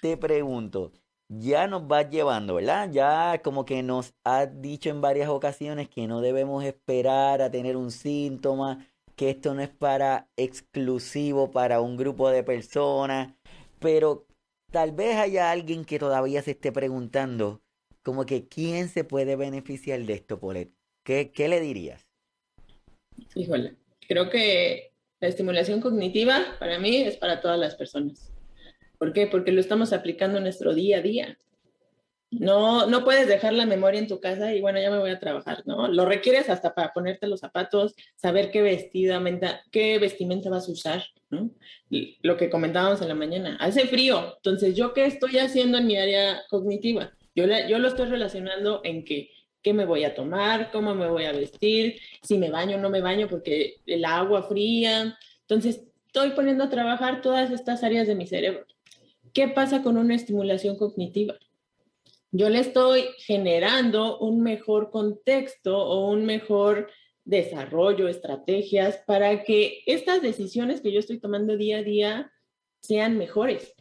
te 0.00 0.16
pregunto, 0.16 0.92
ya 1.28 1.66
nos 1.66 1.86
vas 1.86 2.08
llevando, 2.10 2.54
¿verdad? 2.54 2.90
Ya 2.90 3.40
como 3.42 3.64
que 3.64 3.82
nos 3.82 4.14
has 4.24 4.60
dicho 4.60 4.90
en 4.90 5.00
varias 5.00 5.28
ocasiones 5.28 5.88
que 5.88 6.06
no 6.06 6.20
debemos 6.20 6.64
esperar 6.64 7.42
a 7.42 7.50
tener 7.50 7.76
un 7.76 7.90
síntoma, 7.90 8.86
que 9.14 9.30
esto 9.30 9.54
no 9.54 9.62
es 9.62 9.68
para 9.68 10.28
exclusivo 10.36 11.50
para 11.50 11.80
un 11.80 11.96
grupo 11.96 12.30
de 12.30 12.42
personas, 12.42 13.34
pero 13.78 14.26
tal 14.70 14.92
vez 14.92 15.16
haya 15.16 15.50
alguien 15.50 15.84
que 15.84 15.98
todavía 15.98 16.40
se 16.42 16.52
esté 16.52 16.72
preguntando, 16.72 17.62
como 18.02 18.24
que 18.24 18.48
quién 18.48 18.88
se 18.88 19.04
puede 19.04 19.36
beneficiar 19.36 20.00
de 20.00 20.14
esto, 20.14 20.38
Polet. 20.38 20.72
¿Qué, 21.04 21.30
qué 21.30 21.48
le 21.48 21.60
dirías? 21.60 22.06
Híjole, 23.34 23.76
creo 24.08 24.30
que 24.30 24.92
la 25.20 25.28
estimulación 25.28 25.80
cognitiva 25.80 26.56
para 26.58 26.78
mí 26.78 27.02
es 27.02 27.16
para 27.16 27.40
todas 27.40 27.58
las 27.58 27.74
personas. 27.74 28.32
¿Por 28.98 29.12
qué? 29.12 29.26
Porque 29.26 29.52
lo 29.52 29.60
estamos 29.60 29.92
aplicando 29.92 30.38
en 30.38 30.44
nuestro 30.44 30.74
día 30.74 30.98
a 30.98 31.02
día. 31.02 31.38
No, 32.30 32.86
no 32.86 33.04
puedes 33.04 33.26
dejar 33.26 33.54
la 33.54 33.64
memoria 33.64 33.98
en 33.98 34.06
tu 34.06 34.20
casa 34.20 34.54
y 34.54 34.60
bueno, 34.60 34.78
ya 34.78 34.90
me 34.90 34.98
voy 34.98 35.10
a 35.10 35.18
trabajar, 35.18 35.62
¿no? 35.64 35.88
Lo 35.88 36.04
requieres 36.04 36.50
hasta 36.50 36.74
para 36.74 36.92
ponerte 36.92 37.26
los 37.26 37.40
zapatos, 37.40 37.94
saber 38.16 38.50
qué 38.50 38.60
vestimenta, 38.60 39.62
qué 39.70 39.98
vestimenta 39.98 40.50
vas 40.50 40.68
a 40.68 40.72
usar, 40.72 41.04
¿no? 41.30 41.50
lo 42.20 42.36
que 42.36 42.50
comentábamos 42.50 43.00
en 43.00 43.08
la 43.08 43.14
mañana, 43.14 43.56
hace 43.60 43.86
frío, 43.86 44.34
entonces 44.36 44.76
yo 44.76 44.92
qué 44.92 45.06
estoy 45.06 45.38
haciendo 45.38 45.78
en 45.78 45.86
mi 45.86 45.96
área 45.96 46.42
cognitiva? 46.50 47.12
Yo, 47.34 47.46
yo 47.66 47.78
lo 47.78 47.88
estoy 47.88 48.08
relacionando 48.08 48.82
en 48.84 49.06
que 49.06 49.30
qué 49.62 49.72
me 49.72 49.86
voy 49.86 50.04
a 50.04 50.14
tomar, 50.14 50.70
cómo 50.70 50.94
me 50.94 51.08
voy 51.08 51.24
a 51.24 51.32
vestir, 51.32 52.00
si 52.22 52.38
me 52.38 52.50
baño 52.50 52.76
o 52.76 52.80
no 52.80 52.90
me 52.90 53.00
baño 53.00 53.28
porque 53.28 53.76
el 53.86 54.04
agua 54.04 54.42
fría. 54.42 55.18
Entonces, 55.42 55.82
estoy 56.06 56.30
poniendo 56.30 56.64
a 56.64 56.70
trabajar 56.70 57.22
todas 57.22 57.50
estas 57.50 57.82
áreas 57.82 58.06
de 58.06 58.14
mi 58.14 58.26
cerebro. 58.26 58.66
¿Qué 59.32 59.48
pasa 59.48 59.82
con 59.82 59.96
una 59.96 60.14
estimulación 60.14 60.76
cognitiva? 60.76 61.36
Yo 62.30 62.50
le 62.50 62.60
estoy 62.60 63.04
generando 63.18 64.18
un 64.18 64.42
mejor 64.42 64.90
contexto 64.90 65.78
o 65.78 66.10
un 66.10 66.26
mejor 66.26 66.90
desarrollo, 67.24 68.08
estrategias 68.08 69.02
para 69.06 69.44
que 69.44 69.82
estas 69.86 70.22
decisiones 70.22 70.80
que 70.80 70.92
yo 70.92 70.98
estoy 70.98 71.20
tomando 71.20 71.56
día 71.56 71.78
a 71.78 71.82
día 71.82 72.32
sean 72.80 73.18
mejores. 73.18 73.74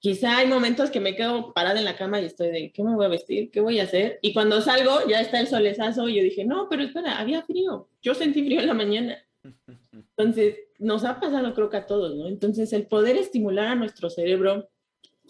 Quizá 0.00 0.38
hay 0.38 0.46
momentos 0.46 0.90
que 0.90 1.00
me 1.00 1.16
quedo 1.16 1.52
parada 1.52 1.78
en 1.78 1.84
la 1.84 1.96
cama 1.96 2.20
y 2.20 2.26
estoy 2.26 2.50
de, 2.50 2.72
¿qué 2.72 2.84
me 2.84 2.94
voy 2.94 3.06
a 3.06 3.08
vestir? 3.08 3.50
¿Qué 3.50 3.60
voy 3.60 3.80
a 3.80 3.84
hacer? 3.84 4.20
Y 4.22 4.32
cuando 4.32 4.60
salgo 4.60 5.08
ya 5.08 5.20
está 5.20 5.40
el 5.40 5.48
solezazo 5.48 6.08
y 6.08 6.16
yo 6.16 6.22
dije, 6.22 6.44
no, 6.44 6.68
pero 6.68 6.84
espera, 6.84 7.18
había 7.18 7.42
frío. 7.42 7.88
Yo 8.00 8.14
sentí 8.14 8.44
frío 8.44 8.60
en 8.60 8.66
la 8.66 8.74
mañana. 8.74 9.18
Entonces, 10.16 10.56
nos 10.78 11.04
ha 11.04 11.20
pasado 11.20 11.54
creo 11.54 11.70
que 11.70 11.76
a 11.76 11.86
todos, 11.86 12.16
¿no? 12.16 12.28
Entonces, 12.28 12.72
el 12.72 12.86
poder 12.86 13.16
estimular 13.16 13.68
a 13.68 13.74
nuestro 13.74 14.10
cerebro 14.10 14.68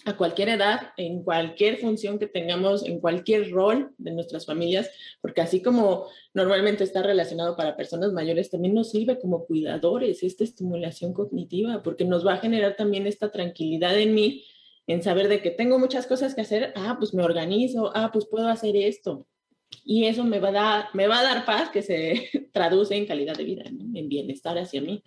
a 0.05 0.17
cualquier 0.17 0.49
edad, 0.51 0.93
en 0.97 1.23
cualquier 1.23 1.79
función 1.79 2.19
que 2.19 2.27
tengamos, 2.27 2.85
en 2.85 3.01
cualquier 3.01 3.51
rol 3.51 3.93
de 3.99 4.13
nuestras 4.13 4.47
familias, 4.47 4.91
porque 5.21 5.41
así 5.41 5.61
como 5.63 6.07
normalmente 6.35 6.85
está 6.85 7.03
relacionado 7.03 7.57
para 7.57 7.77
personas 7.77 8.13
mayores, 8.13 8.51
también 8.51 8.75
nos 8.75 8.91
sirve 8.91 9.19
como 9.19 9.45
cuidadores 9.47 10.23
esta 10.23 10.45
estimulación 10.45 11.13
cognitiva, 11.13 11.83
porque 11.83 12.05
nos 12.05 12.27
va 12.27 12.35
a 12.35 12.39
generar 12.39 12.77
también 12.77 13.07
esta 13.07 13.31
tranquilidad 13.31 13.99
en 13.99 14.15
mí, 14.15 14.45
en 14.87 15.03
saber 15.03 15.29
de 15.29 15.43
que 15.43 15.51
tengo 15.51 15.79
muchas 15.79 16.07
cosas 16.07 16.35
que 16.35 16.43
hacer, 16.43 16.73
ah, 16.77 16.97
pues 16.99 17.13
me 17.13 17.23
organizo, 17.23 17.91
ah, 17.95 18.11
pues 18.13 18.27
puedo 18.27 18.49
hacer 18.49 18.77
esto. 18.77 19.27
Y 19.85 20.07
eso 20.07 20.25
me 20.25 20.39
va 20.39 20.49
a 20.49 20.53
dar, 20.53 20.89
me 20.95 21.07
va 21.07 21.21
a 21.21 21.25
dar 21.25 21.45
paz 21.45 21.71
que 21.71 21.83
se 21.83 22.29
traduce 22.53 22.97
en 22.97 23.07
calidad 23.07 23.37
de 23.37 23.45
vida, 23.45 23.65
en 23.67 24.09
bienestar 24.09 24.59
hacia 24.59 24.81
mí. 24.81 25.03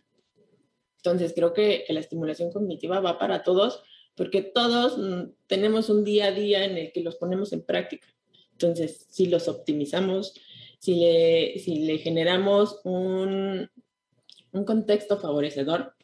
Entonces, 1.03 1.34
creo 1.34 1.53
que, 1.53 1.86
la 1.89 1.99
estimulación 1.99 2.51
cognitiva 2.51 2.99
va 2.99 3.18
para 3.18 3.41
todos, 3.41 3.82
porque 4.16 4.43
todos 4.43 4.99
mm, 4.99 5.32
tenemos 5.47 5.89
un 5.89 6.03
día 6.03 6.28
a 6.28 6.32
día 6.32 6.64
en 6.64 6.78
el 6.78 6.91
que 6.91 7.01
los 7.01 7.16
ponemos 7.16 7.53
en 7.53 7.64
práctica. 7.64 8.07
Entonces, 8.51 9.07
si 9.09 9.26
los 9.26 9.47
optimizamos, 9.47 10.36
si 10.78 10.95
le, 10.95 11.59
si 11.59 11.86
le 11.86 11.97
generamos 11.97 12.82
un, 12.84 13.68
un 14.51 14.66
contexto 14.66 15.20
favorecedor, 15.20 15.95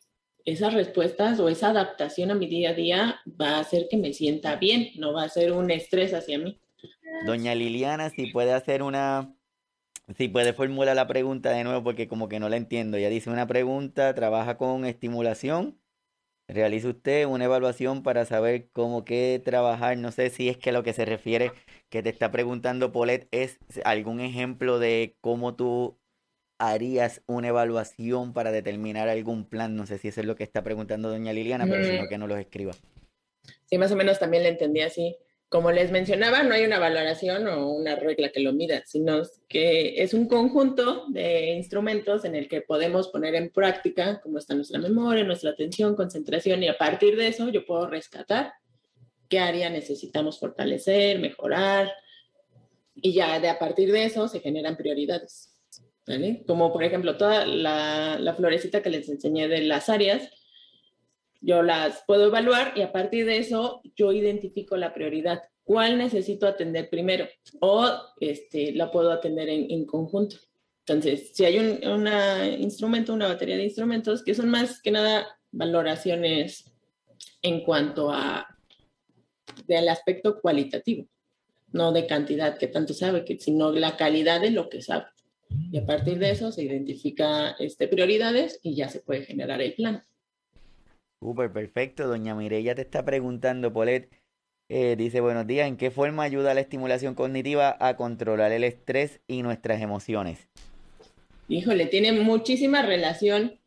esas 0.45 0.73
respuestas 0.73 1.39
o 1.39 1.49
esa 1.49 1.69
adaptación 1.69 2.31
a 2.31 2.35
mi 2.35 2.47
día 2.47 2.71
a 2.71 2.73
día 2.73 3.21
va 3.39 3.57
a 3.57 3.59
hacer 3.59 3.87
que 3.89 3.97
me 3.97 4.13
sienta 4.13 4.55
bien, 4.55 4.91
no 4.95 5.13
va 5.13 5.23
a 5.23 5.29
ser 5.29 5.51
un 5.51 5.69
estrés 5.69 6.13
hacia 6.13 6.39
mí. 6.39 6.59
Doña 7.26 7.55
Liliana, 7.55 8.09
si 8.09 8.28
puede 8.28 8.53
hacer 8.53 8.84
una 8.84 9.38
Sí, 10.15 10.30
puede 10.30 10.53
formular 10.53 10.95
la 10.95 11.05
pregunta 11.05 11.51
de 11.51 11.65
nuevo 11.65 11.84
porque 11.84 12.07
como 12.07 12.30
que 12.30 12.39
no 12.39 12.47
la 12.47 12.55
entiendo. 12.55 12.97
Ya 12.97 13.09
dice 13.09 13.30
una 13.30 13.45
pregunta, 13.45 14.15
trabaja 14.15 14.57
con 14.57 14.86
estimulación. 14.86 15.82
Realiza 16.47 16.88
usted 16.88 17.26
una 17.26 17.43
evaluación 17.43 18.03
para 18.03 18.24
saber 18.24 18.70
cómo 18.72 19.03
qué 19.03 19.41
trabajar. 19.43 19.97
No 19.97 20.13
sé 20.13 20.30
si 20.30 20.47
es 20.47 20.57
que 20.57 20.72
lo 20.72 20.82
que 20.82 20.93
se 20.93 21.03
refiere 21.03 21.51
que 21.89 22.01
te 22.01 22.09
está 22.09 22.32
preguntando 22.32 22.93
Polet 22.93 23.28
es 23.32 23.59
algún 23.84 24.22
ejemplo 24.22 24.80
de 24.80 25.18
cómo 25.20 25.55
tú 25.55 25.99
harías 26.57 27.22
una 27.28 27.49
evaluación 27.49 28.32
para 28.32 28.53
determinar 28.53 29.09
algún 29.09 29.43
plan. 29.43 29.76
No 29.76 29.86
sé 29.86 29.97
si 29.97 30.07
eso 30.07 30.22
es 30.22 30.28
lo 30.28 30.38
que 30.38 30.45
está 30.45 30.63
preguntando 30.63 31.09
doña 31.09 31.34
Liliana, 31.34 31.65
pero 31.68 31.84
si 31.84 31.97
no, 31.97 32.07
que 32.07 32.18
no 32.18 32.28
los 32.28 32.39
escriba. 32.39 32.72
Sí, 33.65 33.78
más 33.78 33.91
o 33.91 33.97
menos 33.97 34.20
también 34.20 34.43
le 34.43 34.49
entendí 34.49 34.80
así. 34.80 35.18
Como 35.49 35.71
les 35.71 35.91
mencionaba, 35.91 36.43
no 36.43 36.53
hay 36.53 36.65
una 36.65 36.77
valoración 36.77 37.47
o 37.47 37.69
una 37.69 37.95
regla 37.95 38.29
que 38.29 38.41
lo 38.41 38.51
mida, 38.51 38.83
sino 38.85 39.21
que 39.47 40.03
es 40.03 40.13
un 40.13 40.27
conjunto 40.27 41.05
de 41.07 41.51
instrumentos 41.51 42.25
en 42.25 42.35
el 42.35 42.49
que 42.49 42.59
podemos 42.59 43.07
poner 43.07 43.33
en 43.35 43.49
práctica 43.49 44.19
cómo 44.21 44.39
está 44.39 44.55
nuestra 44.55 44.77
memoria, 44.77 45.23
nuestra 45.23 45.51
atención, 45.51 45.95
concentración, 45.95 46.63
y 46.63 46.67
a 46.67 46.77
partir 46.77 47.15
de 47.15 47.27
eso 47.27 47.47
yo 47.47 47.65
puedo 47.65 47.87
rescatar 47.87 48.51
qué 49.29 49.39
área 49.39 49.69
necesitamos 49.69 50.37
fortalecer, 50.37 51.19
mejorar, 51.19 51.93
y 52.93 53.13
ya 53.13 53.39
de 53.39 53.47
a 53.47 53.57
partir 53.57 53.93
de 53.93 54.03
eso 54.03 54.27
se 54.27 54.41
generan 54.41 54.75
prioridades. 54.75 55.53
Como 56.45 56.73
por 56.73 56.83
ejemplo 56.83 57.15
toda 57.15 57.45
la 57.45 58.33
florecita 58.35 58.81
que 58.81 58.89
les 58.89 59.07
enseñé 59.07 59.47
de 59.47 59.61
las 59.61 59.87
áreas, 59.87 60.29
yo 61.41 61.61
las 61.63 62.03
puedo 62.05 62.27
evaluar 62.27 62.73
y 62.75 62.81
a 62.81 62.91
partir 62.91 63.25
de 63.25 63.38
eso 63.38 63.81
yo 63.95 64.11
identifico 64.11 64.77
la 64.77 64.93
prioridad. 64.93 65.43
¿Cuál 65.63 65.97
necesito 65.97 66.47
atender 66.47 66.89
primero? 66.89 67.27
O 67.59 67.89
este, 68.19 68.71
la 68.73 68.89
puedo 68.91 69.11
atender 69.11 69.49
en, 69.49 69.85
conjunto. 69.85 70.38
Entonces, 70.85 71.31
si 71.33 71.43
hay 71.43 71.59
un 71.59 72.07
instrumento, 72.59 73.13
una 73.13 73.27
batería 73.27 73.57
de 73.57 73.65
instrumentos 73.65 74.23
que 74.23 74.33
son 74.33 74.49
más 74.49 74.81
que 74.81 74.91
nada 74.91 75.27
valoraciones 75.51 76.73
en 77.41 77.63
cuanto 77.63 78.11
a 78.11 78.47
del 79.65 79.89
aspecto 79.89 80.39
cualitativo. 80.39 81.07
no 81.73 81.91
de 81.91 82.07
cantidad 82.07 82.57
que 82.57 82.67
tanto 82.67 82.93
sabe, 82.93 83.25
sino 83.39 83.71
la 83.71 83.97
calidad 83.97 84.39
de 84.39 84.51
lo 84.51 84.69
que 84.69 84.81
sabe. 84.81 85.05
Y 85.71 85.77
a 85.77 85.85
partir 85.85 86.17
de 86.17 86.31
eso 86.31 86.51
se 86.51 86.63
identifica 86.63 87.51
este, 87.59 87.88
prioridades 87.88 88.59
y 88.63 88.75
ya 88.75 88.89
se 88.89 89.01
puede 89.01 89.23
generar 89.23 89.61
el 89.61 89.73
plan. 89.73 90.03
Súper 91.20 91.51
perfecto. 91.51 92.07
Doña 92.07 92.36
Mireya 92.36 92.76
te 92.76 92.82
está 92.82 93.03
preguntando, 93.03 93.74
Polet. 93.74 94.09
Eh, 94.70 94.95
dice, 94.97 95.22
buenos 95.22 95.47
días, 95.47 95.68
¿en 95.68 95.78
qué 95.78 95.91
forma 95.91 96.24
ayuda 96.24 96.53
la 96.53 96.59
estimulación 96.59 97.15
cognitiva 97.15 97.78
a 97.80 97.95
controlar 97.95 98.51
el 98.51 98.65
estrés 98.65 99.22
y 99.26 99.41
nuestras 99.41 99.82
emociones? 99.82 100.49
Híjole, 101.47 101.86
tiene 101.86 102.11
muchísima 102.11 102.82
relación 102.82 103.59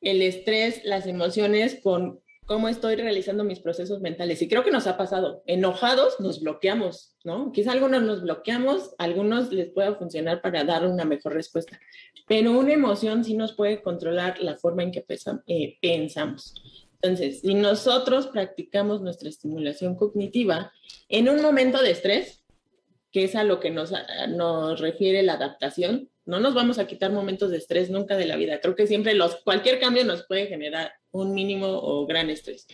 el 0.00 0.22
estrés, 0.22 0.84
las 0.84 1.06
emociones 1.06 1.80
con 1.82 2.20
cómo 2.50 2.68
estoy 2.68 2.96
realizando 2.96 3.44
mis 3.44 3.60
procesos 3.60 4.00
mentales. 4.00 4.42
Y 4.42 4.48
creo 4.48 4.64
que 4.64 4.72
nos 4.72 4.88
ha 4.88 4.96
pasado. 4.96 5.44
Enojados 5.46 6.18
nos 6.18 6.40
bloqueamos, 6.40 7.14
¿no? 7.22 7.52
Quizá 7.52 7.70
algunos 7.70 8.02
nos 8.02 8.22
bloqueamos, 8.22 8.92
algunos 8.98 9.52
les 9.52 9.70
pueda 9.70 9.94
funcionar 9.94 10.42
para 10.42 10.64
dar 10.64 10.84
una 10.84 11.04
mejor 11.04 11.34
respuesta. 11.34 11.78
Pero 12.26 12.50
una 12.50 12.72
emoción 12.72 13.22
sí 13.22 13.36
nos 13.36 13.52
puede 13.52 13.82
controlar 13.82 14.42
la 14.42 14.56
forma 14.56 14.82
en 14.82 14.90
que 14.90 15.04
eh, 15.46 15.78
pensamos. 15.80 16.54
Entonces, 17.00 17.42
si 17.42 17.54
nosotros 17.54 18.26
practicamos 18.26 19.00
nuestra 19.00 19.28
estimulación 19.28 19.94
cognitiva 19.94 20.72
en 21.08 21.28
un 21.28 21.40
momento 21.42 21.80
de 21.80 21.92
estrés, 21.92 22.42
que 23.12 23.22
es 23.22 23.36
a 23.36 23.44
lo 23.44 23.60
que 23.60 23.70
nos, 23.70 23.92
nos 24.30 24.80
refiere 24.80 25.22
la 25.22 25.34
adaptación, 25.34 26.09
no 26.26 26.40
nos 26.40 26.54
vamos 26.54 26.78
a 26.78 26.86
quitar 26.86 27.12
momentos 27.12 27.50
de 27.50 27.58
estrés 27.58 27.90
nunca 27.90 28.16
de 28.16 28.26
la 28.26 28.36
vida. 28.36 28.60
Creo 28.60 28.76
que 28.76 28.86
siempre 28.86 29.14
los, 29.14 29.36
cualquier 29.36 29.80
cambio 29.80 30.04
nos 30.04 30.26
puede 30.26 30.46
generar 30.46 30.92
un 31.10 31.34
mínimo 31.34 31.66
o 31.68 32.06
gran 32.06 32.30
estrés. 32.30 32.66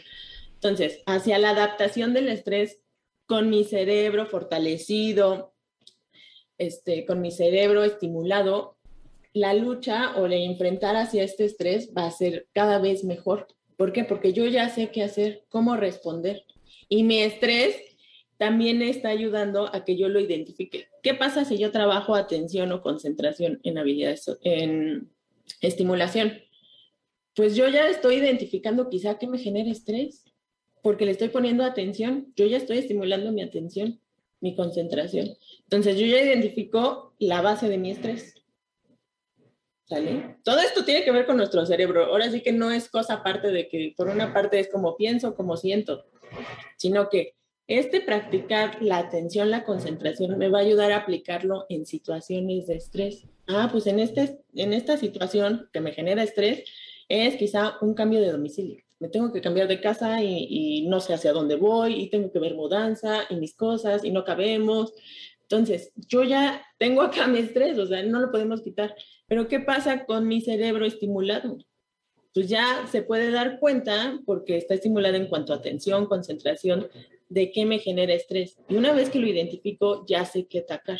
Entonces, 0.54 1.02
hacia 1.06 1.38
la 1.38 1.50
adaptación 1.50 2.12
del 2.12 2.28
estrés 2.28 2.80
con 3.26 3.50
mi 3.50 3.64
cerebro 3.64 4.26
fortalecido, 4.26 5.54
este, 6.58 7.04
con 7.04 7.20
mi 7.20 7.30
cerebro 7.30 7.84
estimulado, 7.84 8.76
la 9.32 9.52
lucha 9.52 10.16
o 10.16 10.26
el 10.26 10.32
enfrentar 10.32 10.96
hacia 10.96 11.22
este 11.22 11.44
estrés 11.44 11.90
va 11.96 12.06
a 12.06 12.10
ser 12.10 12.48
cada 12.52 12.78
vez 12.78 13.04
mejor. 13.04 13.48
¿Por 13.76 13.92
qué? 13.92 14.04
Porque 14.04 14.32
yo 14.32 14.46
ya 14.46 14.70
sé 14.70 14.90
qué 14.90 15.02
hacer, 15.02 15.44
cómo 15.50 15.76
responder. 15.76 16.44
Y 16.88 17.02
mi 17.02 17.20
estrés 17.20 17.76
también 18.38 18.82
está 18.82 19.08
ayudando 19.08 19.74
a 19.74 19.84
que 19.84 19.96
yo 19.96 20.08
lo 20.08 20.20
identifique. 20.20 20.88
¿Qué 21.02 21.14
pasa 21.14 21.44
si 21.44 21.58
yo 21.58 21.70
trabajo 21.70 22.14
atención 22.14 22.72
o 22.72 22.82
concentración 22.82 23.60
en 23.62 23.78
habilidades, 23.78 24.30
en 24.42 25.10
estimulación? 25.60 26.34
Pues 27.34 27.56
yo 27.56 27.68
ya 27.68 27.88
estoy 27.88 28.16
identificando 28.16 28.88
quizá 28.88 29.18
que 29.18 29.26
me 29.26 29.38
genera 29.38 29.70
estrés, 29.70 30.24
porque 30.82 31.04
le 31.04 31.12
estoy 31.12 31.28
poniendo 31.28 31.64
atención, 31.64 32.32
yo 32.36 32.46
ya 32.46 32.56
estoy 32.56 32.78
estimulando 32.78 33.32
mi 33.32 33.42
atención, 33.42 34.00
mi 34.40 34.54
concentración. 34.54 35.36
Entonces 35.64 35.98
yo 35.98 36.06
ya 36.06 36.22
identifico 36.22 37.14
la 37.18 37.42
base 37.42 37.68
de 37.68 37.78
mi 37.78 37.90
estrés. 37.90 38.34
¿Sale? 39.84 40.36
Todo 40.42 40.58
esto 40.60 40.84
tiene 40.84 41.04
que 41.04 41.12
ver 41.12 41.26
con 41.26 41.36
nuestro 41.36 41.64
cerebro. 41.64 42.06
Ahora 42.06 42.30
sí 42.30 42.40
que 42.40 42.52
no 42.52 42.72
es 42.72 42.88
cosa 42.88 43.14
aparte 43.14 43.52
de 43.52 43.68
que 43.68 43.94
por 43.96 44.08
una 44.08 44.32
parte 44.32 44.58
es 44.58 44.68
como 44.68 44.96
pienso, 44.96 45.36
como 45.36 45.56
siento, 45.56 46.06
sino 46.76 47.08
que 47.08 47.36
este 47.68 48.00
practicar 48.00 48.80
la 48.80 48.98
atención, 48.98 49.50
la 49.50 49.64
concentración, 49.64 50.38
me 50.38 50.48
va 50.48 50.58
a 50.58 50.62
ayudar 50.62 50.92
a 50.92 50.98
aplicarlo 50.98 51.66
en 51.68 51.86
situaciones 51.86 52.66
de 52.66 52.76
estrés. 52.76 53.26
Ah, 53.48 53.68
pues 53.70 53.86
en, 53.86 53.98
este, 53.98 54.40
en 54.54 54.72
esta 54.72 54.96
situación 54.96 55.68
que 55.72 55.80
me 55.80 55.92
genera 55.92 56.22
estrés 56.22 56.64
es 57.08 57.36
quizá 57.36 57.74
un 57.80 57.94
cambio 57.94 58.20
de 58.20 58.32
domicilio. 58.32 58.82
Me 58.98 59.08
tengo 59.08 59.32
que 59.32 59.40
cambiar 59.40 59.68
de 59.68 59.80
casa 59.80 60.22
y, 60.22 60.46
y 60.48 60.88
no 60.88 61.00
sé 61.00 61.14
hacia 61.14 61.32
dónde 61.32 61.56
voy 61.56 61.94
y 61.94 62.10
tengo 62.10 62.32
que 62.32 62.38
ver 62.38 62.54
mudanza 62.54 63.24
y 63.28 63.36
mis 63.36 63.54
cosas 63.54 64.04
y 64.04 64.10
no 64.10 64.24
cabemos. 64.24 64.94
Entonces, 65.42 65.92
yo 65.94 66.24
ya 66.24 66.64
tengo 66.78 67.02
acá 67.02 67.26
mi 67.26 67.38
estrés, 67.38 67.78
o 67.78 67.86
sea, 67.86 68.02
no 68.02 68.20
lo 68.20 68.30
podemos 68.30 68.62
quitar. 68.62 68.94
Pero 69.28 69.48
¿qué 69.48 69.60
pasa 69.60 70.04
con 70.04 70.26
mi 70.26 70.40
cerebro 70.40 70.86
estimulado? 70.86 71.58
Pues 72.36 72.50
ya 72.50 72.86
se 72.92 73.00
puede 73.00 73.30
dar 73.30 73.58
cuenta 73.58 74.20
porque 74.26 74.58
está 74.58 74.74
estimulado 74.74 75.14
en 75.14 75.26
cuanto 75.26 75.54
a 75.54 75.56
atención, 75.56 76.04
concentración, 76.04 76.86
de 77.30 77.50
qué 77.50 77.64
me 77.64 77.78
genera 77.78 78.12
estrés. 78.12 78.58
Y 78.68 78.76
una 78.76 78.92
vez 78.92 79.08
que 79.08 79.18
lo 79.18 79.26
identifico, 79.26 80.04
ya 80.06 80.26
sé 80.26 80.46
qué 80.46 80.58
atacar. 80.58 80.98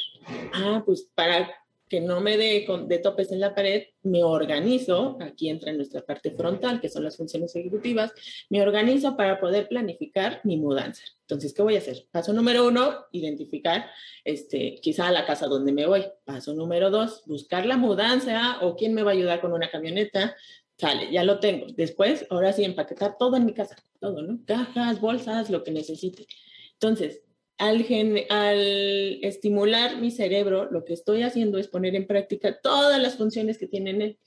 Ah, 0.55 0.83
pues 0.87 1.11
para 1.15 1.55
que 1.91 2.01
no 2.01 2.23
me 2.23 2.39
dé 2.39 2.67
de 2.89 2.99
topes 3.01 3.31
en 3.33 3.41
la 3.41 3.55
pared, 3.55 3.85
me 4.03 4.25
organizo, 4.25 5.19
aquí 5.21 5.51
entra 5.51 5.71
en 5.71 5.77
nuestra 5.77 6.01
parte 6.01 6.31
frontal, 6.31 6.81
que 6.81 6.89
son 6.89 7.05
las 7.05 7.19
funciones 7.19 7.55
ejecutivas, 7.55 8.13
me 8.49 8.63
organizo 8.63 9.15
para 9.15 9.39
poder 9.39 9.69
planificar 9.69 10.41
mi 10.43 10.57
mudanza. 10.57 11.05
Entonces, 11.21 11.53
¿qué 11.53 11.61
voy 11.61 11.75
a 11.75 11.79
hacer? 11.79 12.07
Paso 12.11 12.33
número 12.33 12.67
uno, 12.67 13.05
identificar 13.13 13.91
este, 14.25 14.77
quizá 14.81 15.13
la 15.13 15.27
casa 15.27 15.49
donde 15.49 15.73
me 15.73 15.85
voy. 15.85 16.07
Paso 16.25 16.55
número 16.55 16.91
dos, 16.91 17.25
buscar 17.27 17.67
la 17.67 17.77
mudanza 17.77 18.59
o 18.63 18.75
quién 18.75 18.95
me 18.95 19.03
va 19.03 19.11
a 19.11 19.15
ayudar 19.15 19.43
con 19.43 19.53
una 19.53 19.71
camioneta. 19.71 20.35
Sale, 20.79 21.11
ya 21.11 21.25
lo 21.25 21.41
tengo. 21.41 21.67
Después, 21.75 22.27
ahora 22.29 22.53
sí, 22.53 22.65
empaquetar 22.65 23.17
todo 23.19 23.37
en 23.37 23.47
mi 23.47 23.55
casa, 23.55 23.77
todo, 23.99 24.23
¿no? 24.23 24.41
Cajas, 24.45 25.01
bolsas, 25.01 25.49
lo 25.49 25.65
que 25.65 25.71
necesite. 25.71 26.27
Entonces, 26.75 27.23
al, 27.57 27.87
al 28.29 29.19
estimular 29.23 29.99
mi 29.99 30.11
cerebro, 30.11 30.71
lo 30.71 30.85
que 30.85 30.93
estoy 30.93 31.23
haciendo 31.23 31.57
es 31.59 31.69
poner 31.69 31.95
en 31.95 32.07
práctica 32.07 32.61
todas 32.61 33.01
las 33.01 33.17
funciones 33.17 33.57
que 33.57 33.67
tiene 33.67 33.91
él. 33.91 34.19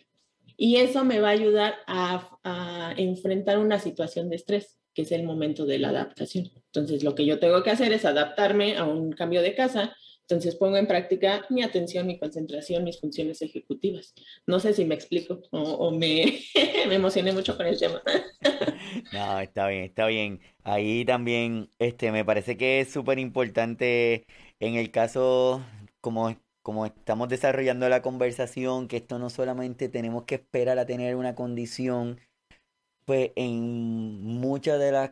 Y 0.58 0.78
eso 0.78 1.06
me 1.06 1.20
va 1.20 1.30
a 1.30 1.34
ayudar 1.34 1.76
a, 1.86 2.40
a 2.44 2.94
enfrentar 2.98 3.60
una 3.60 3.80
situación 3.80 4.30
de 4.30 4.38
estrés, 4.38 4.80
que 4.96 5.04
es 5.04 5.12
el 5.12 5.24
momento 5.24 5.68
de 5.68 5.78
la 5.78 5.90
adaptación. 5.90 6.52
Entonces, 6.66 7.04
lo 7.04 7.14
que 7.14 7.26
yo 7.26 7.40
tengo 7.40 7.62
que 7.62 7.70
hacer 7.70 7.94
es 7.94 8.06
adaptarme 8.06 8.76
a 8.76 8.86
un 8.86 9.12
cambio 9.12 9.44
de 9.44 9.54
casa, 9.54 9.96
entonces 10.30 10.56
pongo 10.56 10.78
en 10.78 10.86
práctica 10.86 11.44
mi 11.50 11.64
atención, 11.64 12.06
mi 12.06 12.20
concentración, 12.20 12.84
mis 12.84 13.00
funciones 13.00 13.42
ejecutivas. 13.42 14.14
No 14.46 14.60
sé 14.60 14.74
si 14.74 14.86
me 14.86 14.94
explico 14.94 15.42
o, 15.50 15.90
me, 15.98 16.40
emocioné 16.86 17.34
mucho 17.34 17.58
con 17.58 17.66
el 17.66 17.80
tema. 17.80 18.00
no, 19.12 19.40
está 19.40 19.68
bien, 19.68 19.86
está 19.86 20.06
bien. 20.06 20.40
Ahí 20.64 21.04
también 21.04 21.72
este, 21.80 22.12
me 22.12 22.24
parece 22.24 22.58
que 22.58 22.80
es 22.80 22.92
súper 22.92 23.18
importante 23.18 24.28
en 24.60 24.76
el 24.76 24.92
caso, 24.92 25.64
como, 26.00 26.38
como 26.62 26.86
estamos 26.86 27.28
desarrollando 27.28 27.90
la 27.90 28.04
conversación, 28.04 28.88
que 28.88 28.98
esto 28.98 29.18
no 29.18 29.32
solamente 29.32 29.90
tenemos 29.90 30.26
que 30.26 30.36
esperar 30.36 30.78
a 30.78 30.86
tener 30.86 31.16
una 31.16 31.34
condición, 31.34 32.20
pues 33.06 33.32
en 33.36 34.22
muchas 34.22 34.80
de 34.80 34.92
las 34.92 35.12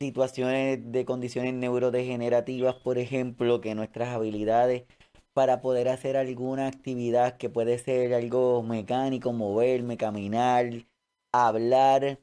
situaciones 0.00 0.92
de 0.92 1.04
condiciones 1.04 1.54
neurodegenerativas, 1.54 2.74
por 2.76 2.98
ejemplo, 2.98 3.60
que 3.60 3.74
nuestras 3.74 4.08
habilidades 4.08 4.84
para 5.34 5.60
poder 5.60 5.88
hacer 5.88 6.16
alguna 6.16 6.66
actividad 6.66 7.36
que 7.36 7.50
puede 7.50 7.78
ser 7.78 8.14
algo 8.14 8.62
mecánico, 8.62 9.32
moverme, 9.32 9.96
caminar, 9.96 10.86
hablar, 11.32 12.18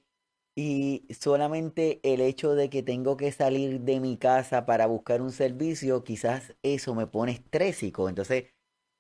y 0.57 1.05
solamente 1.11 1.99
el 2.01 2.19
hecho 2.19 2.55
de 2.55 2.71
que 2.71 2.82
tengo 2.82 3.15
que 3.15 3.32
salir 3.32 3.82
de 3.82 3.99
mi 3.99 4.17
casa 4.17 4.65
para 4.65 4.88
buscar 4.88 5.21
un 5.21 5.32
servicio, 5.32 6.03
quizás 6.03 6.55
eso 6.63 6.95
me 6.95 7.05
pone 7.05 7.34
estrésico. 7.34 8.09
Entonces, 8.09 8.45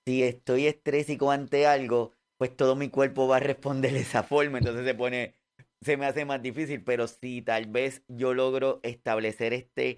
si 0.05 0.21
estoy 0.21 0.67
estrésico 0.67 1.31
ante 1.31 1.65
algo, 1.65 2.11
pues 2.37 2.55
todo 2.55 2.75
mi 2.75 2.89
cuerpo 2.89 3.27
va 3.27 3.37
a 3.37 3.39
responder 3.39 3.91
de 3.91 4.01
esa 4.01 4.21
forma. 4.21 4.59
Entonces 4.59 4.85
se 4.85 4.93
pone 4.93 5.33
se 5.81 5.97
me 5.97 6.05
hace 6.05 6.25
más 6.25 6.41
difícil, 6.41 6.83
pero 6.83 7.07
si 7.07 7.41
tal 7.41 7.67
vez 7.67 8.03
yo 8.07 8.33
logro 8.33 8.79
establecer 8.83 9.53
este, 9.53 9.97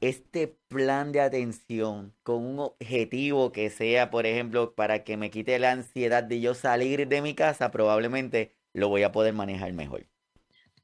este 0.00 0.56
plan 0.68 1.12
de 1.12 1.20
atención 1.20 2.14
con 2.22 2.44
un 2.44 2.58
objetivo 2.58 3.52
que 3.52 3.70
sea, 3.70 4.10
por 4.10 4.26
ejemplo, 4.26 4.74
para 4.74 5.04
que 5.04 5.16
me 5.16 5.30
quite 5.30 5.58
la 5.58 5.72
ansiedad 5.72 6.24
de 6.24 6.40
yo 6.40 6.54
salir 6.54 7.06
de 7.08 7.22
mi 7.22 7.34
casa, 7.34 7.70
probablemente 7.70 8.56
lo 8.72 8.88
voy 8.88 9.02
a 9.02 9.12
poder 9.12 9.34
manejar 9.34 9.72
mejor. 9.72 10.06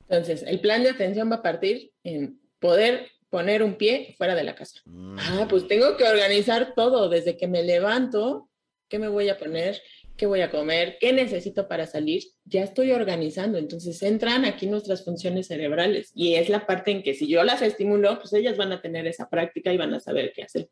Entonces, 0.09 0.43
el 0.47 0.61
plan 0.61 0.83
de 0.83 0.91
atención 0.91 1.31
va 1.31 1.37
a 1.37 1.43
partir 1.43 1.93
en 2.05 2.41
poder 2.61 3.09
poner 3.29 3.63
un 3.63 3.75
pie 3.77 4.15
fuera 4.17 4.35
de 4.35 4.45
la 4.45 4.55
casa. 4.55 4.81
Ah, 5.19 5.47
pues 5.49 5.67
tengo 5.69 5.97
que 5.97 6.05
organizar 6.05 6.75
todo, 6.75 7.09
desde 7.09 7.37
que 7.37 7.47
me 7.47 7.63
levanto, 7.63 8.49
qué 8.89 8.99
me 8.99 9.09
voy 9.09 9.29
a 9.29 9.37
poner, 9.37 9.83
qué 10.19 10.27
voy 10.27 10.41
a 10.43 10.51
comer, 10.51 10.99
qué 11.01 11.13
necesito 11.13 11.69
para 11.69 11.87
salir, 11.87 12.25
ya 12.45 12.63
estoy 12.63 12.91
organizando. 12.91 13.57
Entonces 13.57 14.03
entran 14.03 14.45
aquí 14.45 14.67
nuestras 14.67 15.05
funciones 15.05 15.47
cerebrales 15.47 16.11
y 16.15 16.35
es 16.35 16.51
la 16.51 16.67
parte 16.67 16.91
en 16.91 17.03
que 17.03 17.15
si 17.15 17.29
yo 17.29 17.43
las 17.45 17.63
estimulo, 17.63 18.19
pues 18.19 18.33
ellas 18.35 18.59
van 18.59 18.73
a 18.73 18.83
tener 18.83 19.07
esa 19.07 19.31
práctica 19.31 19.73
y 19.73 19.79
van 19.79 19.95
a 19.95 20.01
saber 20.01 20.33
qué 20.35 20.43
hacer. 20.43 20.69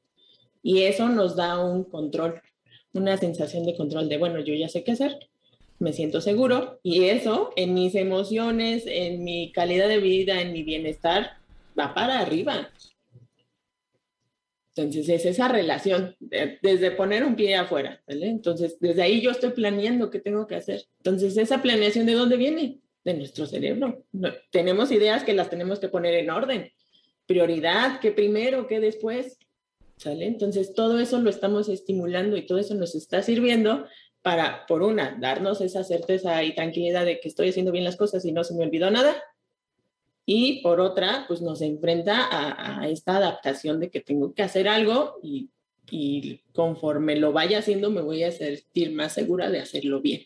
Y 0.63 0.83
eso 0.83 1.09
nos 1.09 1.37
da 1.37 1.65
un 1.65 1.85
control, 1.85 2.43
una 2.93 3.17
sensación 3.17 3.65
de 3.65 3.77
control 3.77 4.09
de, 4.09 4.19
bueno, 4.19 4.41
yo 4.41 4.53
ya 4.53 4.69
sé 4.69 4.83
qué 4.83 4.93
hacer, 4.93 5.17
me 5.79 5.93
siento 5.93 6.21
seguro 6.21 6.81
y 6.83 7.05
eso 7.05 7.51
en 7.55 7.73
mis 7.73 7.95
emociones, 7.95 8.83
en 8.87 9.23
mi 9.23 9.53
calidad 9.53 9.89
de 9.89 10.01
vida, 10.01 10.41
en 10.41 10.53
mi 10.53 10.65
bienestar, 10.65 11.37
va 11.79 11.95
para 11.95 12.19
arriba. 12.19 12.71
Entonces, 14.77 15.09
es 15.09 15.25
esa 15.25 15.49
relación, 15.49 16.15
desde 16.21 16.91
poner 16.91 17.25
un 17.25 17.35
pie 17.35 17.55
afuera, 17.57 18.03
¿vale? 18.07 18.29
Entonces, 18.29 18.77
desde 18.79 19.03
ahí 19.03 19.23
yo 19.23 19.31
estoy 19.31 19.51
planeando 19.51 20.11
qué 20.11 20.21
tengo 20.21 20.47
que 20.47 20.57
hacer. 20.57 20.85
Entonces, 20.99 21.37
esa 21.39 21.63
planeación, 21.63 22.05
¿de 22.05 22.13
dónde 22.13 22.37
viene? 22.37 22.81
De 23.03 23.15
nuestro 23.15 23.47
cerebro. 23.47 24.05
tenemos 24.51 24.93
ideas 24.93 25.25
que 25.25 25.33
las 25.33 25.49
tenemos 25.49 25.79
que 25.79 25.89
poner 25.89 26.15
en 26.15 26.29
orden. 26.29 26.73
Prioridad, 27.25 28.01
qué 28.01 28.13
primero, 28.13 28.67
qué 28.67 28.81
después. 28.81 29.39
¿sale? 29.97 30.27
Entonces, 30.27 30.75
todo 30.75 31.01
eso 31.01 31.21
lo 31.21 31.31
estamos 31.31 31.71
estimulando 31.71 32.37
y 32.37 32.45
todo 32.45 32.59
eso 32.59 32.75
nos 32.75 32.95
está 32.95 33.23
sirviendo 33.23 33.87
para, 34.21 34.67
por 34.67 34.83
una, 34.83 35.17
darnos 35.19 35.61
esa 35.61 35.85
certeza 35.85 36.43
y 36.43 36.55
tranquilidad 36.55 37.07
de 37.07 37.19
que 37.21 37.29
estoy 37.29 37.49
haciendo 37.49 37.73
bien 37.73 37.85
las 37.85 37.97
cosas 37.97 38.25
y 38.25 38.33
no 38.33 38.45
se 38.45 38.55
me 38.55 38.65
olvidó 38.65 38.91
nada. 38.91 39.17
Y 40.27 40.61
por 40.63 40.81
otra, 40.81 41.25
pues 41.29 41.41
nos 41.41 41.63
enfrenta 41.63 42.27
a, 42.27 42.81
a 42.81 42.89
esta 42.89 43.17
adaptación 43.17 43.81
de 43.81 43.91
que 43.91 44.01
tengo 44.01 44.35
que 44.35 44.43
hacer 44.43 44.69
algo 44.69 45.19
y, 45.23 45.51
y 45.91 46.41
conforme 46.53 47.17
lo 47.17 47.33
vaya 47.33 47.59
haciendo 47.59 47.91
me 47.91 48.03
voy 48.03 48.25
a 48.25 48.33
sentir 48.33 48.93
más 48.93 49.13
segura 49.13 49.51
de 49.51 49.61
hacerlo 49.61 50.01
bien. 50.01 50.23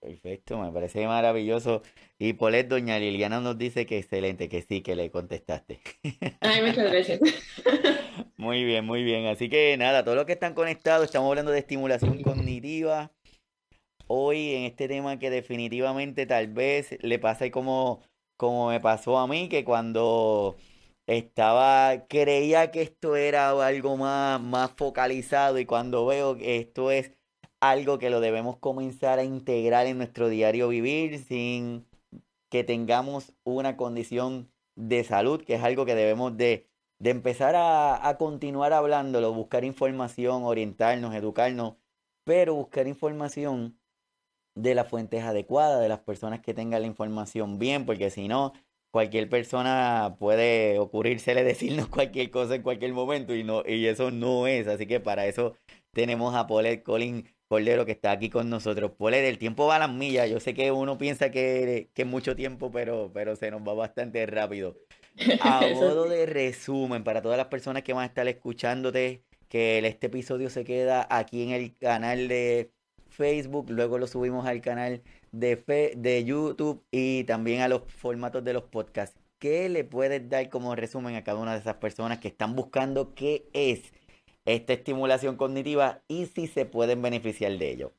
Perfecto, 0.00 0.58
me 0.58 0.70
parece 0.70 1.06
maravilloso. 1.06 1.82
Y 2.18 2.34
Polet, 2.34 2.68
doña 2.68 2.98
Liliana 2.98 3.40
nos 3.40 3.56
dice 3.56 3.86
que 3.86 3.98
excelente, 3.98 4.50
que 4.50 4.60
sí, 4.60 4.82
que 4.82 4.94
le 4.94 5.10
contestaste. 5.10 5.80
Ay, 6.40 6.60
muchas 6.60 6.90
gracias. 6.90 7.20
Muy 8.36 8.64
bien, 8.64 8.84
muy 8.84 9.02
bien. 9.04 9.26
Así 9.26 9.48
que 9.48 9.74
nada, 9.78 10.04
todos 10.04 10.16
los 10.16 10.26
que 10.26 10.32
están 10.32 10.52
conectados, 10.52 11.06
estamos 11.06 11.30
hablando 11.30 11.50
de 11.50 11.60
estimulación 11.60 12.22
cognitiva. 12.22 13.10
Hoy 14.06 14.54
en 14.54 14.64
este 14.64 14.86
tema 14.86 15.18
que 15.18 15.30
definitivamente 15.30 16.26
tal 16.26 16.48
vez 16.48 16.98
le 17.00 17.18
pase 17.18 17.50
como, 17.50 18.02
como 18.44 18.68
me 18.68 18.80
pasó 18.80 19.18
a 19.18 19.26
mí, 19.26 19.48
que 19.48 19.64
cuando 19.64 20.56
estaba, 21.06 22.06
creía 22.08 22.70
que 22.70 22.82
esto 22.82 23.16
era 23.16 23.50
algo 23.66 23.96
más, 23.96 24.40
más 24.40 24.70
focalizado 24.76 25.58
y 25.58 25.66
cuando 25.66 26.06
veo 26.06 26.36
que 26.36 26.58
esto 26.58 26.90
es 26.90 27.12
algo 27.60 27.98
que 27.98 28.10
lo 28.10 28.20
debemos 28.20 28.58
comenzar 28.58 29.18
a 29.18 29.24
integrar 29.24 29.86
en 29.86 29.98
nuestro 29.98 30.28
diario 30.28 30.68
vivir 30.68 31.18
sin 31.24 31.86
que 32.50 32.64
tengamos 32.64 33.32
una 33.44 33.76
condición 33.76 34.50
de 34.76 35.04
salud, 35.04 35.42
que 35.42 35.54
es 35.54 35.62
algo 35.62 35.86
que 35.86 35.94
debemos 35.94 36.36
de, 36.36 36.68
de 36.98 37.10
empezar 37.10 37.54
a, 37.56 38.06
a 38.06 38.18
continuar 38.18 38.72
hablándolo, 38.74 39.32
buscar 39.32 39.64
información, 39.64 40.44
orientarnos, 40.44 41.14
educarnos, 41.14 41.76
pero 42.24 42.54
buscar 42.54 42.86
información 42.88 43.78
de 44.54 44.74
las 44.74 44.88
fuentes 44.88 45.22
adecuadas, 45.24 45.80
de 45.80 45.88
las 45.88 46.00
personas 46.00 46.40
que 46.40 46.54
tengan 46.54 46.82
la 46.82 46.86
información 46.86 47.58
bien, 47.58 47.86
porque 47.86 48.10
si 48.10 48.28
no, 48.28 48.52
cualquier 48.90 49.28
persona 49.28 50.16
puede 50.18 50.78
ocurrírsele 50.78 51.42
decirnos 51.44 51.88
cualquier 51.88 52.30
cosa 52.30 52.54
en 52.54 52.62
cualquier 52.62 52.92
momento 52.92 53.34
y 53.34 53.42
no 53.42 53.62
y 53.66 53.86
eso 53.86 54.10
no 54.10 54.46
es, 54.46 54.68
así 54.68 54.86
que 54.86 55.00
para 55.00 55.26
eso 55.26 55.56
tenemos 55.92 56.34
a 56.34 56.46
Paul 56.46 56.82
Colin 56.82 57.28
Cordero 57.48 57.84
que 57.84 57.92
está 57.92 58.10
aquí 58.10 58.30
con 58.30 58.50
nosotros. 58.50 58.92
Paul, 58.98 59.14
el 59.14 59.38
tiempo 59.38 59.66
va 59.66 59.76
a 59.76 59.78
las 59.80 59.92
millas, 59.92 60.30
yo 60.30 60.40
sé 60.40 60.54
que 60.54 60.72
uno 60.72 60.98
piensa 60.98 61.30
que, 61.30 61.90
que 61.94 62.02
es 62.02 62.08
mucho 62.08 62.34
tiempo, 62.34 62.70
pero, 62.72 63.10
pero 63.12 63.36
se 63.36 63.50
nos 63.50 63.62
va 63.62 63.74
bastante 63.74 64.24
rápido. 64.26 64.76
A 65.40 65.60
modo 65.74 66.08
de 66.08 66.26
resumen, 66.26 67.04
para 67.04 67.22
todas 67.22 67.38
las 67.38 67.46
personas 67.46 67.82
que 67.82 67.92
van 67.92 68.02
a 68.02 68.06
estar 68.06 68.26
escuchándote, 68.26 69.22
que 69.48 69.78
este 69.86 70.08
episodio 70.08 70.50
se 70.50 70.64
queda 70.64 71.06
aquí 71.10 71.42
en 71.44 71.50
el 71.50 71.76
canal 71.76 72.26
de 72.28 72.72
Facebook, 73.14 73.70
luego 73.70 73.98
lo 73.98 74.06
subimos 74.06 74.46
al 74.46 74.60
canal 74.60 75.02
de, 75.32 75.56
fe, 75.56 75.92
de 75.96 76.24
YouTube 76.24 76.84
y 76.90 77.24
también 77.24 77.60
a 77.60 77.68
los 77.68 77.82
formatos 77.86 78.44
de 78.44 78.52
los 78.52 78.64
podcasts. 78.64 79.18
¿Qué 79.38 79.68
le 79.68 79.84
puedes 79.84 80.28
dar 80.28 80.48
como 80.48 80.74
resumen 80.74 81.16
a 81.16 81.24
cada 81.24 81.38
una 81.38 81.52
de 81.52 81.60
esas 81.60 81.76
personas 81.76 82.18
que 82.18 82.28
están 82.28 82.56
buscando 82.56 83.14
qué 83.14 83.46
es 83.52 83.92
esta 84.44 84.72
estimulación 84.72 85.36
cognitiva 85.36 86.02
y 86.08 86.26
si 86.26 86.46
se 86.46 86.66
pueden 86.66 87.02
beneficiar 87.02 87.56
de 87.58 87.70
ello? 87.70 87.92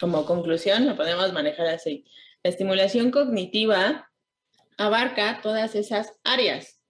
Como 0.00 0.24
conclusión, 0.24 0.86
lo 0.86 0.96
podemos 0.96 1.32
manejar 1.32 1.66
así. 1.66 2.04
La 2.42 2.50
estimulación 2.50 3.10
cognitiva 3.10 4.10
abarca 4.76 5.40
todas 5.42 5.74
esas 5.74 6.18
áreas, 6.24 6.80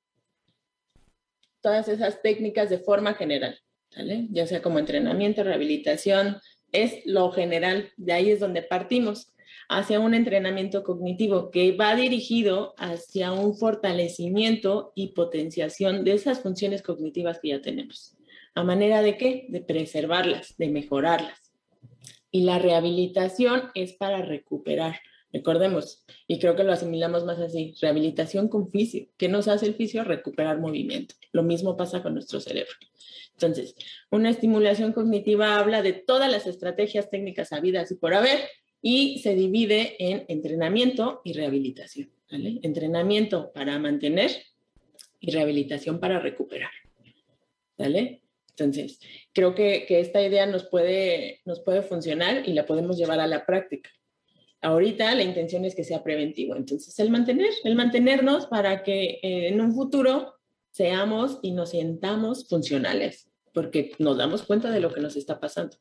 todas 1.60 1.88
esas 1.88 2.22
técnicas 2.22 2.70
de 2.70 2.78
forma 2.78 3.14
general, 3.14 3.60
ya 4.30 4.46
sea 4.46 4.62
como 4.62 4.78
entrenamiento, 4.78 5.44
rehabilitación, 5.44 6.40
es 6.72 7.04
lo 7.04 7.30
general, 7.30 7.90
de 7.96 8.12
ahí 8.12 8.30
es 8.30 8.40
donde 8.40 8.62
partimos 8.62 9.32
hacia 9.68 10.00
un 10.00 10.14
entrenamiento 10.14 10.82
cognitivo 10.82 11.50
que 11.50 11.72
va 11.72 11.94
dirigido 11.94 12.74
hacia 12.76 13.32
un 13.32 13.56
fortalecimiento 13.56 14.92
y 14.94 15.08
potenciación 15.08 16.04
de 16.04 16.14
esas 16.14 16.40
funciones 16.40 16.82
cognitivas 16.82 17.38
que 17.40 17.48
ya 17.48 17.62
tenemos. 17.62 18.16
¿A 18.54 18.64
manera 18.64 19.00
de 19.02 19.16
qué? 19.16 19.46
De 19.48 19.60
preservarlas, 19.60 20.56
de 20.58 20.68
mejorarlas. 20.68 21.52
Y 22.30 22.42
la 22.42 22.58
rehabilitación 22.58 23.70
es 23.74 23.94
para 23.94 24.22
recuperar. 24.22 25.00
Recordemos, 25.32 26.04
y 26.26 26.38
creo 26.38 26.56
que 26.56 26.64
lo 26.64 26.72
asimilamos 26.72 27.24
más 27.24 27.38
así, 27.38 27.74
rehabilitación 27.80 28.48
con 28.48 28.68
fisio. 28.70 29.08
¿Qué 29.16 29.28
nos 29.28 29.48
hace 29.48 29.66
el 29.66 29.74
fisio? 29.74 30.04
Recuperar 30.04 30.60
movimiento. 30.60 31.14
Lo 31.32 31.42
mismo 31.42 31.76
pasa 31.76 32.02
con 32.02 32.14
nuestro 32.14 32.38
cerebro. 32.38 32.72
Entonces, 33.32 33.74
una 34.10 34.28
estimulación 34.30 34.92
cognitiva 34.92 35.58
habla 35.58 35.82
de 35.82 35.94
todas 35.94 36.30
las 36.30 36.46
estrategias 36.46 37.10
técnicas 37.10 37.52
habidas 37.52 37.90
y 37.90 37.94
por 37.94 38.14
haber 38.14 38.40
y 38.82 39.20
se 39.20 39.34
divide 39.34 39.96
en 39.98 40.24
entrenamiento 40.28 41.22
y 41.24 41.32
rehabilitación. 41.32 42.10
Entrenamiento 42.28 43.52
para 43.52 43.78
mantener 43.78 44.30
y 45.20 45.30
rehabilitación 45.30 45.98
para 45.98 46.18
recuperar. 46.18 46.70
¿Vale? 47.78 48.22
Entonces, 48.50 49.00
creo 49.32 49.54
que, 49.54 49.86
que, 49.86 50.00
esta 50.00 50.22
idea 50.22 50.44
nos 50.46 50.64
puede, 50.64 51.40
nos 51.46 51.60
puede 51.60 51.82
funcionar 51.82 52.46
y 52.46 52.52
la 52.52 52.66
podemos 52.66 52.98
llevar 52.98 53.18
a 53.18 53.26
la 53.26 53.46
práctica. 53.46 53.90
Ahorita 54.62 55.12
la 55.14 55.24
intención 55.24 55.64
es 55.64 55.74
que 55.74 55.84
sea 55.84 56.04
preventivo. 56.04 56.54
Entonces, 56.54 56.96
el 57.00 57.10
mantener, 57.10 57.50
el 57.64 57.74
mantenernos 57.74 58.46
para 58.46 58.84
que 58.84 59.18
eh, 59.22 59.48
en 59.48 59.60
un 59.60 59.74
futuro 59.74 60.34
seamos 60.70 61.40
y 61.42 61.50
nos 61.50 61.70
sientamos 61.70 62.48
funcionales, 62.48 63.28
porque 63.52 63.92
nos 63.98 64.16
damos 64.16 64.44
cuenta 64.44 64.70
de 64.70 64.80
lo 64.80 64.92
que 64.92 65.00
nos 65.00 65.16
está 65.16 65.40
pasando. 65.40 65.76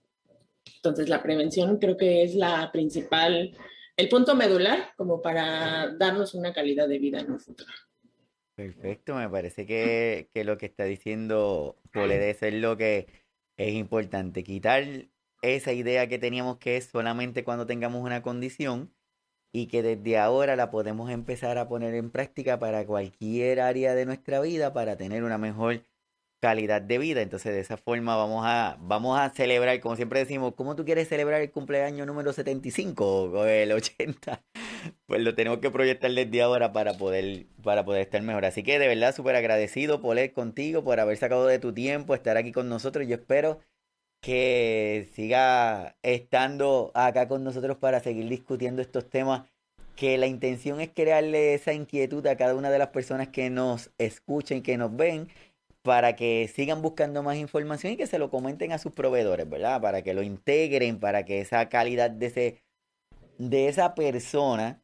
Entonces, 0.76 1.10
la 1.10 1.22
prevención 1.22 1.78
creo 1.78 1.96
que 1.96 2.24
es 2.24 2.34
la 2.34 2.72
principal, 2.72 3.56
el 3.96 4.10
punto 4.10 4.36
medular 4.36 4.94
como 4.98 5.22
para 5.22 5.94
darnos 5.98 6.34
una 6.34 6.52
calidad 6.52 6.88
de 6.88 6.98
vida 6.98 7.20
en 7.20 7.32
un 7.32 7.40
futuro. 7.40 7.72
Perfecto, 8.56 9.16
me 9.16 9.30
parece 9.30 9.66
que, 9.66 10.30
que 10.34 10.44
lo 10.44 10.58
que 10.58 10.66
está 10.66 10.86
diciendo 10.86 11.78
puede 11.94 12.34
ser 12.34 12.56
lo 12.56 12.78
que 12.78 13.08
es 13.58 13.74
importante, 13.74 14.44
quitar 14.44 14.84
esa 15.42 15.74
idea 15.74 16.08
que 16.08 16.20
teníamos 16.20 16.58
que 16.58 16.78
es 16.78 16.86
solamente 16.86 17.44
cuando 17.44 17.66
tengamos 17.66 18.04
una 18.04 18.22
condición 18.22 18.94
y 19.54 19.68
que 19.68 19.84
desde 19.84 20.18
ahora 20.18 20.56
la 20.56 20.72
podemos 20.72 21.10
empezar 21.12 21.58
a 21.58 21.68
poner 21.68 21.94
en 21.96 22.10
práctica 22.10 22.60
para 22.60 22.86
cualquier 22.86 23.60
área 23.60 23.96
de 23.96 24.06
nuestra 24.06 24.40
vida 24.40 24.74
para 24.74 24.96
tener 24.98 25.24
una 25.24 25.38
mejor 25.38 25.84
calidad 26.42 26.82
de 26.82 26.98
vida. 26.98 27.22
Entonces, 27.22 27.54
de 27.54 27.60
esa 27.60 27.78
forma 27.78 28.16
vamos 28.16 28.44
a, 28.46 28.78
vamos 28.82 29.20
a 29.20 29.30
celebrar, 29.30 29.80
como 29.80 29.96
siempre 29.96 30.20
decimos, 30.20 30.54
¿cómo 30.56 30.76
tú 30.76 30.84
quieres 30.84 31.08
celebrar 31.08 31.42
el 31.42 31.52
cumpleaños 31.52 32.08
número 32.08 32.34
75 32.34 33.24
o 33.32 33.46
el 33.46 33.72
80? 33.72 34.44
Pues 35.06 35.22
lo 35.22 35.36
tenemos 35.36 35.60
que 35.60 35.70
proyectar 35.70 36.10
desde 36.12 36.42
ahora 36.42 36.74
para 36.74 36.94
poder, 36.94 37.46
para 37.62 37.86
poder 37.86 38.02
estar 38.02 38.20
mejor. 38.24 38.46
Así 38.46 38.64
que 38.64 38.80
de 38.80 38.88
verdad 38.88 39.14
súper 39.14 39.36
agradecido, 39.36 40.02
por 40.02 40.18
ir 40.18 40.34
contigo, 40.34 40.84
por 40.84 41.00
haber 41.00 41.18
sacado 41.18 41.46
de 41.46 41.60
tu 41.60 41.72
tiempo, 41.72 42.16
estar 42.16 42.36
aquí 42.36 42.52
con 42.52 42.68
nosotros. 42.68 43.06
Yo 43.08 43.16
espero 43.16 43.60
que 44.22 45.10
siga 45.14 45.96
estando 46.04 46.92
acá 46.94 47.28
con 47.28 47.44
nosotros 47.44 47.78
para 47.78 48.00
seguir 48.00 48.30
discutiendo 48.30 48.82
estos 48.82 49.10
temas, 49.10 49.44
que 49.96 50.18
la 50.18 50.28
intención 50.28 50.80
es 50.80 50.90
crearle 50.90 51.56
esa 51.56 51.74
inquietud 51.74 52.26
a 52.28 52.38
cada 52.38 52.56
una 52.56 52.70
de 52.70 52.80
las 52.80 52.90
personas 52.90 53.30
que 53.30 53.50
nos 53.50 53.92
escuchen, 53.98 54.64
que 54.64 54.78
nos 54.78 54.96
ven, 54.96 55.28
para 55.82 56.16
que 56.16 56.50
sigan 56.54 56.82
buscando 56.82 57.24
más 57.24 57.38
información 57.38 57.94
y 57.94 57.98
que 57.98 58.08
se 58.08 58.20
lo 58.20 58.30
comenten 58.30 58.72
a 58.72 58.78
sus 58.78 58.94
proveedores, 58.94 59.50
¿verdad? 59.50 59.82
Para 59.82 60.04
que 60.04 60.14
lo 60.14 60.22
integren, 60.22 61.00
para 61.00 61.26
que 61.26 61.42
esa 61.42 61.68
calidad 61.70 62.12
de, 62.12 62.28
ese, 62.28 62.64
de 63.40 63.68
esa 63.68 63.96
persona, 63.96 64.82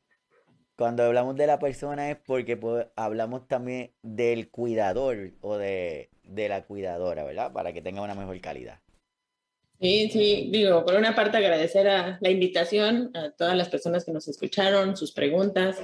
cuando 0.75 1.03
hablamos 1.03 1.35
de 1.35 1.47
la 1.47 1.59
persona 1.59 2.09
es 2.09 2.17
porque 2.17 2.59
hablamos 2.95 3.47
también 3.47 3.93
del 4.01 4.49
cuidador 4.49 5.33
o 5.41 5.57
de, 5.57 6.09
de 6.23 6.49
la 6.49 6.63
cuidadora, 6.65 7.23
¿verdad? 7.23 7.51
Para 7.53 7.73
que 7.73 7.81
tenga 7.81 8.01
una 8.01 8.15
mejor 8.15 8.39
calidad. 8.41 8.79
Sí, 9.80 10.09
sí, 10.11 10.49
digo, 10.51 10.84
por 10.84 10.95
una 10.95 11.13
parte 11.13 11.38
agradecer 11.38 11.88
a 11.88 12.17
la 12.19 12.30
invitación 12.32 13.11
a 13.15 13.30
todas 13.32 13.55
las 13.55 13.69
personas 13.69 14.03
que 14.03 14.11
nos 14.11 14.28
escucharon, 14.28 14.97
sus 14.97 15.11
preguntas, 15.11 15.78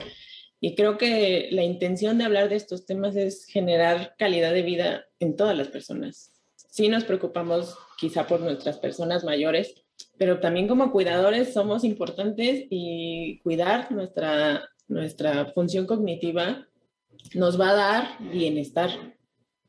y 0.59 0.75
creo 0.75 0.97
que 0.97 1.49
la 1.51 1.63
intención 1.63 2.17
de 2.17 2.23
hablar 2.23 2.49
de 2.49 2.55
estos 2.55 2.85
temas 2.85 3.15
es 3.15 3.45
generar 3.45 4.15
calidad 4.17 4.53
de 4.53 4.63
vida 4.63 5.05
en 5.19 5.35
todas 5.35 5.55
las 5.55 5.67
personas. 5.67 6.31
Sí 6.55 6.87
nos 6.87 7.03
preocupamos 7.03 7.75
quizá 7.99 8.25
por 8.25 8.39
nuestras 8.39 8.79
personas 8.79 9.23
mayores, 9.23 9.83
pero 10.17 10.39
también 10.39 10.67
como 10.67 10.91
cuidadores 10.91 11.53
somos 11.53 11.83
importantes 11.83 12.65
y 12.69 13.39
cuidar 13.43 13.91
nuestra, 13.91 14.69
nuestra 14.87 15.51
función 15.53 15.85
cognitiva 15.85 16.67
nos 17.35 17.59
va 17.59 17.69
a 17.69 17.73
dar 17.73 18.17
bienestar, 18.31 18.89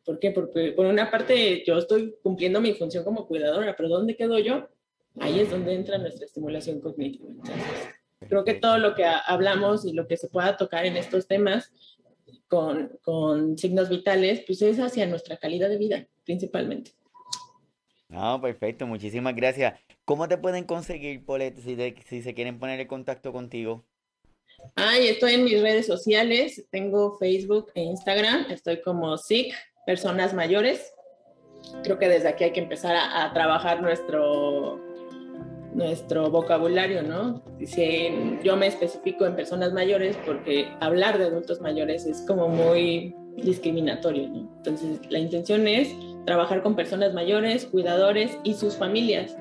¿Por 0.04 0.18
qué? 0.18 0.30
Porque 0.30 0.72
por 0.72 0.86
una 0.86 1.10
parte 1.10 1.64
yo 1.66 1.78
estoy 1.78 2.14
cumpliendo 2.22 2.60
mi 2.60 2.74
función 2.74 3.04
como 3.04 3.26
cuidadora, 3.26 3.74
pero 3.76 3.88
¿dónde 3.88 4.16
quedo 4.16 4.38
yo? 4.38 4.68
Ahí 5.20 5.40
es 5.40 5.50
donde 5.50 5.74
entra 5.74 5.98
nuestra 5.98 6.26
estimulación 6.26 6.80
cognitiva. 6.80 7.30
Entonces, 7.30 7.94
creo 8.28 8.44
que 8.44 8.54
todo 8.54 8.78
lo 8.78 8.94
que 8.94 9.04
hablamos 9.04 9.84
y 9.84 9.92
lo 9.92 10.06
que 10.06 10.16
se 10.16 10.28
pueda 10.28 10.56
tocar 10.56 10.84
en 10.86 10.96
estos 10.96 11.26
temas 11.26 11.72
con, 12.48 12.98
con 13.02 13.56
signos 13.56 13.88
vitales, 13.88 14.42
pues 14.46 14.60
es 14.62 14.78
hacia 14.78 15.06
nuestra 15.06 15.36
calidad 15.36 15.68
de 15.68 15.78
vida, 15.78 16.06
principalmente. 16.24 16.92
No, 18.08 18.40
perfecto, 18.40 18.86
muchísimas 18.86 19.34
gracias. 19.34 19.80
¿Cómo 20.04 20.28
te 20.28 20.36
pueden 20.36 20.64
conseguir, 20.64 21.24
Polet, 21.24 21.56
si, 21.56 21.76
si 22.06 22.22
se 22.22 22.34
quieren 22.34 22.58
poner 22.58 22.78
en 22.80 22.86
contacto 22.86 23.32
contigo? 23.32 23.84
Ay, 24.76 25.08
estoy 25.08 25.34
en 25.34 25.44
mis 25.44 25.60
redes 25.60 25.86
sociales, 25.86 26.64
tengo 26.70 27.18
Facebook 27.18 27.72
e 27.74 27.82
Instagram, 27.82 28.50
estoy 28.50 28.80
como 28.82 29.16
SIC, 29.16 29.54
Personas 29.86 30.34
Mayores. 30.34 30.94
Creo 31.82 31.98
que 31.98 32.08
desde 32.08 32.28
aquí 32.28 32.44
hay 32.44 32.52
que 32.52 32.60
empezar 32.60 32.94
a, 32.96 33.32
trabajar 33.32 33.80
nuestro, 33.82 34.80
nuestro 35.72 36.30
vocabulario, 36.30 37.02
¿no? 37.02 37.42
Si 37.64 38.38
yo 38.42 38.56
me 38.56 38.66
especifico 38.66 39.24
en 39.26 39.34
personas 39.34 39.72
mayores 39.72 40.16
porque 40.26 40.68
hablar 40.80 41.18
de 41.18 41.24
adultos 41.24 41.60
mayores 41.60 42.04
es 42.04 42.20
como 42.26 42.48
muy 42.48 43.14
discriminatorio, 43.36 44.28
¿no? 44.28 44.50
Entonces, 44.58 45.00
la 45.10 45.18
intención 45.18 45.66
es 45.66 45.94
trabajar 46.26 46.62
con 46.62 46.76
personas 46.76 47.14
mayores, 47.14 47.64
cuidadores 47.66 48.38
y 48.44 48.54
sus 48.54 48.76
familias. 48.76 49.36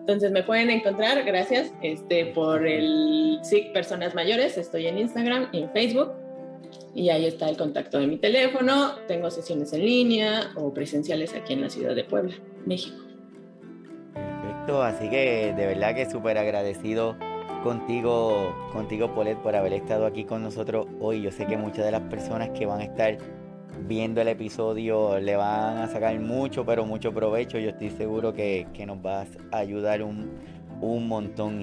Entonces 0.00 0.32
me 0.32 0.42
pueden 0.42 0.68
encontrar, 0.68 1.24
gracias, 1.24 1.72
este, 1.80 2.26
por 2.26 2.66
el 2.66 3.38
SIC 3.42 3.72
Personas 3.72 4.14
Mayores, 4.14 4.58
estoy 4.58 4.86
en 4.86 4.98
Instagram 4.98 5.48
en 5.54 5.70
Facebook 5.70 6.12
y 6.94 7.10
ahí 7.10 7.26
está 7.26 7.48
el 7.48 7.56
contacto 7.56 7.98
de 7.98 8.06
mi 8.06 8.16
teléfono, 8.16 8.96
tengo 9.08 9.30
sesiones 9.30 9.72
en 9.72 9.84
línea 9.84 10.52
o 10.56 10.72
presenciales 10.72 11.34
aquí 11.34 11.52
en 11.54 11.62
la 11.62 11.70
ciudad 11.70 11.94
de 11.94 12.04
Puebla, 12.04 12.34
México. 12.66 12.96
Perfecto, 14.14 14.82
así 14.82 15.08
que 15.08 15.54
de 15.56 15.66
verdad 15.66 15.94
que 15.94 16.10
súper 16.10 16.38
agradecido 16.38 17.16
contigo, 17.64 18.54
contigo 18.72 19.14
Polet, 19.14 19.38
por 19.38 19.56
haber 19.56 19.72
estado 19.72 20.04
aquí 20.06 20.24
con 20.24 20.42
nosotros 20.42 20.86
hoy. 21.00 21.22
Yo 21.22 21.32
sé 21.32 21.46
que 21.46 21.56
muchas 21.56 21.84
de 21.86 21.92
las 21.92 22.02
personas 22.02 22.50
que 22.50 22.66
van 22.66 22.80
a 22.80 22.84
estar 22.84 23.16
viendo 23.88 24.20
el 24.20 24.28
episodio 24.28 25.18
le 25.18 25.34
van 25.34 25.78
a 25.78 25.88
sacar 25.88 26.18
mucho, 26.20 26.64
pero 26.64 26.84
mucho 26.84 27.12
provecho. 27.12 27.58
Yo 27.58 27.70
estoy 27.70 27.90
seguro 27.90 28.34
que, 28.34 28.66
nos 28.86 29.00
vas 29.00 29.28
a 29.50 29.58
ayudar 29.58 30.02
un, 30.02 30.28
montón. 31.08 31.60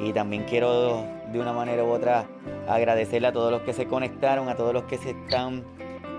Y, 0.00 0.12
también 0.12 0.44
quiero 0.44 1.04
de 1.34 1.40
una 1.40 1.52
manera 1.52 1.84
u 1.84 1.88
otra 1.88 2.26
agradecerle 2.68 3.28
a 3.28 3.32
todos 3.32 3.50
los 3.50 3.62
que 3.62 3.72
se 3.72 3.86
conectaron, 3.86 4.48
a 4.48 4.54
todos 4.54 4.72
los 4.72 4.84
que 4.84 4.96
se 4.98 5.10
están, 5.10 5.64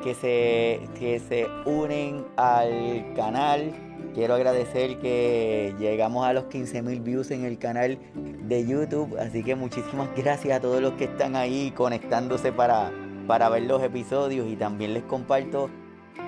que 0.04 0.14
se, 0.14 0.82
que 1.00 1.20
se 1.20 1.48
unen 1.66 2.26
al 2.36 3.14
canal. 3.16 3.72
Quiero 4.14 4.36
agradecer 4.36 5.00
que 5.00 5.74
llegamos 5.80 6.26
a 6.26 6.34
los 6.34 6.46
15 6.46 6.82
mil 6.82 7.00
views 7.00 7.32
en 7.32 7.46
el 7.46 7.58
canal 7.58 7.98
de 8.14 8.68
YouTube. 8.68 9.18
Así 9.18 9.42
que 9.42 9.56
muchísimas 9.56 10.10
gracias 10.16 10.58
a 10.58 10.62
todos 10.62 10.82
los 10.82 10.94
que 10.94 11.06
están 11.06 11.36
ahí 11.36 11.72
conectándose 11.72 12.52
para, 12.52 12.92
para 13.26 13.50
ver 13.50 13.64
los 13.64 13.82
episodios 13.82 14.48
y 14.48 14.58
también 14.58 14.94
les 14.94 15.04
comparto 15.04 15.70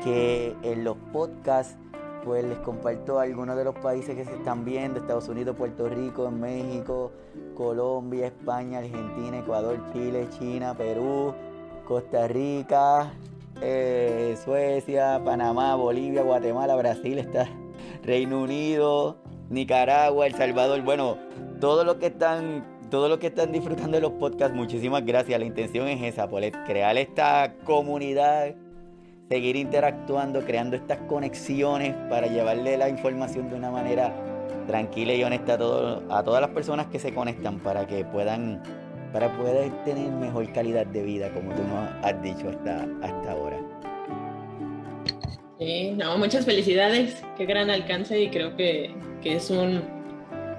que 0.04 0.56
en 0.64 0.84
los 0.84 0.98
podcasts 1.12 1.78
pues 2.28 2.44
les 2.44 2.58
comparto 2.60 3.20
algunos 3.20 3.56
de 3.56 3.64
los 3.64 3.74
países 3.76 4.14
que 4.14 4.26
se 4.26 4.34
están 4.36 4.66
viendo, 4.66 5.00
Estados 5.00 5.30
Unidos, 5.30 5.56
Puerto 5.56 5.88
Rico, 5.88 6.30
México, 6.30 7.12
Colombia, 7.56 8.28
España, 8.28 8.80
Argentina, 8.80 9.40
Ecuador, 9.40 9.80
Chile, 9.94 10.28
China, 10.38 10.76
Perú, 10.78 11.34
Costa 11.88 12.28
Rica, 12.28 13.14
eh, 13.62 14.38
Suecia, 14.44 15.22
Panamá, 15.24 15.76
Bolivia, 15.76 16.22
Guatemala, 16.22 16.76
Brasil, 16.76 17.18
está 17.18 17.48
Reino 18.04 18.42
Unido, 18.42 19.18
Nicaragua, 19.50 20.28
El 20.28 20.36
Salvador, 20.36 20.82
bueno, 20.82 21.18
todos 21.62 21.86
los 21.86 21.96
que 21.96 22.08
están 22.08 22.76
todos 22.90 23.10
los 23.10 23.20
que 23.20 23.28
están 23.28 23.52
disfrutando 23.52 23.98
de 23.98 24.02
los 24.02 24.14
podcasts, 24.14 24.56
muchísimas 24.56 25.06
gracias. 25.06 25.38
La 25.38 25.46
intención 25.46 25.90
es 25.90 26.02
esa, 26.02 26.30
Polet, 26.30 26.56
crear 26.66 26.98
esta 26.98 27.54
comunidad, 27.66 28.56
seguir 29.30 29.56
interactuando, 29.56 30.42
creando 30.42 30.76
estas 30.76 31.00
conexiones 31.10 31.94
para 32.10 32.28
llevarle 32.28 32.78
la 32.78 32.90
información 32.90 33.50
de 33.50 33.56
una 33.56 33.72
manera 33.72 34.14
tranquila 34.68 35.14
y 35.14 35.24
honesta 35.24 35.54
a, 35.54 36.20
a 36.20 36.24
todas 36.24 36.42
las 36.42 36.50
personas 36.52 36.88
que 36.88 37.00
se 37.00 37.14
conectan 37.14 37.60
para 37.60 37.86
que 37.86 38.06
puedan 38.06 38.62
para 39.14 39.36
poder 39.38 39.72
tener 39.84 40.12
mejor 40.12 40.52
calidad 40.52 40.86
de 40.86 41.02
vida, 41.02 41.32
como 41.34 41.54
tú 41.56 41.64
nos 41.64 41.90
has 42.04 42.22
dicho 42.22 42.50
hasta, 42.50 42.84
hasta 43.02 43.32
ahora. 43.32 43.58
Sí, 45.60 45.92
no, 45.92 46.18
muchas 46.18 46.46
felicidades, 46.46 47.24
qué 47.36 47.46
gran 47.46 47.70
alcance 47.70 48.22
y 48.22 48.30
creo 48.30 48.56
que, 48.56 48.94
que 49.24 49.38
es 49.38 49.50
un 49.50 49.82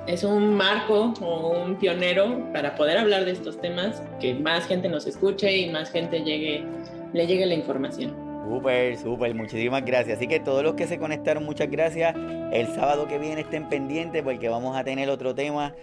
es 0.08 0.24
un 0.24 0.56
marco 0.56 1.12
o 1.20 1.50
un 1.50 1.76
pionero 1.76 2.50
para 2.54 2.74
poder 2.74 2.96
hablar 2.96 3.26
de 3.26 3.32
estos 3.32 3.60
temas, 3.60 4.02
que 4.20 4.32
más 4.32 4.66
gente 4.66 4.88
nos 4.88 5.06
escuche 5.06 5.54
y 5.54 5.70
más 5.70 5.90
gente 5.90 6.20
llegue, 6.20 6.64
le 7.12 7.26
llegue 7.26 7.44
la 7.44 7.52
información. 7.52 8.27
Súper, 8.48 8.96
súper, 8.96 9.34
muchísimas 9.34 9.84
gracias. 9.84 10.16
Así 10.16 10.26
que 10.26 10.40
todos 10.40 10.62
los 10.62 10.72
que 10.72 10.86
se 10.86 10.98
conectaron, 10.98 11.44
muchas 11.44 11.70
gracias. 11.70 12.16
El 12.50 12.68
sábado 12.68 13.06
que 13.06 13.18
viene 13.18 13.42
estén 13.42 13.68
pendientes 13.68 14.22
porque 14.22 14.48
vamos 14.48 14.74
a 14.74 14.84
tener 14.84 15.10
otro 15.10 15.34
tema 15.34 15.74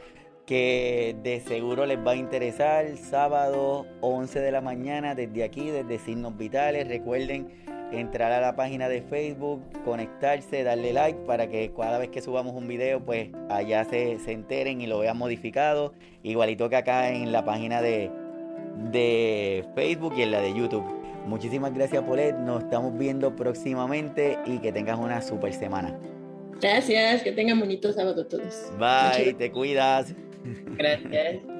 que 0.48 1.16
de 1.22 1.42
seguro 1.42 1.86
les 1.86 2.00
va 2.00 2.14
a 2.14 2.16
interesar. 2.16 2.88
Sábado 2.98 3.86
11 4.02 4.40
de 4.40 4.52
la 4.52 4.62
mañana 4.62 5.14
desde 5.14 5.44
aquí, 5.44 5.70
desde 5.70 6.00
Signos 6.00 6.36
Vitales. 6.38 6.88
Recuerden 6.88 7.50
entrar 7.92 8.32
a 8.32 8.42
la 8.42 8.56
página 8.56 8.90
de 8.90 9.04
Facebook, 9.04 9.62
conectarse, 9.84 10.64
darle 10.64 10.92
like 10.92 11.20
para 11.28 11.48
que 11.48 11.72
cada 11.78 12.00
vez 12.00 12.10
que 12.10 12.24
subamos 12.24 12.56
un 12.56 12.68
video, 12.68 13.00
pues 13.00 13.30
allá 13.48 13.86
se, 13.86 14.18
se 14.18 14.32
enteren 14.32 14.82
y 14.82 14.88
lo 14.88 14.98
vean 14.98 15.20
modificado. 15.20 15.94
Igualito 16.24 16.68
que 16.68 16.78
acá 16.78 17.12
en 17.12 17.32
la 17.32 17.46
página 17.46 17.84
de, 17.84 18.10
de 18.92 19.64
Facebook 19.76 20.16
y 20.18 20.24
en 20.24 20.32
la 20.32 20.42
de 20.42 20.52
YouTube. 20.52 21.05
Muchísimas 21.26 21.74
gracias, 21.74 22.04
Polet. 22.04 22.36
Nos 22.38 22.64
estamos 22.64 22.98
viendo 22.98 23.36
próximamente 23.36 24.38
y 24.46 24.60
que 24.60 24.72
tengas 24.72 25.00
una 25.00 25.22
super 25.22 25.54
semana. 25.54 25.98
Gracias, 26.62 27.24
que 27.24 27.32
tengan 27.32 27.60
bonito 27.60 27.92
sábado 27.92 28.26
todos. 28.28 28.72
Bye, 28.80 29.34
te 29.34 29.52
cuidas. 29.52 30.14
Gracias. 30.78 31.55